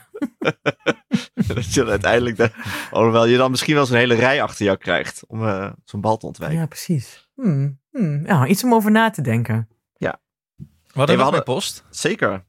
dat 1.47 1.73
je 1.73 1.79
dan 1.79 1.89
uiteindelijk, 1.89 2.37
de, 2.37 2.51
alhoewel 2.91 3.25
je 3.25 3.37
dan 3.37 3.51
misschien 3.51 3.75
wel 3.75 3.85
zo'n 3.85 3.97
hele 3.97 4.15
rij 4.15 4.41
achter 4.41 4.65
jou 4.65 4.77
krijgt 4.77 5.23
om 5.27 5.47
eh, 5.47 5.71
zo'n 5.83 6.01
bal 6.01 6.17
te 6.17 6.25
ontwijken. 6.25 6.59
Ja, 6.59 6.65
precies. 6.65 7.29
Hmm, 7.35 7.79
hmm. 7.91 8.25
Ja, 8.25 8.47
iets 8.47 8.63
om 8.63 8.73
over 8.73 8.91
na 8.91 9.09
te 9.09 9.21
denken. 9.21 9.69
We 9.97 11.01
hadden 11.01 11.17
we 11.17 11.23
nog 11.23 11.31
hadden- 11.35 11.55
post. 11.55 11.83
Zeker. 11.89 12.45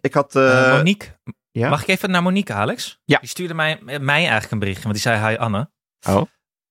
Ik 0.00 0.14
had... 0.14 0.36
Eh, 0.36 0.66
eh, 0.70 0.76
Monique. 0.76 1.08
ja? 1.50 1.68
Mag 1.68 1.82
ik 1.82 1.88
even 1.88 2.10
naar 2.10 2.22
Monique, 2.22 2.54
Alex? 2.54 3.00
Ja. 3.04 3.18
Die 3.18 3.28
stuurde 3.28 3.54
mij, 3.54 3.78
mij 3.82 4.00
eigenlijk 4.20 4.50
een 4.50 4.58
berichtje, 4.58 4.82
want 4.82 4.94
die 4.94 5.02
zei, 5.02 5.28
hi 5.28 5.36
Anne. 5.36 5.70
Oh. 6.08 6.22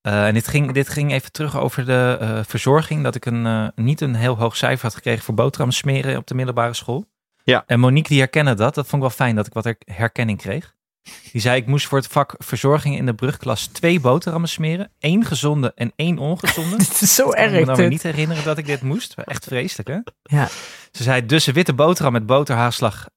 Eh, 0.06 0.28
en 0.28 0.34
dit 0.34 0.48
ging, 0.48 0.72
dit 0.72 0.89
ging 0.89 1.12
even 1.12 1.32
terug 1.32 1.58
over 1.58 1.86
de 1.86 2.18
eh, 2.20 2.39
verzorging. 2.48 3.04
Dat 3.04 3.15
ik 3.15 3.26
een, 3.26 3.46
eh, 3.46 3.68
niet 3.76 4.02
een 4.02 4.15
heel 4.15 4.38
hoog 4.38 4.58
cijfer 4.58 4.84
had 4.86 4.96
gekregen 4.96 5.24
voor 5.24 5.34
boterham 5.34 5.72
smeren 5.72 6.18
op 6.18 6.28
de 6.28 6.36
middelbare 6.36 6.74
school. 6.74 7.06
Ja. 7.44 7.63
En 7.68 7.80
Monique 7.80 8.08
die 8.10 8.20
herkende 8.20 8.54
dat. 8.54 8.76
Dat 8.76 8.88
vond 8.88 9.02
ik 9.04 9.08
wel 9.08 9.18
fijn 9.18 9.36
dat 9.36 9.48
ik 9.48 9.54
wat 9.54 9.63
her- 9.63 9.78
herkenning 9.86 10.38
kreeg. 10.38 10.74
Die 11.32 11.41
zei, 11.41 11.58
ik 11.62 11.68
moest 11.68 11.88
voor 11.88 11.98
het 11.98 12.08
vak 12.08 12.36
verzorging 12.38 12.98
in 12.98 13.06
de 13.06 13.13
brugklas 13.13 13.65
twee 13.68 14.00
boterhammen 14.00 14.50
smeren. 14.50 14.91
één 15.00 15.26
gezonde 15.26 15.72
en 15.76 15.91
één 15.96 16.18
ongezonde. 16.18 16.78
Dit 16.88 17.02
is 17.02 17.15
zo 17.15 17.30
Ik 17.30 17.36
kan 17.36 17.52
me 17.52 17.58
erg. 17.58 17.65
nou 17.65 17.88
niet 17.88 18.04
herinneren 18.04 18.44
dat 18.44 18.58
ik 18.58 18.65
dit 18.65 18.82
moest. 18.82 19.13
Echt 19.18 19.44
vreselijk, 19.46 19.89
hè? 19.89 20.00
Ja. 20.38 20.48
Ze 20.91 21.04
zei 21.04 21.26
dus 21.26 21.48
een 21.48 21.54
witte 21.54 21.74
boterham 21.74 22.13
met 22.13 22.26
boterhaagslag 22.26 23.08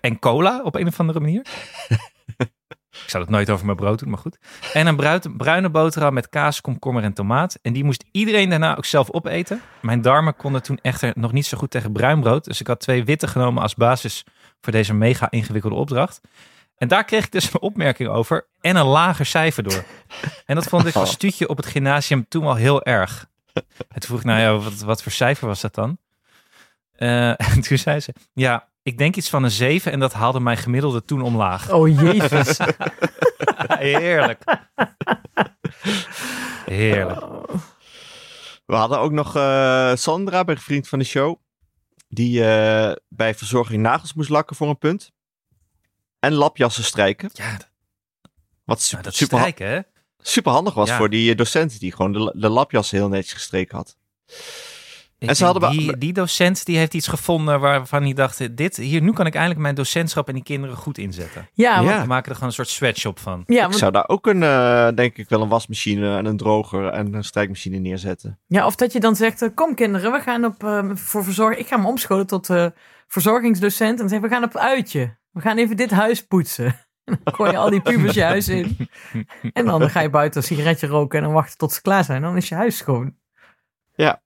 en 0.00 0.18
cola 0.18 0.60
op 0.62 0.74
een 0.74 0.86
of 0.86 1.00
andere 1.00 1.20
manier. 1.20 1.42
ik 3.04 3.10
zou 3.10 3.24
dat 3.24 3.32
nooit 3.32 3.50
over 3.50 3.64
mijn 3.66 3.76
brood 3.76 3.98
doen, 3.98 4.10
maar 4.10 4.18
goed. 4.18 4.38
En 4.72 4.86
een 4.86 4.96
bruid- 4.96 5.36
bruine 5.36 5.68
boterham 5.68 6.14
met 6.14 6.28
kaas, 6.28 6.60
komkommer 6.60 7.02
en 7.02 7.12
tomaat. 7.12 7.58
En 7.62 7.72
die 7.72 7.84
moest 7.84 8.04
iedereen 8.12 8.48
daarna 8.48 8.76
ook 8.76 8.84
zelf 8.84 9.10
opeten. 9.10 9.60
Mijn 9.80 10.02
darmen 10.02 10.36
konden 10.36 10.62
toen 10.62 10.78
echter 10.82 11.12
nog 11.14 11.32
niet 11.32 11.46
zo 11.46 11.58
goed 11.58 11.70
tegen 11.70 11.92
bruin 11.92 12.20
brood. 12.20 12.44
Dus 12.44 12.60
ik 12.60 12.66
had 12.66 12.80
twee 12.80 13.04
witte 13.04 13.28
genomen 13.28 13.62
als 13.62 13.74
basis 13.74 14.24
voor 14.60 14.72
deze 14.72 14.94
mega 14.94 15.30
ingewikkelde 15.30 15.76
opdracht. 15.76 16.20
En 16.76 16.88
daar 16.88 17.04
kreeg 17.04 17.24
ik 17.24 17.32
dus 17.32 17.52
een 17.52 17.60
opmerking 17.60 18.08
over 18.08 18.46
en 18.60 18.76
een 18.76 18.86
lager 18.86 19.26
cijfer 19.26 19.62
door. 19.62 19.84
En 20.46 20.54
dat 20.54 20.66
vond 20.66 20.86
ik 20.86 20.94
als 20.94 21.10
stuutje 21.10 21.48
op 21.48 21.56
het 21.56 21.66
gymnasium 21.66 22.28
toen 22.28 22.44
wel 22.44 22.54
heel 22.54 22.84
erg. 22.84 23.28
En 23.52 24.00
toen 24.00 24.00
vroeg 24.00 24.18
ik, 24.18 24.24
nou 24.24 24.40
ja, 24.40 24.56
wat, 24.56 24.80
wat 24.80 25.02
voor 25.02 25.12
cijfer 25.12 25.46
was 25.46 25.60
dat 25.60 25.74
dan? 25.74 25.98
Eh, 26.92 27.28
en 27.52 27.60
toen 27.60 27.78
zei 27.78 28.00
ze, 28.00 28.14
ja, 28.32 28.68
ik 28.86 28.98
denk 28.98 29.16
iets 29.16 29.28
van 29.28 29.42
een 29.42 29.50
7 29.50 29.92
en 29.92 30.00
dat 30.00 30.12
haalde 30.12 30.40
mijn 30.40 30.56
gemiddelde 30.56 31.04
toen 31.04 31.22
omlaag. 31.22 31.72
Oh 31.72 31.88
jezus. 31.88 32.58
Heerlijk. 33.78 34.42
Heerlijk. 36.64 37.20
We 38.66 38.74
hadden 38.74 38.98
ook 38.98 39.12
nog 39.12 39.36
eh, 39.36 39.94
Sandra, 39.94 40.44
bij 40.44 40.54
een 40.54 40.60
vriend 40.60 40.88
van 40.88 40.98
de 40.98 41.04
show. 41.04 41.36
Die 42.08 42.44
eh, 42.44 42.92
bij 43.08 43.34
verzorging 43.34 43.82
nagels 43.82 44.14
moest 44.14 44.28
lakken 44.28 44.56
voor 44.56 44.68
een 44.68 44.78
punt. 44.78 45.12
En 46.18 46.32
lapjassen 46.32 46.84
strijken. 46.84 47.30
Ja, 47.32 47.50
dat, 47.52 47.68
Wat 48.64 48.76
nou, 48.76 48.80
super, 48.80 49.04
dat 49.04 49.14
super, 49.14 49.38
strijken, 49.38 49.68
hè? 49.68 49.80
super 50.18 50.52
handig 50.52 50.74
was 50.74 50.88
Ja. 50.88 50.96
voor 50.96 51.10
die 51.10 51.34
docent 51.34 51.80
die 51.80 51.92
gewoon 51.92 52.12
de, 52.12 52.32
de 52.36 52.48
lapjassen 52.48 52.98
heel 52.98 53.08
netjes 53.08 53.32
gestreken 53.32 53.76
had. 53.76 53.96
Ik 55.18 55.28
En 55.28 55.36
ze 55.36 55.44
hadden 55.44 55.70
die, 55.70 55.98
die 55.98 56.12
docent 56.12 56.64
die 56.64 56.76
heeft 56.76 56.94
iets 56.94 57.08
gevonden 57.08 57.60
waarvan 57.60 58.02
hij 58.02 58.12
dacht, 58.12 58.56
dit, 58.56 58.76
hier, 58.76 59.02
nu 59.02 59.12
kan 59.12 59.26
ik 59.26 59.34
eindelijk 59.34 59.60
mijn 59.60 59.74
docentschap 59.74 60.28
en 60.28 60.34
die 60.34 60.42
kinderen 60.42 60.76
goed 60.76 60.98
inzetten. 60.98 61.48
Ja, 61.52 61.74
want, 61.76 61.88
Ja. 61.88 62.00
We 62.00 62.06
maken 62.06 62.28
er 62.28 62.34
gewoon 62.34 62.48
een 62.48 62.54
soort 62.54 62.68
sweatshop 62.68 63.18
van. 63.18 63.42
ja, 63.46 63.54
Ik 63.56 63.60
want- 63.62 63.76
zou 63.76 63.92
daar 63.92 64.08
ook 64.08 64.26
een, 64.26 64.42
eh, 64.42 64.88
denk 64.94 65.16
ik 65.16 65.28
wel 65.28 65.42
een 65.42 65.48
wasmachine 65.48 66.16
en 66.16 66.24
een 66.26 66.36
droger 66.36 66.88
en 66.88 67.14
een 67.14 67.24
strijkmachine 67.24 67.78
neerzetten. 67.78 68.38
ja, 68.46 68.66
of 68.66 68.74
dat 68.76 68.92
je 68.92 69.00
dan 69.00 69.16
zegt, 69.16 69.42
eh, 69.42 69.48
kom 69.54 69.74
kinderen, 69.74 70.12
we 70.12 70.20
gaan 70.20 70.44
op, 70.44 70.64
eh, 70.64 70.90
voor 70.94 71.24
verzorging. 71.24 71.60
Ik 71.60 71.66
ga 71.68 71.76
me 71.76 71.86
omscholen 71.86 72.26
tot 72.26 72.50
eh, 72.50 72.66
verzorgingsdocent. 73.06 73.90
En 73.90 73.96
dan 73.96 74.08
zeg 74.08 74.20
we 74.20 74.28
gaan 74.28 74.44
op 74.44 74.56
uitje. 74.56 75.16
We 75.30 75.40
gaan 75.40 75.56
even 75.56 75.76
dit 75.76 75.90
huis 75.90 76.26
poetsen. 76.26 76.74
En 77.04 77.20
dan 77.24 77.34
gooi 77.34 77.50
je 77.50 77.56
al 77.56 77.70
die 77.70 77.80
pubers 77.80 78.14
je 78.14 78.22
huis 78.22 78.48
in. 78.48 78.76
En 79.52 79.64
dan 79.64 79.90
ga 79.90 80.00
je 80.00 80.10
buiten 80.10 80.40
een 80.40 80.46
sigaretje 80.46 80.86
roken 80.86 81.18
en 81.18 81.24
dan 81.24 81.32
wachten 81.34 81.58
tot 81.58 81.72
ze 81.72 81.82
klaar 81.82 82.04
zijn. 82.04 82.22
Dan 82.22 82.36
is 82.36 82.48
je 82.48 82.54
huis 82.54 82.76
schoon. 82.76 83.14
Ja. 83.94 84.22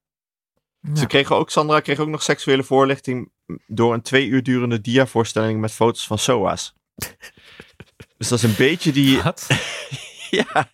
Ja. 0.81 0.97
Ze 0.97 1.07
kregen 1.07 1.37
ook, 1.37 1.51
Sandra 1.51 1.81
kreeg 1.81 1.99
ook 1.99 2.09
nog 2.09 2.23
seksuele 2.23 2.63
voorlichting 2.63 3.33
door 3.67 3.95
een 3.95 4.03
twee 4.03 4.27
uur 4.27 4.43
durende 4.43 4.81
diavoorstelling 4.81 5.61
met 5.61 5.73
foto's 5.73 6.07
van 6.07 6.19
SOA's. 6.19 6.75
dus 8.19 8.29
dat 8.29 8.39
is 8.39 8.43
een 8.43 8.55
beetje 8.57 8.93
die, 8.93 9.23
Wat? 9.23 9.47
ja, 10.31 10.71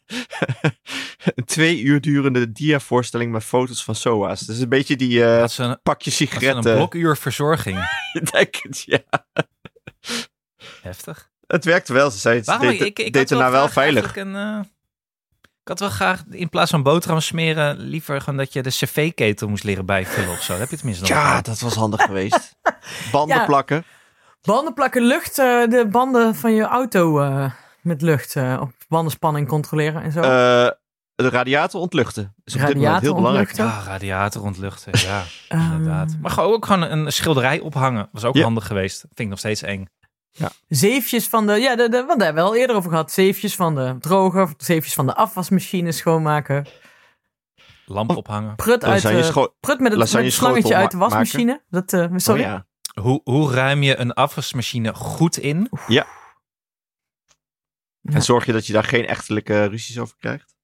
een 1.35 1.45
twee 1.45 1.81
uur 1.81 2.01
durende 2.01 2.53
diavoorstelling 2.53 3.33
met 3.33 3.45
foto's 3.45 3.85
van 3.85 3.95
SOA's. 3.95 4.41
Dus 4.41 4.59
een 4.59 4.69
beetje 4.69 4.97
die 4.97 5.25
eh 5.25 5.39
Dat 5.39 5.57
een, 5.59 5.79
pakje 5.83 6.11
dat 6.11 6.21
is 6.21 6.21
een 6.21 6.27
sigaretten. 6.27 6.75
blokuur 6.75 7.17
verzorging. 7.17 7.79
Ik 8.13 8.33
denk 8.33 8.57
het, 8.63 8.83
ja. 8.87 9.03
Heftig. 10.83 11.31
Het 11.47 11.65
werkte 11.65 11.93
wel. 11.93 12.11
Ze 12.11 12.19
zei, 12.19 12.39
ze 12.39 12.45
Waarom? 12.45 12.69
deed, 12.69 12.81
ik, 12.81 12.99
ik 12.99 13.13
deed 13.13 13.31
het 13.31 13.39
nou 13.39 13.53
wel 13.53 13.69
veilig. 13.69 14.17
Een, 14.17 14.35
eh, 14.35 14.61
ik 15.67 15.73
had 15.73 15.81
wel 15.81 15.89
graag 15.97 16.23
in 16.31 16.49
plaats 16.49 16.71
van 16.71 16.83
boterham 16.83 17.21
smeren 17.21 17.79
liever 17.79 18.21
gewoon 18.21 18.37
dat 18.39 18.53
je 18.53 18.63
de 18.63 18.71
cv-ketel 18.71 19.49
moest 19.49 19.65
leren 19.65 19.87
bijvullen 19.87 20.31
of 20.31 20.43
zo. 20.43 20.53
Dat 20.53 20.61
heb 20.61 20.71
je 20.71 20.77
tenminste 20.77 21.03
nog. 21.05 21.13
Ja, 21.13 21.41
dat 21.41 21.61
was 21.61 21.75
handig 21.75 22.03
geweest. 22.03 22.55
Banden 23.13 23.37
Ja. 23.37 23.45
plakken. 23.45 23.85
Banden 24.43 24.75
plakken 24.75 25.03
lucht, 25.03 25.39
eh, 25.39 25.45
de 25.69 25.87
banden 25.91 26.35
van 26.35 26.53
je 26.55 26.63
auto 26.63 27.21
eh, 27.21 27.51
met 27.81 28.03
lucht 28.03 28.37
eh, 28.37 28.59
op 28.61 28.73
bandenspanning 28.89 29.49
controleren 29.49 30.03
en 30.03 30.13
zo. 30.13 30.21
eh, 30.21 30.71
de 31.15 31.29
radiator 31.31 31.81
ontluchten. 31.81 32.35
Is 32.45 32.55
op 32.55 32.61
dit 32.61 32.69
moment 32.69 32.77
Radiator 32.85 33.03
heel 33.03 33.15
belangrijk. 33.15 33.57
Ja, 33.57 33.83
radiator 33.87 34.43
ontluchten. 34.43 34.93
Ja, 35.07 35.23
Ehm, 35.49 35.61
inderdaad. 35.73 36.17
Maar 36.21 36.31
gewoon 36.31 36.53
ook 36.53 36.67
gewoon 36.67 36.83
een 36.83 37.13
schilderij 37.13 37.61
ophangen. 37.61 38.09
Was 38.13 38.25
ook 38.25 38.35
Ja. 38.37 38.43
handig 38.43 38.67
geweest. 38.67 39.01
Vind 39.01 39.19
ik 39.19 39.29
nog 39.29 39.39
steeds 39.39 39.63
eng. 39.63 39.87
Zeefjes 40.69 41.29
van 41.29 41.47
de, 41.47 41.53
ja, 41.53 41.77
de, 41.77 41.89
de, 41.89 42.05
want 42.05 42.19
daar 42.19 42.27
hebben 42.27 42.45
we 42.45 42.51
al 42.51 42.57
eerder 42.57 42.77
over 42.77 42.91
gehad. 42.91 43.13
Zeefjes 43.13 43.55
van 43.55 43.75
de 43.75 43.97
droger, 44.01 44.55
zeefjes 44.57 44.95
van 44.95 45.07
de 45.07 45.15
afwasmachine 45.15 45.93
schoonmaken. 45.93 46.67
Lamp 47.87 48.17
ophangen. 48.17 48.57
Prut, 48.57 48.85
uit, 48.85 49.03
Lasagne 49.03 49.19
eh, 49.19 49.33
prut 49.33 49.51
met 49.61 49.79
het, 49.79 49.81
met 49.81 49.97
lasagne 49.97 50.25
het 50.25 50.35
slangetje 50.35 50.75
uit 50.75 50.91
de 50.91 50.97
ma- 50.97 51.09
wasmachine. 51.09 51.63
Dat, 51.69 51.93
eh, 51.93 52.07
sorry. 52.17 52.41
Oh, 52.41 52.47
ja. 52.47 52.67
Hoe, 53.01 53.21
hoe 53.25 53.53
ruim 53.53 53.83
je 53.83 53.97
een 53.97 54.13
afwasmachine 54.13 54.95
goed 54.95 55.37
in? 55.37 55.71
Ja. 55.87 56.07
En 58.03 58.23
zorg 58.23 58.47
je 58.47 58.53
dat 58.53 58.67
je 58.67 58.73
daar 58.73 58.85
geen 58.85 59.07
echtelijke 59.07 59.65
ruzies 59.65 59.99
over 59.99 60.17
krijgt. 60.17 60.55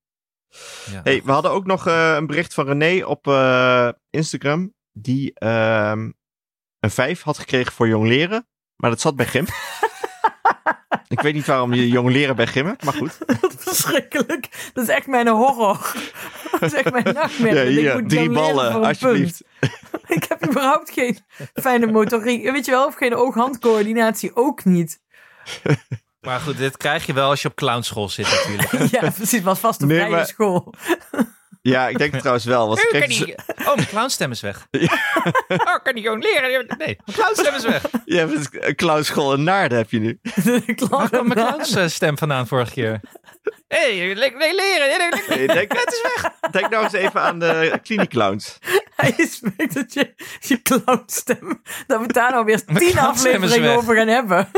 Ja. 0.90 1.00
Hey, 1.02 1.22
we 1.24 1.32
hadden 1.32 1.50
ook 1.50 1.66
nog 1.66 1.86
eh, 1.86 2.14
een 2.14 2.26
bericht 2.26 2.54
van 2.54 2.66
René 2.66 3.04
op 3.04 3.26
eh, 3.26 3.88
Instagram. 4.10 4.74
Die 4.92 5.34
ehm, 5.34 6.10
een 6.80 6.90
5 6.90 7.22
had 7.22 7.38
gekregen 7.38 7.72
voor 7.72 7.88
jong 7.88 8.06
leren. 8.06 8.48
Maar 8.82 8.90
dat 8.90 9.00
zat 9.00 9.16
bij 9.16 9.26
Gim. 9.26 9.46
Ik 11.08 11.20
weet 11.20 11.34
niet 11.34 11.46
waarom 11.46 11.72
je 11.72 11.88
jong 11.88 12.08
leren 12.10 12.36
bij 12.36 12.46
Gim 12.46 12.66
hebt, 12.66 12.84
maar 12.84 12.94
goed. 12.94 13.18
Wat 13.40 13.54
verschrikkelijk. 13.58 14.70
Dat 14.72 14.84
is 14.88 14.94
echt 14.94 15.06
mijn 15.06 15.28
horror. 15.28 15.92
Dat 16.60 16.62
is 16.62 16.72
echt 16.72 16.90
mijn 16.92 17.14
nachtmerrie. 17.14 17.80
Ja, 17.80 17.92
Dat 17.92 18.00
moet 18.00 18.10
drie 18.10 18.30
ballen, 18.30 18.72
alsjeblieft. 18.86 19.42
punt. 19.58 19.72
Ik 20.16 20.24
heb 20.28 20.46
überhaupt 20.46 20.90
geen 20.90 21.18
fijne 21.54 21.86
motoriek. 21.86 22.50
Weet 22.50 22.64
je 22.64 22.70
wel, 22.70 22.86
of 22.86 22.94
geen 22.94 23.14
oog-handcoördinatie 23.14 24.36
ook 24.36 24.64
niet. 24.64 25.00
Maar 26.20 26.40
goed, 26.40 26.56
dit 26.56 26.76
krijg 26.76 27.06
je 27.06 27.12
wel 27.12 27.28
als 27.28 27.42
je 27.42 27.48
op 27.48 27.54
clownschool 27.54 28.08
zit 28.08 28.26
natuurlijk. 28.30 28.90
ja, 29.00 29.10
precies. 29.10 29.42
Was 29.42 29.58
vast 29.58 29.82
een 29.82 29.88
Nee, 29.88 29.96
vrije 29.98 30.12
maar- 30.14 30.26
school. 30.26 30.74
Ja, 31.62 31.88
ik 31.88 31.98
denk 31.98 32.10
het 32.10 32.20
trouwens 32.20 32.46
wel. 32.46 32.66
Want 32.68 32.84
Oh, 32.84 33.00
kan 33.00 33.08
die... 33.08 33.34
oh, 33.58 33.74
mijn 33.74 33.86
clownstem 33.88 34.30
is 34.30 34.40
weg. 34.40 34.66
Oh, 35.48 35.76
kan 35.82 35.94
die 35.94 36.02
gewoon 36.02 36.18
leren? 36.18 36.66
Nee, 36.78 36.98
mijn 37.04 37.18
clownstem 37.18 37.54
is 37.54 37.62
weg. 37.64 37.82
je 38.04 38.16
hebt 38.16 38.32
een- 38.34 38.68
een 38.68 38.74
clownschool 38.74 39.32
in 39.34 39.42
Naarden 39.42 39.78
heb 39.78 39.90
je 39.90 39.98
nu. 40.00 40.18
Waar 40.90 41.08
kwam 41.08 41.26
mijn 41.28 41.38
erna. 41.38 41.56
clownsstem 41.62 42.18
vandaan 42.18 42.46
vorige 42.46 42.72
keer? 42.72 43.00
Hé, 43.68 43.96
hey, 43.98 44.14
le- 44.14 44.32
le- 44.38 44.54
leren. 44.54 45.20
Nee, 45.28 45.46
denk, 45.46 45.72
het 45.72 45.92
is 45.92 46.02
weg. 46.02 46.32
Denk 46.50 46.70
nou 46.70 46.84
eens 46.84 46.92
even 46.92 47.20
aan 47.20 47.38
de 47.38 47.78
kliniekclowns. 47.82 48.58
Hij 48.96 49.26
spreekt 49.30 49.74
dat 49.74 49.94
je, 49.94 50.14
je 50.40 50.62
clownstem, 50.62 51.62
dat 51.86 52.00
we 52.00 52.12
daar 52.12 52.30
nou 52.30 52.44
weer 52.44 52.64
tien 52.64 52.74
clownstem 52.76 53.02
is 53.02 53.02
afleveringen 53.02 53.76
over 53.76 53.96
gaan 53.96 54.08
hebben. 54.08 54.48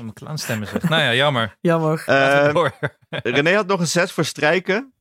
Mijn 0.00 0.12
clownstem 0.14 0.62
is 0.62 0.72
weg. 0.72 0.88
Nou 0.88 1.02
ja, 1.02 1.14
jammer. 1.14 1.56
Jammer. 1.60 2.02
Eh, 2.06 2.52
door. 2.54 2.72
René 3.10 3.54
had 3.54 3.66
nog 3.66 3.80
een 3.80 3.86
6 3.86 4.12
voor 4.12 4.24
strijken. 4.24 4.94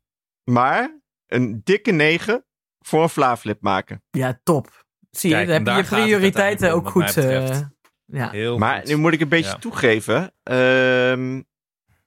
Maar 0.44 1.00
een 1.28 1.62
dikke 1.64 1.92
9 1.92 2.46
voor 2.80 3.04
een 3.04 3.10
flaaflip 3.10 3.62
maken. 3.62 4.04
Ja, 4.12 4.40
top. 4.44 4.84
Zie 5.12 5.30
je, 5.30 5.36
Kijk, 5.36 5.48
dan 5.48 5.76
heb 5.76 5.86
je 5.88 5.96
je 5.96 6.04
prioriteiten 6.04 6.74
ook 6.74 6.90
goed. 6.90 7.02
eh, 7.04 7.16
betreft. 7.16 7.68
ja. 8.06 8.30
Heel 8.30 8.58
Maar 8.58 8.78
goed. 8.80 8.88
nu 8.88 8.96
moet 8.96 9.14
ik 9.14 9.22
een 9.22 9.30
beetje 9.30 9.52
Ja. 9.52 9.58
toegeven. 9.58 10.34
Ehm, 10.44 11.42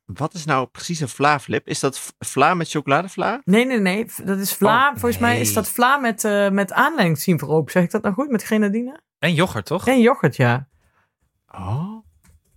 wat 0.04 0.34
is 0.34 0.44
nou 0.44 0.66
precies 0.66 1.00
een 1.00 1.08
flaaflip? 1.08 1.68
Is 1.68 1.80
dat 1.80 2.12
vla 2.18 2.54
met 2.54 2.70
chocoladevla? 2.70 3.40
Nee, 3.44 3.64
nee, 3.66 3.78
nee. 3.80 4.10
Dat 4.24 4.38
is 4.38 4.54
vla. 4.54 4.86
Oh, 4.88 4.96
Volgens 4.96 5.18
mij 5.20 5.40
is 5.40 5.52
dat 5.54 5.68
vla 5.68 5.96
met, 5.96 6.24
eh 6.24 6.48
met 6.50 6.72
aanleidingssimferoop. 6.72 7.70
Zeg 7.70 7.82
ik 7.82 7.90
dat 7.90 8.02
nou 8.02 8.14
goed? 8.14 8.30
Met 8.30 8.42
grenadine? 8.42 9.00
En 9.18 9.34
yoghurt, 9.34 9.66
toch? 9.66 9.86
En 9.88 10.00
yoghurt, 10.00 10.36
ja. 10.36 10.68
Oh. 11.54 11.96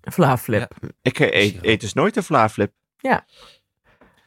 Vlaaflip. 0.02 0.76
Ik 1.02 1.20
eet, 1.20 1.64
eet 1.64 1.82
dus 1.82 1.94
nooit 1.94 2.16
een 2.16 2.24
flaaflip. 2.24 2.72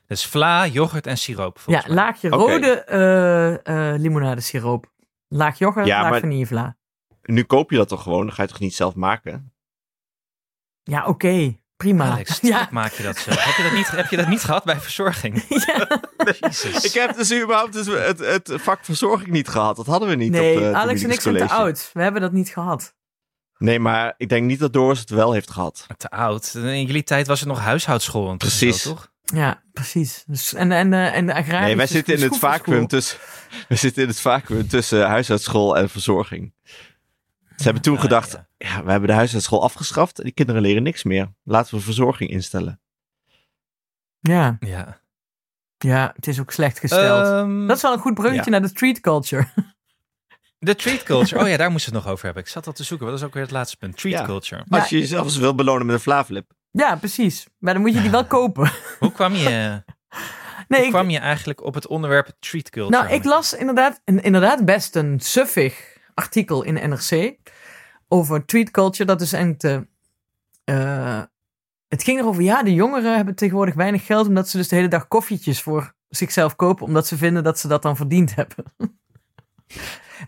Dus 0.06 0.26
vla, 0.26 0.66
yoghurt 0.66 1.06
en 1.06 1.18
siroop. 1.18 1.60
Ja, 1.66 1.82
mij. 1.86 1.94
laagje 1.96 2.28
rode 2.28 2.84
eh 2.84 3.92
eh 3.92 4.00
limonadesiroop. 4.00 4.92
Laag 5.28 5.58
yoghurt, 5.58 5.86
Ja, 5.86 6.00
laag 6.00 6.10
maar- 6.10 6.20
vanillevla. 6.20 6.76
Nu 7.22 7.42
koop 7.42 7.70
je 7.70 7.76
dat 7.76 7.88
toch 7.88 8.02
gewoon? 8.02 8.26
Dan 8.26 8.34
ga 8.34 8.42
je 8.42 8.48
toch 8.48 8.60
niet 8.60 8.74
zelf 8.74 8.94
maken? 8.94 9.52
Ja, 10.82 11.06
oké. 11.06 11.56
Prima. 11.76 12.10
Alex, 12.10 12.40
ja. 12.52 12.68
maak 12.70 12.92
je 12.92 13.02
dat 13.02 13.16
zelf. 13.16 13.44
Heb 13.44 13.54
je 13.54 13.62
dat 13.62 13.72
niet, 13.72 13.90
heb 13.90 14.06
je 14.10 14.16
dat 14.16 14.28
niet 14.28 14.42
gehad 14.42 14.64
bij 14.64 14.80
verzorging? 14.80 15.42
ja. 15.66 16.00
Jezus. 16.40 16.84
Ik 16.84 16.92
heb 16.92 17.16
dus 17.16 17.32
überhaupt 17.32 17.72
dus 17.72 17.86
het, 17.86 18.18
het 18.18 18.52
vak 18.54 18.84
verzorging 18.84 19.30
niet 19.30 19.48
gehad. 19.48 19.76
Dat 19.76 19.86
hadden 19.86 20.08
we 20.08 20.14
niet 20.14 20.30
Nee, 20.30 20.56
op 20.56 20.62
eh, 20.62 20.72
Alex 20.72 21.02
en 21.02 21.10
ik 21.10 21.20
zijn 21.20 21.36
te 21.36 21.48
oud. 21.48 21.90
We 21.92 22.02
hebben 22.02 22.20
dat 22.20 22.32
niet 22.32 22.48
gehad. 22.48 22.94
Nee, 23.64 23.78
maar 23.78 24.14
ik 24.16 24.28
denk 24.28 24.46
niet 24.46 24.58
dat 24.58 24.72
Doris 24.72 24.98
het 24.98 25.10
wel 25.10 25.32
heeft 25.32 25.50
gehad. 25.50 25.86
Te 25.96 26.10
oud. 26.10 26.54
In 26.54 26.84
jullie 26.84 27.02
tijd 27.02 27.26
was 27.26 27.40
het 27.40 27.48
nog 27.48 27.58
huishoudschool. 27.58 28.30
en 28.30 28.36
Precies. 28.36 28.82
Zo, 28.82 28.88
toch? 28.88 29.12
Ja, 29.22 29.62
precies. 29.72 30.24
Dus, 30.26 30.54
en, 30.54 30.72
en, 30.72 30.92
eh, 30.92 31.14
en 31.16 31.26
de 31.26 31.32
agrarische 31.34 31.64
Nee, 31.64 31.76
wij 31.76 31.86
zitten 31.86 32.14
in 32.14 32.22
het 32.22 32.38
vacuüm 32.38 32.86
tussen, 32.86 33.18
we 33.68 33.76
zitten 33.76 34.02
in 34.02 34.08
het 34.08 34.20
vacuüm 34.20 34.68
tussen 34.68 35.06
huishoudschool 35.06 35.76
en 35.76 35.88
verzorging. 35.90 36.54
Ze 37.56 37.62
hebben 37.62 37.82
toen 37.82 37.94
Ah, 37.96 38.00
gedacht, 38.00 38.32
ja. 38.32 38.46
ja, 38.56 38.84
we 38.84 38.90
hebben 38.90 39.08
de 39.08 39.14
huishoudschool 39.14 39.62
afgeschaft 39.62 40.18
en 40.18 40.24
die 40.24 40.32
kinderen 40.32 40.62
leren 40.62 40.82
niks 40.82 41.02
meer. 41.02 41.32
Laten 41.42 41.74
we 41.74 41.80
verzorging 41.80 42.30
instellen. 42.30 42.80
Ja, 44.20 44.56
Ja. 44.60 45.00
ja, 45.78 46.12
het 46.16 46.26
is 46.26 46.40
ook 46.40 46.50
slecht 46.50 46.78
gesteld. 46.78 47.26
Ehm, 47.26 47.66
dat 47.66 47.76
is 47.76 47.82
wel 47.82 47.92
een 47.92 47.98
goed 47.98 48.14
bruggetje 48.14 48.50
naar 48.50 48.62
de 48.62 48.68
street 48.68 49.00
culture. 49.00 49.46
De 50.64 50.74
treat 50.74 51.02
culture. 51.02 51.42
Oh 51.42 51.48
ja, 51.48 51.56
daar 51.56 51.70
moesten 51.70 51.90
we 51.90 51.96
het 51.96 52.04
nog 52.04 52.14
over 52.14 52.24
hebben. 52.24 52.42
Ik 52.42 52.48
zat 52.48 52.66
al 52.66 52.72
te 52.72 52.84
zoeken. 52.84 53.06
Wat 53.06 53.16
is 53.16 53.22
ook 53.24 53.34
weer 53.34 53.42
het 53.42 53.50
laatste 53.52 53.76
punt? 53.76 53.96
Treat 53.96 54.18
Ja. 54.18 54.24
culture. 54.26 54.64
Als 54.68 54.88
je 54.88 54.98
jezelf 54.98 55.24
eens 55.24 55.36
wil 55.36 55.54
belonen 55.54 55.86
met 55.86 55.94
een 55.94 56.00
flaaflip. 56.00 56.52
ja, 56.70 56.96
precies. 56.96 57.46
Maar 57.58 57.72
dan 57.74 57.82
moet 57.82 57.94
je 57.94 58.00
die 58.00 58.10
wel 58.10 58.26
kopen. 58.38 58.70
Hoe 58.98 59.12
kwam 59.12 59.32
je, 59.34 59.48
Nee, 60.68 60.78
hoe 60.78 60.84
ik, 60.88 60.90
kwam 60.90 61.10
je 61.10 61.18
eigenlijk 61.18 61.64
op 61.64 61.74
het 61.74 61.86
onderwerp 61.86 62.30
treat 62.40 62.70
culture? 62.70 63.02
nou, 63.02 63.14
ik 63.14 63.24
las 63.24 63.52
inderdaad, 63.54 64.00
inderdaad 64.04 64.64
best 64.64 64.96
een 64.96 65.20
suffig 65.20 65.96
artikel 66.14 66.62
in 66.62 66.74
NRC 66.90 67.36
over 68.08 68.46
tweet 68.46 68.70
culture. 68.70 69.04
Dat 69.04 69.20
is 69.20 69.32
eigenlijk 69.32 69.62
de... 69.62 69.86
eh, 70.64 71.22
het 71.88 72.02
ging 72.02 72.20
erover, 72.20 72.42
ja, 72.42 72.62
de 72.62 72.74
jongeren 72.74 73.16
hebben 73.16 73.34
tegenwoordig 73.34 73.74
weinig 73.74 74.06
geld 74.06 74.26
omdat 74.28 74.48
ze 74.48 74.56
dus 74.56 74.68
de 74.68 74.76
hele 74.76 74.88
dag 74.88 75.08
koffietjes 75.08 75.62
voor 75.62 75.94
zichzelf 76.08 76.56
kopen, 76.56 76.86
omdat 76.86 77.06
ze 77.06 77.16
vinden 77.16 77.44
dat 77.44 77.58
ze 77.58 77.68
dat 77.68 77.82
dan 77.82 77.96
verdiend 77.96 78.34
hebben. 78.34 78.64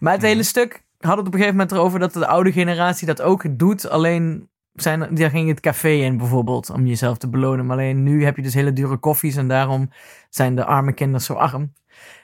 maar 0.01 0.12
het 0.12 0.22
hele 0.22 0.43
stuk 0.43 0.84
had 0.99 1.16
het 1.16 1.26
op 1.26 1.32
een 1.32 1.39
gegeven 1.39 1.57
moment 1.57 1.72
erover 1.72 1.99
dat 1.99 2.12
de 2.12 2.26
oude 2.26 2.53
generatie 2.53 3.07
dat 3.07 3.22
ook 3.22 3.59
doet, 3.59 3.89
alleen 3.89 4.49
zijn, 4.80 5.14
daar 5.14 5.30
ging 5.30 5.49
het 5.49 5.61
café 5.61 5.89
in 5.89 6.16
bijvoorbeeld 6.16 6.70
om 6.70 6.87
jezelf 6.87 7.18
te 7.18 7.28
belonen. 7.28 7.66
Maar 7.66 7.76
alleen 7.76 8.03
nu 8.03 8.24
heb 8.24 8.37
je 8.37 8.43
dus 8.43 8.55
hele 8.55 8.72
dure 8.72 8.97
koffies 8.97 9.37
en 9.37 9.49
daarom 9.49 9.91
zijn 10.30 10.55
de 10.55 10.64
arme 10.64 10.93
kinderen 10.93 11.22
zo 11.22 11.32
arm. 11.32 11.72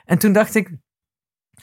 En 0.04 0.18
toen 0.18 0.32
dacht 0.32 0.54
ik, 0.54 0.70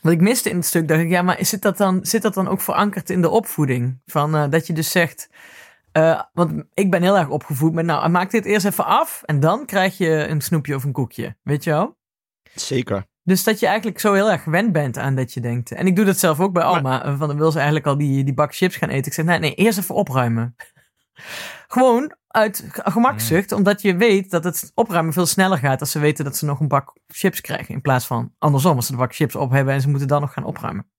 wat 0.02 0.14
ik 0.14 0.22
miste 0.22 0.50
in 0.50 0.56
het 0.56 0.66
stuk, 0.66 0.88
dacht 0.88 1.02
ik, 1.02 1.10
ja, 1.10 1.22
maar 1.22 1.45
zit 1.45 1.62
dat 1.62 1.78
dan, 1.78 2.06
zit 2.06 2.22
dat 2.22 2.34
dan 2.34 2.47
ook 2.47 2.62
verankerd 2.62 3.10
in 3.10 3.22
de 3.22 3.30
opvoeding? 3.30 4.02
Van, 4.06 4.36
eh, 4.36 4.50
dat 4.50 4.68
je 4.68 4.74
dus 4.74 4.91
zegt, 4.91 5.30
eh, 5.91 6.22
want 6.34 6.64
ik 6.74 6.91
ben 6.91 7.02
heel 7.02 7.18
erg 7.18 7.30
opgevoed 7.30 7.74
met, 7.74 7.86
nou, 7.86 8.10
maak 8.10 8.32
dit 8.32 8.45
eerst 8.45 8.66
even 8.66 8.86
af 8.86 9.22
en 9.26 9.39
dan 9.39 9.66
krijg 9.66 9.97
je 9.97 10.28
een 10.28 10.41
snoepje 10.41 10.76
of 10.76 10.84
een 10.84 10.91
koekje, 10.91 11.36
weet 11.43 11.64
je 11.64 11.70
wel? 11.70 11.97
Zeker. 12.54 13.06
Dus 13.30 13.44
dat 13.44 13.60
je 13.60 13.68
eigenlijk 13.68 14.00
zo 14.00 14.14
heel 14.14 14.32
erg 14.32 14.44
gewend 14.44 14.72
bent 14.72 14.98
aan 14.98 15.16
dat 15.16 15.34
je 15.34 15.40
denkt. 15.42 15.72
En 15.72 15.88
ik 15.88 15.96
doe 15.96 16.06
dat 16.06 16.18
zelf 16.18 16.40
ook 16.40 16.54
bij 16.54 16.64
Alma. 16.64 17.04
eh, 17.04 17.18
Van 17.18 17.28
dan 17.28 17.38
wil 17.38 17.52
ze 17.52 17.58
eigenlijk 17.58 17.88
al 17.88 17.98
die, 17.98 18.24
die 18.24 18.34
bak 18.34 18.56
chips 18.56 18.76
gaan 18.76 18.90
eten. 18.90 19.06
Ik 19.08 19.14
zeg, 19.14 19.26
nee, 19.26 19.40
nee, 19.40 19.54
eerst 19.56 19.78
even 19.78 19.96
opruimen. 19.96 20.56
Gewoon 21.68 22.14
uit 22.28 22.66
ge- 22.70 22.92
gemakzucht, 22.92 23.52
omdat 23.52 23.82
je 23.82 23.96
weet 23.96 24.32
dat 24.32 24.44
het 24.44 24.72
opruimen 24.76 25.14
veel 25.14 25.26
sneller 25.26 25.58
gaat 25.58 25.80
als 25.80 25.92
ze 25.92 26.00
weten 26.00 26.26
dat 26.26 26.38
ze 26.38 26.46
nog 26.46 26.60
een 26.60 26.68
bak 26.68 26.94
chips 27.08 27.42
krijgen. 27.42 27.74
In 27.74 27.82
plaats 27.82 28.06
van 28.08 28.34
andersom, 28.38 28.76
als 28.76 28.86
ze 28.86 28.92
de 28.92 28.98
bak 28.98 29.16
chips 29.16 29.36
op 29.36 29.52
hebben 29.52 29.74
en 29.74 29.82
ze 29.82 29.90
moeten 29.90 30.08
dan 30.08 30.22
nog 30.22 30.34
gaan 30.34 30.44
opruimen. 30.44 30.90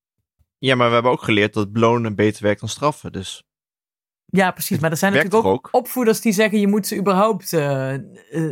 Ja, 0.59 0.75
maar 0.75 0.89
we 0.89 0.95
hebben 0.95 1.13
ook 1.13 1.23
geleerd 1.23 1.55
dat 1.55 1.73
belonen 1.73 2.15
beter 2.15 2.43
werkt 2.43 2.61
dan 2.61 2.69
straffen. 2.69 3.13
Dus 3.13 3.45
Ja, 4.27 4.51
precies. 4.51 4.79
Maar 4.79 4.91
er 4.91 4.97
zijn 4.97 5.13
natuurlijk 5.13 5.45
ook, 5.45 5.53
ook? 5.53 5.69
opvoeders 5.73 6.21
die 6.21 6.33
zeggen 6.33 6.61
je 6.61 6.67
moet 6.69 6.87
ze 6.87 6.97
überhaupt 6.97 7.53
eh, 7.53 7.95
eh, 7.95 8.01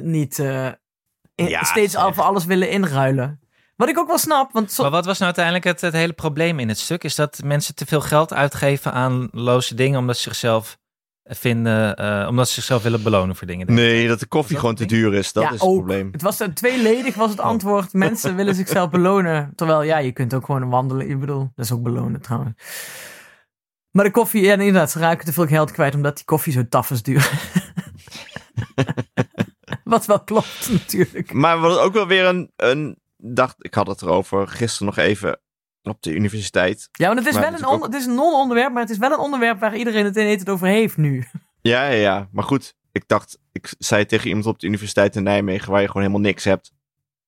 niet 0.02 0.38
eh, 0.38 0.68
Ja, 1.34 1.64
steeds 1.64 1.96
al 1.96 2.14
voor 2.14 2.24
alles 2.24 2.44
willen 2.44 2.70
inruilen. 2.70 3.40
Wat 3.78 3.88
ik 3.88 3.98
ook 3.98 4.06
wel 4.08 4.18
snap, 4.18 4.52
want 4.52 4.72
zo- 4.72 4.82
Maar 4.82 4.90
wat 4.90 5.04
was 5.04 5.14
nou 5.18 5.24
uiteindelijk 5.24 5.64
het, 5.64 5.80
het 5.80 5.92
hele 5.92 6.12
probleem 6.12 6.58
in 6.58 6.68
het 6.68 6.78
stuk? 6.78 7.04
Is 7.04 7.14
dat 7.14 7.40
mensen 7.44 7.74
te 7.74 7.86
veel 7.86 8.00
geld 8.00 8.32
uitgeven 8.32 8.92
aan 8.92 9.28
loze 9.32 9.74
dingen 9.74 9.98
omdat 9.98 10.16
ze 10.16 10.22
zichzelf 10.22 10.78
vinden, 11.24 11.96
eh, 11.96 12.26
omdat 12.28 12.48
ze 12.48 12.54
zichzelf 12.54 12.82
willen 12.82 13.02
belonen 13.02 13.36
voor 13.36 13.46
dingen. 13.46 13.66
denk 13.66 13.78
ik. 13.78 13.84
nee, 13.84 14.08
dat 14.08 14.20
de 14.20 14.26
koffie 14.26 14.52
dat 14.52 14.60
gewoon 14.60 14.74
te 14.74 14.86
duur 14.86 15.14
is. 15.14 15.32
Dat 15.32 15.42
ja, 15.42 15.48
is 15.48 15.54
het 15.60 15.68
ook. 15.68 15.74
probleem. 15.76 16.08
Het 16.12 16.22
was 16.22 16.40
een 16.40 16.54
tweeledig 16.54 17.14
was 17.14 17.24
Oh. 17.24 17.30
het 17.30 17.40
antwoord. 17.40 17.92
Mensen 18.04 18.36
willen 18.36 18.54
zichzelf 18.54 18.90
belonen. 18.90 19.52
Terwijl 19.54 19.82
ja, 19.82 19.98
je 19.98 20.12
kunt 20.12 20.34
ook 20.34 20.44
gewoon 20.44 20.68
wandelen. 20.68 21.10
Ik 21.10 21.20
bedoel, 21.20 21.50
dat 21.54 21.64
is 21.64 21.72
ook 21.72 21.82
belonen 21.82 22.20
trouwens. 22.20 22.52
Maar 23.90 24.04
de 24.04 24.10
koffie, 24.10 24.42
ja 24.42 24.52
inderdaad, 24.52 24.90
ze 24.90 24.98
raken 24.98 25.24
te 25.24 25.32
veel 25.32 25.46
geld 25.46 25.70
kwijt 25.72 25.94
omdat 25.94 26.16
die 26.16 26.24
koffie 26.24 26.52
zo 26.52 26.68
taf 26.68 26.90
is 26.90 27.02
duur. 27.02 27.30
Wat 29.84 30.06
wel 30.06 30.24
klopt 30.24 30.68
natuurlijk. 30.70 31.32
Maar 31.32 31.58
wat 31.60 31.78
ook 31.78 31.92
wel 31.92 32.06
weer 32.06 32.24
een, 32.24 32.52
een 32.56 32.98
dacht, 33.18 33.54
ik 33.58 33.74
had 33.74 33.86
het 33.86 34.02
erover 34.02 34.48
gisteren 34.48 34.86
nog 34.86 34.96
even 34.96 35.40
op 35.82 36.02
de 36.02 36.14
universiteit. 36.14 36.88
Ja, 36.92 37.06
want 37.06 37.18
het 37.18 37.28
is 37.28 37.34
Maar 37.34 37.42
wel 37.60 37.72
een, 37.72 37.82
het 37.82 37.94
is 37.94 38.06
een 38.06 38.14
non-onderwerp, 38.14 38.72
maar 38.72 38.82
het 38.82 38.90
is 38.90 38.98
wel 38.98 39.10
een 39.12 39.18
onderwerp 39.18 39.60
waar 39.60 39.76
iedereen 39.76 40.04
het 40.04 40.16
in 40.16 40.26
het 40.26 40.48
over 40.48 40.66
heeft 40.66 40.96
nu. 40.96 41.24
Ja, 41.60 41.84
ja, 41.88 41.94
ja. 41.96 42.28
Maar 42.32 42.44
goed, 42.44 42.74
ik 42.92 43.08
dacht, 43.08 43.38
ik 43.52 43.74
zei 43.78 44.06
tegen 44.06 44.28
iemand 44.28 44.46
op 44.46 44.58
de 44.58 44.66
universiteit 44.66 45.16
in 45.16 45.22
Nijmegen 45.22 45.70
waar 45.70 45.80
je 45.80 45.86
gewoon 45.86 46.02
helemaal 46.02 46.22
niks 46.24 46.44
hebt. 46.44 46.66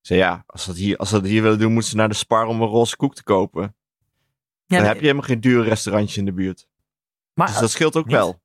Ik 0.01 0.07
zei 0.07 0.19
ja, 0.19 0.43
als 0.47 0.63
ze 0.63 0.69
dat 0.69 0.79
hier, 0.79 0.97
als 0.97 1.09
ze 1.09 1.15
dat 1.21 1.25
hier 1.31 1.43
willen 1.43 1.59
doen, 1.59 1.73
moeten 1.73 1.91
ze 1.91 1.97
naar 1.97 2.09
de 2.09 2.15
Spar 2.15 2.47
om 2.47 2.61
een 2.63 2.69
roze 2.69 2.97
koek 2.97 3.15
te 3.15 3.23
kopen. 3.23 3.63
Ja, 3.63 3.69
Dan 4.67 4.79
nee, 4.79 4.87
heb 4.87 4.97
je 4.97 5.03
helemaal 5.03 5.23
geen 5.27 5.41
duur 5.41 5.65
restaurantje 5.65 6.19
in 6.19 6.25
de 6.27 6.33
buurt. 6.33 6.69
maar, 7.35 7.47
Dus 7.47 7.59
dat 7.59 7.71
scheelt 7.71 7.97
ook 7.97 8.05
niet. 8.07 8.15
wel. 8.15 8.41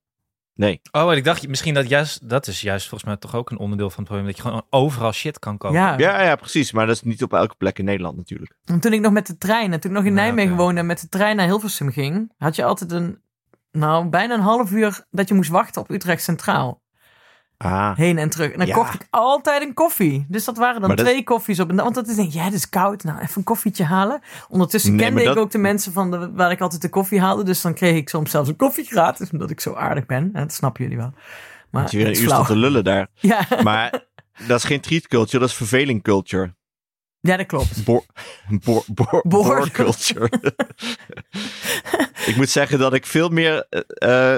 Nee. 0.55 0.81
Oh, 0.91 1.11
en 1.11 1.17
ik 1.17 1.23
dacht 1.23 1.47
misschien 1.47 1.73
dat 1.73 1.89
juist, 1.89 2.29
dat 2.29 2.47
is 2.47 2.61
juist 2.61 2.87
volgens 2.87 3.09
mij 3.09 3.19
toch 3.19 3.35
ook 3.35 3.49
een 3.49 3.57
onderdeel 3.57 3.89
van 3.89 3.97
het 3.97 4.07
probleem. 4.07 4.27
Dat 4.27 4.35
je 4.37 4.41
gewoon 4.41 4.65
overal 4.69 5.11
shit 5.11 5.39
kan 5.39 5.57
kopen. 5.57 5.77
ja, 5.77 5.97
Ja, 5.97 6.23
ja, 6.23 6.35
precies. 6.35 6.71
Maar 6.71 6.85
dat 6.85 6.95
is 6.95 7.01
niet 7.01 7.23
op 7.23 7.33
elke 7.33 7.55
plek 7.55 7.79
in 7.79 7.85
Nederland 7.85 8.17
natuurlijk. 8.17 8.55
En 8.65 8.79
toen 8.79 8.93
ik 8.93 8.99
nog 8.99 9.11
met 9.11 9.27
de 9.27 9.37
trein, 9.37 9.73
en 9.73 9.79
toen 9.79 9.91
ik 9.91 9.97
nog 9.97 10.05
in 10.05 10.15
Ja, 10.15 10.21
Nijmegen 10.21 10.55
woonde 10.55 10.79
en 10.79 10.85
met 10.85 11.01
de 11.01 11.09
trein 11.09 11.35
naar 11.35 11.45
Hilversum 11.45 11.91
ging, 11.91 12.31
had 12.37 12.55
je 12.55 12.63
altijd 12.63 12.91
een, 12.91 13.21
nou, 13.71 14.09
bijna 14.09 14.33
een 14.33 14.39
half 14.39 14.71
uur 14.71 15.05
dat 15.11 15.27
je 15.27 15.33
moest 15.33 15.49
wachten 15.49 15.81
op 15.81 15.89
Utrecht 15.89 16.23
Centraal. 16.23 16.83
Ah. 17.57 17.97
Heen 17.97 18.17
en 18.17 18.29
terug. 18.29 18.51
En 18.51 18.57
dan 18.57 18.67
Ja. 18.67 18.73
kocht 18.73 18.93
ik 18.93 19.07
altijd 19.09 19.61
een 19.61 19.73
koffie. 19.73 20.25
Dus 20.29 20.45
dat 20.45 20.57
waren 20.57 20.79
dan 20.79 20.87
Maar 20.87 20.97
dat- 20.97 21.05
twee 21.05 21.23
koffies 21.23 21.59
op. 21.59 21.71
Want 21.71 21.95
dat 21.95 22.07
is 22.07 22.15
denk 22.15 22.27
ik, 22.27 22.33
ja, 22.33 22.43
het 22.43 22.53
is 22.53 22.69
koud. 22.69 23.03
Nou, 23.03 23.19
even 23.19 23.33
een 23.35 23.43
koffietje 23.43 23.83
halen. 23.83 24.21
Ondertussen 24.49 24.95
Nee, 24.95 25.05
kende 25.05 25.23
ik 25.23 25.37
ook 25.37 25.51
de 25.51 25.57
mensen 25.57 25.93
van 25.93 26.11
de, 26.11 26.31
waar 26.31 26.51
ik 26.51 26.61
altijd 26.61 26.81
de 26.81 26.89
koffie 26.89 27.19
haalde. 27.19 27.43
Dus 27.43 27.61
dan 27.61 27.73
kreeg 27.73 27.95
ik 27.95 28.09
soms 28.09 28.31
zelfs 28.31 28.49
een 28.49 28.55
koffie 28.55 28.85
gratis, 28.85 29.29
omdat 29.31 29.49
ik 29.49 29.59
zo 29.59 29.73
aardig 29.73 30.05
ben. 30.05 30.23
En 30.33 30.41
dat 30.41 30.53
snappen 30.53 30.83
jullie 30.83 30.97
wel. 30.97 31.13
Maar 31.71 31.81
Dat 31.81 31.91
je 31.91 31.97
weer 31.97 32.07
een 32.07 32.17
uur 32.21 32.27
staat 32.27 32.47
te 32.47 32.55
lullen 32.55 32.83
daar. 32.83 33.07
Ja, 33.19 33.47
Maar 33.63 34.03
dat 34.47 34.57
is 34.57 34.63
geen 34.63 34.81
treat 34.81 35.07
culture, 35.07 35.39
dat 35.39 35.49
is 35.49 35.55
verveling 35.55 36.03
culture. 36.03 36.55
ja, 37.19 37.37
dat 37.37 37.45
klopt. 37.45 37.83
Boor, 37.85 38.05
boor, 38.63 38.83
boor, 38.87 39.21
Boor. 39.23 39.43
boor 39.43 39.69
culture. 39.71 40.29
ik 42.25 42.33
moet 42.35 42.49
zeggen 42.49 42.79
dat 42.79 42.93
ik 42.93 43.05
veel 43.05 43.29
meer 43.29 43.65
eh, 43.87 44.37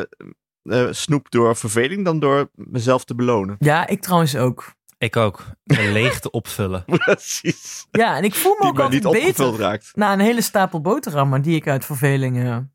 eh, 0.70 0.88
snoep 0.92 1.32
door 1.32 1.56
verveling 1.56 2.06
dan 2.06 2.20
door 2.20 2.50
mezelf 2.54 3.04
te 3.06 3.16
belonen. 3.16 3.56
Ja, 3.60 3.88
ik 3.88 4.02
trouwens 4.02 4.36
ook. 4.36 4.76
Ik 4.98 5.16
ook. 5.16 5.46
De 5.64 5.90
leegte 6.00 6.32
opvullen. 6.32 6.84
Precies. 6.86 7.88
Ja, 7.92 8.18
en 8.18 8.24
ik 8.24 8.36
voel 8.36 8.52
me 8.54 8.60
Die 8.62 8.70
ook 8.70 8.80
altijd 8.80 9.04
niet 9.04 9.12
beter 9.14 9.56
raakt. 9.58 9.92
na 9.96 10.14
een 10.14 10.20
hele 10.20 10.42
stapel 10.42 10.82
boterhammen 10.82 11.42
die 11.42 11.56
ik 11.56 11.68
uit 11.68 11.86
verveling 11.86 12.66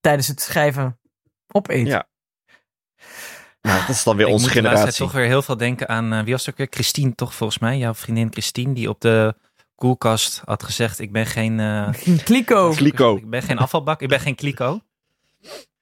tijdens 0.00 0.28
het 0.28 0.40
schrijven 0.40 0.98
opeet. 1.48 1.86
Ja. 1.86 2.08
Nou, 3.60 3.80
dat 3.80 3.88
is 3.88 4.02
dan 4.02 4.16
weer 4.16 4.26
ik 4.26 4.32
onze 4.32 4.48
generatie. 4.48 4.92
toch 5.04 5.12
weer 5.12 5.26
heel 5.26 5.42
veel 5.42 5.56
denken 5.56 5.88
aan, 5.88 6.12
eh, 6.12 6.22
wie 6.22 6.32
was 6.32 6.40
het 6.40 6.50
ook 6.50 6.58
weer? 6.58 6.66
Christine, 6.70 7.14
toch 7.14 7.34
volgens 7.34 7.58
mij? 7.58 7.78
Jouw 7.78 7.94
vriendin 7.94 8.32
Christine, 8.32 8.72
die 8.74 8.88
op 8.88 9.00
de 9.00 9.34
koelkast 9.74 10.42
had 10.44 10.62
gezegd, 10.62 10.98
ik 10.98 11.12
ben 11.12 11.26
geen... 11.26 11.60
eh, 11.60 11.88
Geen 11.92 12.22
kliko. 12.28 12.70
Kliko. 12.70 13.16
Ik 13.16 13.30
ben 13.30 13.42
geen 13.42 13.58
afvalbak, 13.58 14.00
ik 14.02 14.08
ben 14.08 14.20
geen 14.20 14.34
kliko. 14.34 14.80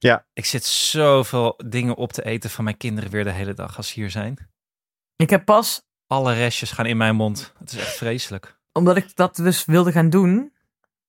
Ja. 0.03 0.25
Ik 0.33 0.45
zit 0.45 0.65
zoveel 0.65 1.55
dingen 1.67 1.97
op 1.97 2.13
te 2.13 2.25
eten 2.25 2.51
van 2.51 2.65
mijn 2.65 2.77
kinderen 2.77 3.11
weer 3.11 3.25
de 3.25 3.31
hele 3.31 3.55
dag 3.55 3.77
als 3.77 3.89
ze 3.89 3.95
hier 4.01 4.11
zijn. 4.11 4.51
Ik 5.17 5.31
heb 5.31 5.45
pas, 5.45 5.83
Alle 6.07 6.33
restjes 6.35 6.71
gaan 6.71 6.87
in 6.87 6.97
mijn 6.97 7.17
mond. 7.17 7.53
Het 7.59 7.73
is 7.73 7.79
echt 7.79 7.97
vreselijk. 7.97 8.59
omdat 8.73 8.97
ik 8.97 9.17
dat 9.17 9.37
dus 9.37 9.65
wilde 9.65 9.93
gaan 9.93 10.11
doen, 10.11 10.53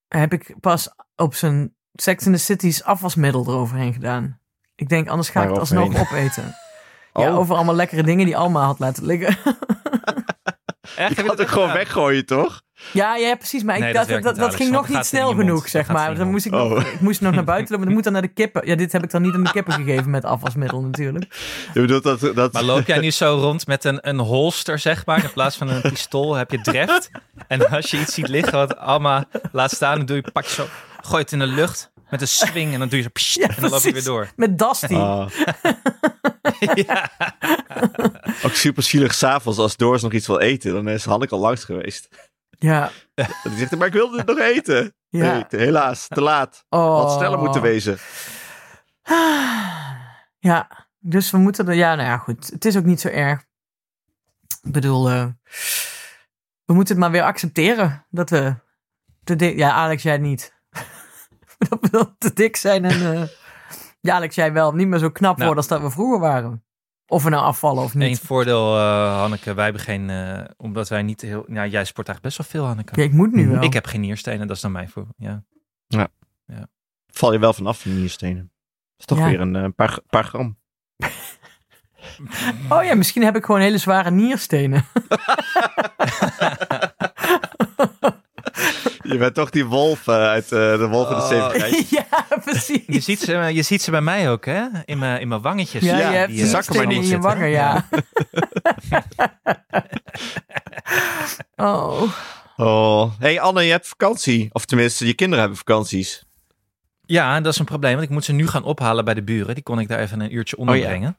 heb 0.08 0.32
ik 0.32 0.54
pas 0.60 0.88
op 1.16 1.34
zijn 1.34 1.74
Sex 1.92 2.26
in 2.26 2.32
the 2.32 2.38
City's 2.38 2.82
afwasmiddel 2.82 3.46
eroverheen 3.46 3.92
gedaan. 3.92 4.38
Ik 4.74 4.88
denk, 4.88 5.08
anders 5.08 5.28
ga 5.28 5.42
ik 5.42 5.48
het 5.48 5.58
alsnog 5.58 6.00
opeten. 6.00 6.56
Ja, 7.12 7.30
Oh. 7.30 7.38
over 7.38 7.54
allemaal 7.54 7.74
lekkere 7.74 8.02
dingen 8.02 8.26
die 8.26 8.36
Alma 8.36 8.64
had 8.64 8.78
laten 8.78 9.04
liggen. 9.06 9.36
Echt? 10.96 11.16
Je 11.16 11.22
kan 11.22 11.36
het 11.36 11.48
gewoon 11.48 11.72
weggooien, 11.72 12.26
toch? 12.26 12.62
ja, 12.92 13.16
ja, 13.16 13.34
precies. 13.34 13.62
Maar 13.62 13.76
ik, 13.76 13.82
Nee, 13.82 14.20
dat, 14.22 14.36
dat 14.36 14.54
ging 14.54 14.70
nog 14.70 14.88
niet 14.88 15.04
snel 15.06 15.34
genoeg, 15.34 15.68
zeg 15.68 15.86
Dat 15.86 15.96
maar. 15.96 16.14
Dan 16.14 16.30
moest 16.30 16.46
ik, 16.46 16.52
nog, 16.52 16.72
Oh. 16.72 16.80
ik 16.80 17.00
moest 17.00 17.20
nog 17.20 17.34
naar 17.34 17.44
buiten 17.44 17.70
lopen. 17.70 17.84
Dan 17.86 17.94
moet 17.94 18.04
dan 18.04 18.12
naar 18.12 18.22
de 18.22 18.28
kippen. 18.42 18.66
Ja, 18.66 18.74
dit 18.76 18.92
heb 18.92 19.02
ik 19.04 19.10
dan 19.10 19.22
niet 19.22 19.34
aan 19.34 19.44
de 19.44 19.50
kippen 19.50 19.72
gegeven 19.72 20.10
met 20.10 20.24
afwasmiddel 20.24 20.80
natuurlijk. 20.80 21.24
Je 21.74 21.80
bedoelt 21.80 22.02
dat... 22.02 22.20
dat 22.34 22.52
Maar 22.52 22.62
loop 22.62 22.86
jij 22.86 22.98
nu 22.98 23.10
zo 23.10 23.36
rond 23.40 23.66
met 23.66 23.84
een, 23.84 24.08
een 24.08 24.18
holster, 24.18 24.78
zeg 24.78 25.06
maar, 25.06 25.22
in 25.24 25.32
plaats 25.32 25.56
van 25.56 25.68
een 25.68 25.80
pistool 25.90 26.34
heb 26.34 26.50
je 26.50 26.60
dreft. 26.60 27.10
En 27.48 27.70
als 27.70 27.90
je 27.90 28.00
iets 28.00 28.14
ziet 28.14 28.28
liggen 28.28 28.52
wat 28.58 28.76
Alma 28.78 29.24
laat 29.52 29.70
staan, 29.70 29.96
dan 29.96 30.06
doe 30.06 30.16
je, 30.16 30.30
pak 30.32 30.44
je 30.44 30.50
zo, 30.50 30.66
gooi 31.02 31.22
het 31.22 31.32
in 31.32 31.38
de 31.38 31.46
lucht 31.46 31.92
met 32.14 32.22
een 32.22 32.48
swing 32.48 32.72
en 32.72 32.78
dan 32.78 32.88
doe 32.88 32.98
je 32.98 33.04
zo, 33.04 33.10
pssst, 33.18 33.36
Ja, 33.36 33.48
en 33.48 33.60
dan 33.60 33.70
loop 33.70 33.82
je 33.82 33.92
weer 33.92 34.04
door. 34.04 34.32
Met 34.36 34.58
Dusty. 34.58 34.94
Ah. 34.94 35.30
ja. 36.74 37.10
Ook 38.44 38.52
super 38.52 38.82
zielig 38.82 39.14
s'avonds 39.14 39.58
als 39.58 39.76
Doris 39.76 40.02
nog 40.02 40.12
iets 40.12 40.26
wil 40.26 40.38
eten. 40.38 40.72
Dan 40.72 40.88
is 40.88 41.04
Hanneke 41.04 41.34
al 41.34 41.40
langs 41.40 41.64
geweest. 41.64 42.08
Ja. 42.50 42.90
Die 43.14 43.56
zegt, 43.56 43.76
maar 43.76 43.86
ik 43.86 43.92
wilde 43.92 44.16
het 44.16 44.26
nog 44.26 44.38
eten. 44.38 44.94
Ja. 45.08 45.32
Nee, 45.32 45.60
helaas, 45.60 46.08
te 46.08 46.20
laat. 46.20 46.64
Oh. 46.68 47.00
Had 47.00 47.12
sneller 47.12 47.38
moeten 47.38 47.62
wezen. 47.62 47.98
Ja, 50.38 50.88
dus 50.98 51.30
we 51.30 51.38
moeten 51.38 51.68
er... 51.68 51.74
Ja, 51.74 51.94
nou 51.94 52.08
ja, 52.08 52.18
goed. 52.18 52.46
Het 52.46 52.64
is 52.64 52.76
ook 52.76 52.84
niet 52.84 53.00
zo 53.00 53.08
erg. 53.08 53.44
Ik 54.62 54.72
bedoel, 54.72 55.10
eh, 55.10 55.26
we 56.64 56.74
moeten 56.74 56.94
het 56.94 57.04
maar 57.04 57.10
weer 57.10 57.22
accepteren. 57.22 58.06
Dat 58.10 58.30
we 58.30 58.56
dik... 59.24 59.56
Ja, 59.56 59.70
Alex, 59.70 60.02
jij 60.02 60.18
niet. 60.18 60.53
dat 61.70 61.78
we 61.80 61.90
dan 61.90 62.14
te 62.18 62.32
dik 62.32 62.56
zijn 62.56 62.84
en... 62.84 63.12
eh, 63.14 63.22
ja, 64.00 64.14
Alex, 64.14 64.34
jij 64.34 64.52
wel. 64.52 64.72
Niet 64.72 64.88
meer 64.88 64.98
zo 64.98 65.10
knap 65.10 65.36
Nou. 65.36 65.46
worden 65.48 65.56
als 65.56 65.66
dat 65.68 65.80
we 65.80 65.90
vroeger 65.90 66.18
waren. 66.20 66.64
Of 67.06 67.22
we 67.22 67.30
nou 67.30 67.44
afvallen 67.44 67.82
of 67.82 67.94
Eén 67.94 68.00
niet. 68.00 68.20
voordeel, 68.20 68.76
eh, 68.76 69.18
Hanneke, 69.18 69.54
wij 69.54 69.64
hebben 69.64 69.82
geen, 69.82 70.10
eh, 70.10 70.44
omdat 70.56 70.88
wij 70.88 71.02
niet 71.02 71.20
heel, 71.20 71.44
nou 71.46 71.68
jij 71.68 71.84
sport 71.84 72.08
eigenlijk 72.08 72.36
best 72.36 72.36
wel 72.36 72.46
veel, 72.60 72.66
Hanneke. 72.68 73.00
Ja, 73.00 73.06
ik 73.06 73.12
moet 73.12 73.32
nu 73.32 73.48
wel. 73.48 73.62
Ik 73.62 73.72
heb 73.72 73.86
geen 73.86 74.00
nierstenen, 74.00 74.46
dat 74.46 74.56
is 74.56 74.62
dan 74.62 74.72
mijn 74.72 74.88
voor. 74.88 75.06
Ja. 75.16 75.42
Val 77.06 77.32
je 77.32 77.38
wel 77.38 77.52
vanaf 77.52 77.80
van 77.80 77.94
nierstenen. 77.98 78.52
Dat 78.96 78.98
is 78.98 79.04
toch 79.04 79.18
Ja. 79.18 79.24
weer 79.26 79.40
een 79.40 79.56
eh, 79.56 79.68
paar, 79.76 79.98
paar 80.08 80.24
gram. 80.24 80.56
Oh 82.68 82.84
ja, 82.84 82.94
misschien 82.94 83.22
heb 83.24 83.36
ik 83.36 83.44
gewoon 83.44 83.60
hele 83.60 83.78
zware 83.78 84.10
nierstenen. 84.10 84.84
Je 89.04 89.18
bent 89.18 89.34
toch 89.34 89.50
die 89.50 89.64
wolf 89.64 90.06
eh, 90.06 90.14
uit 90.14 90.44
eh, 90.44 90.50
de 90.50 90.86
wolf 90.86 91.10
in 91.10 91.36
de 91.36 91.44
Oh. 91.44 91.90
ja, 91.98 92.26
precies. 92.44 92.82
Je, 92.86 93.00
ziet 93.00 93.20
ze, 93.20 93.32
je 93.32 93.62
ziet 93.62 93.82
ze 93.82 93.90
bij 93.90 94.00
mij 94.00 94.30
ook, 94.30 94.44
hè? 94.44 94.64
In 94.84 94.98
mijn, 94.98 95.20
in 95.20 95.28
mijn 95.28 95.40
wangetjes. 95.40 95.82
Ja, 95.82 95.98
Ja, 95.98 96.10
je 96.10 96.16
hebt 96.16 96.28
die, 96.28 96.38
je 96.38 96.44
eh, 96.44 96.50
zakken 96.50 96.76
maar 96.76 96.86
niet 96.86 97.02
in 97.02 97.08
je 97.08 97.18
wangen, 97.18 97.48
ja. 97.48 97.88
oh. 101.56 102.02
Oh. 102.56 103.10
hey 103.18 103.40
Anne, 103.40 103.62
je 103.62 103.70
hebt 103.70 103.88
vakantie. 103.88 104.48
Of 104.52 104.64
tenminste, 104.64 105.06
je 105.06 105.14
kinderen 105.14 105.40
hebben 105.40 105.58
vakanties. 105.58 106.24
Ja, 107.06 107.40
dat 107.40 107.52
is 107.52 107.58
een 107.58 107.64
probleem, 107.64 107.92
want 107.92 108.04
ik 108.04 108.10
moet 108.10 108.24
ze 108.24 108.32
nu 108.32 108.46
gaan 108.46 108.64
ophalen 108.64 109.04
bij 109.04 109.14
de 109.14 109.22
buren. 109.22 109.54
Die 109.54 109.62
kon 109.62 109.78
ik 109.78 109.88
daar 109.88 109.98
even 109.98 110.20
een 110.20 110.34
uurtje 110.34 110.56
onderbrengen. 110.56 111.08
Oh 111.08 111.14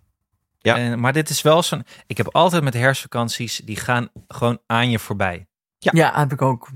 Ja. 0.60 0.78
En, 0.78 1.00
maar 1.00 1.14
dit 1.14 1.30
is 1.30 1.42
wel 1.42 1.64
zo'n... 1.64 1.86
Ik 2.08 2.18
heb 2.18 2.28
altijd 2.32 2.64
met 2.64 2.74
herfstvakanties, 2.74 3.62
die 3.64 3.76
gaan 3.76 4.10
gewoon 4.28 4.60
aan 4.66 4.90
je 4.90 5.00
voorbij. 5.00 5.48
Ja. 5.78 6.20
heb 6.20 6.32
ik 6.32 6.42
ook. 6.42 6.70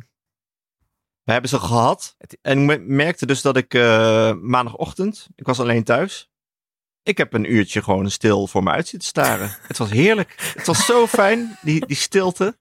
We 1.30 1.36
hebben 1.36 1.54
ze 1.54 1.60
gehad. 1.68 2.16
En 2.42 2.60
ik 2.60 2.66
me- 2.66 2.84
merkte 2.94 3.26
dus 3.26 3.42
dat 3.42 3.58
ik 3.58 3.74
eh, 3.74 4.34
maandagochtend, 4.34 5.28
ik 5.36 5.46
was 5.46 5.60
alleen 5.60 5.84
thuis. 5.84 6.30
Ik 7.04 7.18
heb 7.18 7.34
een 7.34 7.54
uurtje 7.54 7.84
gewoon 7.84 8.12
stil 8.12 8.48
voor 8.48 8.64
me 8.64 8.72
uit 8.72 8.88
zitten 8.88 9.08
staren. 9.10 9.56
Het 9.68 9.78
was 9.78 9.90
heerlijk. 9.90 10.36
Het 10.56 10.66
was 10.68 10.86
zo 10.86 11.08
fijn, 11.08 11.58
die, 11.62 11.86
die 11.86 11.96
stilte. 11.96 12.58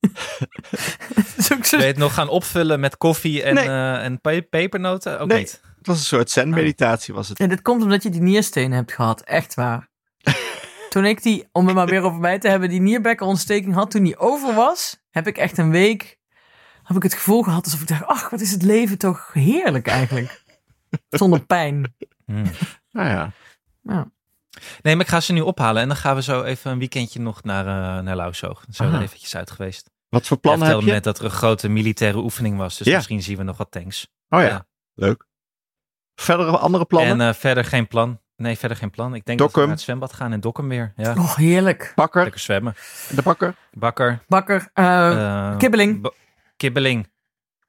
Dat 1.48 1.70
Wil 1.70 1.80
je 1.80 1.86
het 1.86 1.96
nog 1.96 2.14
gaan 2.14 2.28
opvullen 2.28 2.80
met 2.80 2.96
koffie 2.96 3.42
en, 3.42 3.54
Nee. 3.54 3.64
eh, 3.66 4.04
en 4.04 4.20
pe- 4.20 4.42
pepernoten? 4.50 5.20
Ook 5.20 5.28
Nee. 5.28 5.38
niet. 5.38 5.60
Het 5.78 5.86
was 5.86 5.98
een 5.98 6.04
soort 6.04 6.30
zen-meditatie 6.30 7.14
was 7.14 7.28
het. 7.28 7.38
Ja, 7.38 7.46
dit 7.46 7.62
komt 7.62 7.82
omdat 7.82 8.02
je 8.02 8.10
die 8.10 8.20
nierstenen 8.20 8.72
hebt 8.76 8.92
gehad. 8.92 9.20
Echt 9.20 9.54
waar. 9.54 9.88
toen 10.90 11.04
ik 11.04 11.22
die, 11.22 11.48
om 11.52 11.66
het 11.66 11.74
maar 11.74 11.86
weer 11.86 12.02
over 12.02 12.20
mij 12.20 12.38
te 12.38 12.48
hebben, 12.48 12.68
die 12.68 12.80
nierbekkerontsteking 12.80 13.74
had, 13.74 13.90
toen 13.90 14.02
die 14.04 14.18
over 14.18 14.54
was, 14.54 15.00
heb 15.10 15.26
ik 15.26 15.38
echt 15.38 15.58
een 15.58 15.70
week, 15.70 16.18
heb 16.94 17.04
ik 17.04 17.10
het 17.10 17.14
gevoel 17.14 17.42
gehad 17.42 17.64
alsof 17.64 17.80
ik 17.80 17.88
dacht, 17.88 18.06
ach, 18.06 18.30
wat 18.30 18.40
is 18.40 18.50
het 18.50 18.62
leven 18.62 18.98
toch 18.98 19.30
heerlijk 19.32 19.86
eigenlijk. 19.86 20.42
Zonder 21.10 21.44
pijn. 21.46 21.94
Hmm. 22.26 22.44
Nou 22.90 23.08
ja. 23.08 23.30
Ja. 23.82 24.10
Nee, 24.82 24.96
maar 24.96 25.04
ik 25.04 25.10
ga 25.10 25.20
ze 25.20 25.32
nu 25.32 25.40
ophalen 25.40 25.82
en 25.82 25.88
dan 25.88 25.96
gaan 25.96 26.14
we 26.14 26.22
zo 26.22 26.42
even 26.42 26.70
een 26.70 26.78
weekendje 26.78 27.20
nog 27.20 27.42
naar, 27.42 27.66
eh 27.66 28.02
naar 28.04 28.16
Lauwzoog. 28.16 28.64
Zo 28.70 28.84
Aha. 28.84 28.96
er 28.96 29.02
eventjes 29.02 29.36
uit 29.36 29.50
geweest. 29.50 29.90
Wat 30.08 30.26
voor 30.26 30.36
Ik 30.36 30.42
plannen 30.42 30.66
heb 30.66 30.76
vertelde 30.76 30.96
je? 30.96 31.02
net 31.04 31.04
dat 31.04 31.18
er 31.18 31.24
een 31.24 31.38
grote 31.38 31.68
militaire 31.68 32.18
oefening 32.18 32.56
was, 32.56 32.76
dus 32.78 32.86
Ja. 32.86 32.94
misschien 32.96 33.22
zien 33.22 33.36
we 33.36 33.42
nog 33.42 33.56
wat 33.56 33.70
tanks. 33.70 34.08
Oh 34.28 34.40
ja, 34.40 34.46
Ja. 34.46 34.66
leuk. 34.94 35.26
Verder 36.14 36.58
andere 36.58 36.84
plannen? 36.84 37.20
En 37.20 37.28
eh, 37.28 37.34
verder 37.34 37.64
geen 37.64 37.86
plan. 37.88 38.20
Nee, 38.36 38.58
verder 38.58 38.76
geen 38.76 38.90
plan. 38.90 39.14
Ik 39.14 39.24
denk 39.24 39.38
dat 39.38 39.52
we 39.52 39.60
naar 39.60 39.68
het 39.68 39.80
zwembad 39.80 40.12
gaan 40.12 40.32
en 40.32 40.40
Dokkum 40.40 40.68
weer. 40.68 40.92
Ja, 40.96 41.14
Oh, 41.18 41.34
heerlijk. 41.36 41.92
bakker, 41.94 42.22
lekker 42.22 42.40
zwemmen. 42.40 42.74
de 43.14 43.22
bakker. 43.22 43.54
Bakker. 43.72 44.22
Bakker, 44.28 44.70
eh, 44.74 45.56
kibbeling. 45.56 46.10
Kibbeling. 46.60 47.12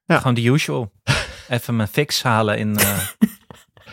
Ja. 0.06 0.18
Gewoon 0.18 0.34
de 0.34 0.44
usual. 0.44 0.92
Even 1.50 1.76
mijn 1.76 1.88
fix 1.88 2.24
halen 2.24 2.58
in, 2.58 2.78
eh, 2.78 3.08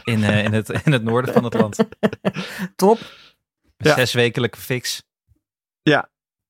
in, 0.05 0.25
eh, 0.25 0.45
in, 0.45 0.53
het, 0.53 0.69
in 0.85 0.93
het 0.93 1.03
noorden 1.03 1.33
van 1.35 1.45
het 1.45 1.55
land. 1.55 1.77
top. 2.77 2.99
Een 3.01 3.89
Ja. 3.91 3.95
Zeswekelijke 3.95 4.59
fix. 4.61 5.03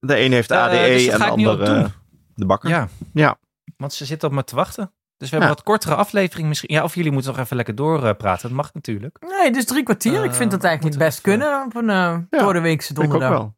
De 0.01 0.19
een 0.19 0.33
heeft 0.33 0.51
Eh, 0.51 0.59
ADE 0.63 0.77
dus 0.77 1.05
dat 1.05 1.13
en 1.13 1.19
de 1.19 1.25
ga 1.25 1.31
ik 1.31 1.37
nu 1.37 1.49
ook 1.49 1.59
ander 1.59 1.75
doen. 1.75 1.85
eh, 1.85 1.91
de 2.35 2.47
bakker. 2.47 2.69
Ja. 2.71 2.89
Ja. 3.13 3.39
Want 3.77 3.93
ze 3.93 4.05
zitten 4.05 4.29
op 4.29 4.35
me 4.35 4.45
te 4.45 4.55
wachten. 4.55 4.93
Dus 5.17 5.31
we 5.31 5.37
hebben 5.37 5.49
Ja. 5.49 5.55
wat 5.55 5.63
kortere 5.65 5.95
aflevering 5.95 6.49
misschien. 6.49 6.75
Ja, 6.75 6.83
of 6.85 6.95
jullie 6.95 7.13
moeten 7.13 7.31
nog 7.33 7.41
even 7.41 7.57
lekker 7.57 7.75
doorpraten. 7.75 8.49
dat 8.49 8.57
mag 8.57 8.75
natuurlijk. 8.75 9.17
Nee, 9.21 9.51
dus 9.53 9.65
drie 9.65 9.83
kwartier. 9.83 10.25
ik 10.25 10.31
Eh, 10.31 10.37
vind 10.37 10.51
dat 10.51 10.65
eigenlijk 10.65 10.99
best 10.99 11.19
even- 11.19 11.31
kunnen 11.39 11.63
op 11.65 11.75
een 11.75 11.89
uh, 11.89 12.19
door 12.43 12.53
de 12.53 12.61
weekse 12.61 12.87
Vind 12.95 12.99
ik 12.99 13.05
ook 13.05 13.11
donderdag. 13.11 13.39
wel. 13.39 13.57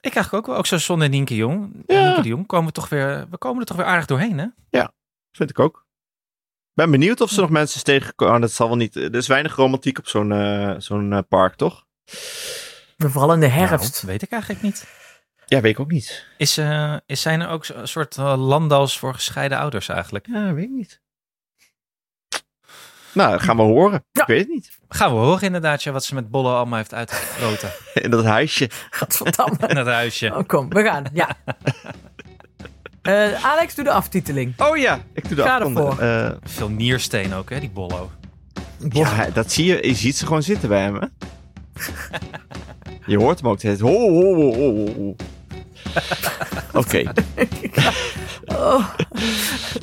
Ik 0.00 0.14
eigenlijk 0.14 0.34
ook 0.34 0.46
wel. 0.46 0.56
Ook 0.56 0.66
zo 0.66 0.78
zonder 0.78 1.08
Nienke 1.08 1.34
Jong. 1.36 1.82
Ja. 1.86 2.04
Nienke 2.04 2.22
de 2.22 2.28
Jong 2.28 2.46
komen 2.46 2.66
we 2.66 2.72
toch 2.72 2.88
weer. 2.88 3.26
We 3.30 3.38
komen 3.38 3.60
er 3.60 3.66
toch 3.66 3.76
weer 3.76 3.86
aardig 3.86 4.06
doorheen, 4.06 4.38
hè? 4.38 4.46
Vind 5.32 5.50
ik 5.50 5.58
ook. 5.58 5.86
Ben 6.74 6.90
benieuwd 6.90 7.20
of 7.20 7.30
ze 7.30 7.40
nog 7.40 7.50
mensen 7.50 7.76
is 7.76 7.82
tegengekomen. 7.82 8.34
Oh, 8.34 8.40
dat 8.40 8.52
zal 8.52 8.68
wel 8.68 8.76
niet. 8.76 8.96
Er 8.96 9.14
is 9.14 9.26
weinig 9.26 9.56
romantiek 9.56 9.98
op 9.98 10.08
zo'n 10.08 10.32
eh, 10.32 10.74
zo'n 10.78 11.12
eh, 11.12 11.18
park, 11.28 11.54
toch? 11.54 11.86
Vooral 12.96 13.32
in 13.32 13.40
de 13.40 13.46
herfst. 13.46 13.94
Nou, 13.94 14.06
weet 14.06 14.22
ik 14.22 14.30
eigenlijk 14.30 14.62
niet. 14.62 14.86
Ja, 15.46 15.60
weet 15.60 15.72
ik 15.72 15.80
ook 15.80 15.90
niet. 15.90 16.26
Is, 16.36 16.58
eh, 16.58 16.96
is 17.06 17.20
zijn 17.20 17.40
er 17.40 17.48
ook 17.48 17.64
zo- 17.64 17.74
een 17.74 17.88
soort 17.88 18.16
uh, 18.16 18.46
landals 18.46 18.98
voor 18.98 19.14
gescheiden 19.14 19.58
ouders 19.58 19.88
eigenlijk? 19.88 20.26
Ja, 20.26 20.52
weet 20.54 20.64
ik 20.64 20.70
niet. 20.70 21.00
Nou, 23.12 23.30
dat 23.30 23.42
gaan 23.42 23.56
we 23.56 23.62
horen. 23.62 24.04
Ja. 24.12 24.22
Ik 24.22 24.26
weet 24.28 24.38
het 24.38 24.48
niet. 24.48 24.70
Gaan 24.88 25.10
we 25.12 25.16
horen 25.18 25.42
inderdaad 25.42 25.82
ja, 25.82 25.92
wat 25.92 26.04
ze 26.04 26.14
met 26.14 26.30
Bolle 26.30 26.52
allemaal 26.54 26.76
heeft 26.78 26.94
uitgefroten 26.94 27.70
In 28.04 28.10
dat 28.10 28.24
huisje. 28.24 28.70
Gadverdamme. 28.90 29.56
in 29.68 29.74
dat 29.74 29.86
huisje. 29.86 30.34
Oh, 30.36 30.46
kom, 30.46 30.68
we 30.68 30.82
gaan. 30.82 31.04
Ja. 31.12 31.28
Eh, 33.02 33.44
Alex, 33.44 33.74
doe 33.74 33.84
de 33.84 33.90
aftiteling. 33.90 34.54
Oh 34.60 34.76
ja, 34.76 34.98
ik 35.12 35.28
doe 35.28 35.36
de 35.36 35.42
Ga 35.42 35.60
ervoor. 35.60 35.98
Eh, 35.98 36.30
Veel 36.42 36.68
niersteen 36.68 37.34
ook, 37.34 37.50
hè, 37.50 37.60
die 37.60 37.70
Bollo. 37.70 38.10
ja, 38.90 39.26
dat 39.32 39.52
zie 39.52 39.64
je. 39.64 39.88
Je 39.88 39.94
ziet 39.94 40.16
ze 40.16 40.26
gewoon 40.26 40.42
zitten 40.42 40.68
bij 40.68 40.80
hem, 40.80 40.94
hè? 40.94 41.06
Je 43.06 43.18
hoort 43.18 43.40
hem 43.40 43.48
ook 43.50 43.58
steeds. 43.58 43.80
Ho, 43.80 43.88
ho, 43.88 44.34
ho, 44.34 44.54
ho, 44.54 44.74
ho, 44.76 44.92
ho. 44.96 45.16
Oké, 46.72 47.12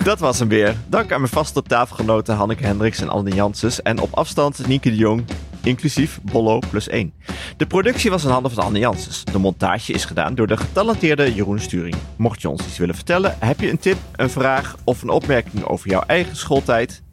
dat 0.03 0.19
was 0.19 0.39
hem 0.39 0.47
weer. 0.47 0.75
Dank 0.87 1.11
aan 1.11 1.19
mijn 1.19 1.31
vaste 1.31 1.61
tafelgenoten 1.61 2.35
Hanneke 2.35 2.65
Hendricks 2.65 3.01
en 3.01 3.09
Anne 3.09 3.33
Janssens. 3.33 3.81
En 3.81 3.99
op 3.99 4.13
afstand 4.13 4.67
Nienke 4.67 4.89
de 4.89 4.95
Jong. 4.95 5.23
inclusief 5.63 6.19
Bollo 6.21 6.59
plus 6.69 6.87
1. 6.87 7.13
De 7.57 7.65
productie 7.65 8.09
was 8.09 8.23
in 8.23 8.29
handen 8.29 8.51
van 8.51 8.63
Anne 8.63 8.79
Janssens. 8.79 9.23
De 9.23 9.39
montage 9.39 9.93
is 9.93 10.05
gedaan 10.05 10.35
door 10.35 10.47
de 10.47 10.57
getalenteerde 10.57 11.33
Jeroen 11.33 11.59
Sturing. 11.59 11.95
Mocht 12.15 12.41
je 12.41 12.49
ons 12.49 12.65
iets 12.65 12.77
willen 12.77 12.95
vertellen, 12.95 13.35
heb 13.39 13.59
je 13.59 13.69
een 13.69 13.79
tip, 13.79 13.97
een 14.15 14.29
vraag 14.29 14.75
of 14.83 15.01
een 15.01 15.09
opmerking 15.09 15.63
over 15.63 15.89
jouw 15.89 16.03
eigen 16.07 16.35
schooltijd 16.35 17.03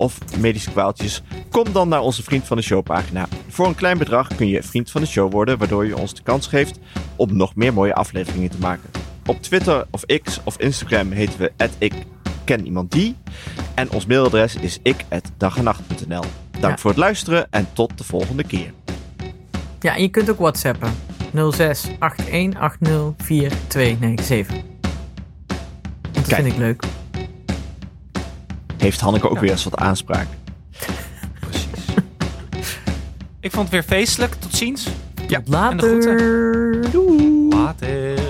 of 0.00 0.18
medische 0.38 0.70
kwaaltjes, 0.70 1.22
kom 1.50 1.72
dan 1.72 1.88
naar 1.88 2.00
onze 2.00 2.22
Vriend 2.22 2.46
van 2.46 2.56
de 2.56 2.62
Show 2.62 2.82
pagina. 2.82 3.28
Voor 3.48 3.66
een 3.66 3.74
klein 3.74 3.98
bedrag 3.98 4.34
kun 4.36 4.48
je 4.48 4.62
Vriend 4.62 4.90
van 4.90 5.00
de 5.00 5.06
Show 5.06 5.32
worden, 5.32 5.58
waardoor 5.58 5.86
je 5.86 5.96
ons 5.96 6.14
de 6.14 6.22
kans 6.22 6.46
geeft 6.46 6.78
om 7.16 7.36
nog 7.36 7.54
meer 7.54 7.72
mooie 7.72 7.94
afleveringen 7.94 8.50
te 8.50 8.58
maken. 8.58 8.90
Op 9.26 9.42
Twitter 9.42 9.86
of 9.90 10.04
X 10.22 10.40
of 10.44 10.58
Instagram 10.58 11.10
heten 11.10 11.38
we 11.40 11.52
ik 11.78 11.92
ken 12.44 12.64
iemand 12.64 12.92
die. 12.92 13.16
En 13.74 13.90
ons 13.90 14.06
mailadres 14.06 14.54
is 14.56 14.78
ik@dagenacht.nl. 14.82 16.24
Dank 16.50 16.74
Ja. 16.74 16.78
voor 16.78 16.90
het 16.90 16.98
luisteren 16.98 17.46
en 17.50 17.66
tot 17.72 17.98
de 17.98 18.04
volgende 18.04 18.44
keer. 18.44 18.72
Ja, 19.80 19.94
en 19.96 20.02
je 20.02 20.08
kunt 20.08 20.30
ook 20.30 20.38
whatsappen. 20.38 20.92
06 21.32 21.84
8180 21.98 23.12
4297. 23.26 24.56
Want 24.56 26.14
dat 26.14 26.26
Kijk. 26.26 26.42
vind 26.42 26.46
ik 26.46 26.56
leuk. 26.58 26.82
Heeft 28.80 29.00
Hanneke 29.00 29.30
ook 29.30 29.38
weer 29.38 29.50
eens 29.50 29.64
wat 29.64 29.76
aanspraak? 29.76 30.26
Precies. 31.40 31.68
ik 33.40 33.50
vond 33.50 33.62
het 33.62 33.70
weer 33.70 33.82
feestelijk. 33.82 34.34
Tot 34.34 34.54
ziens. 34.56 34.86
Tot 35.14 35.48
en 35.70 35.76
de 35.76 35.82
groeten. 35.82 36.16
later. 36.92 37.48
Later. 37.48 38.29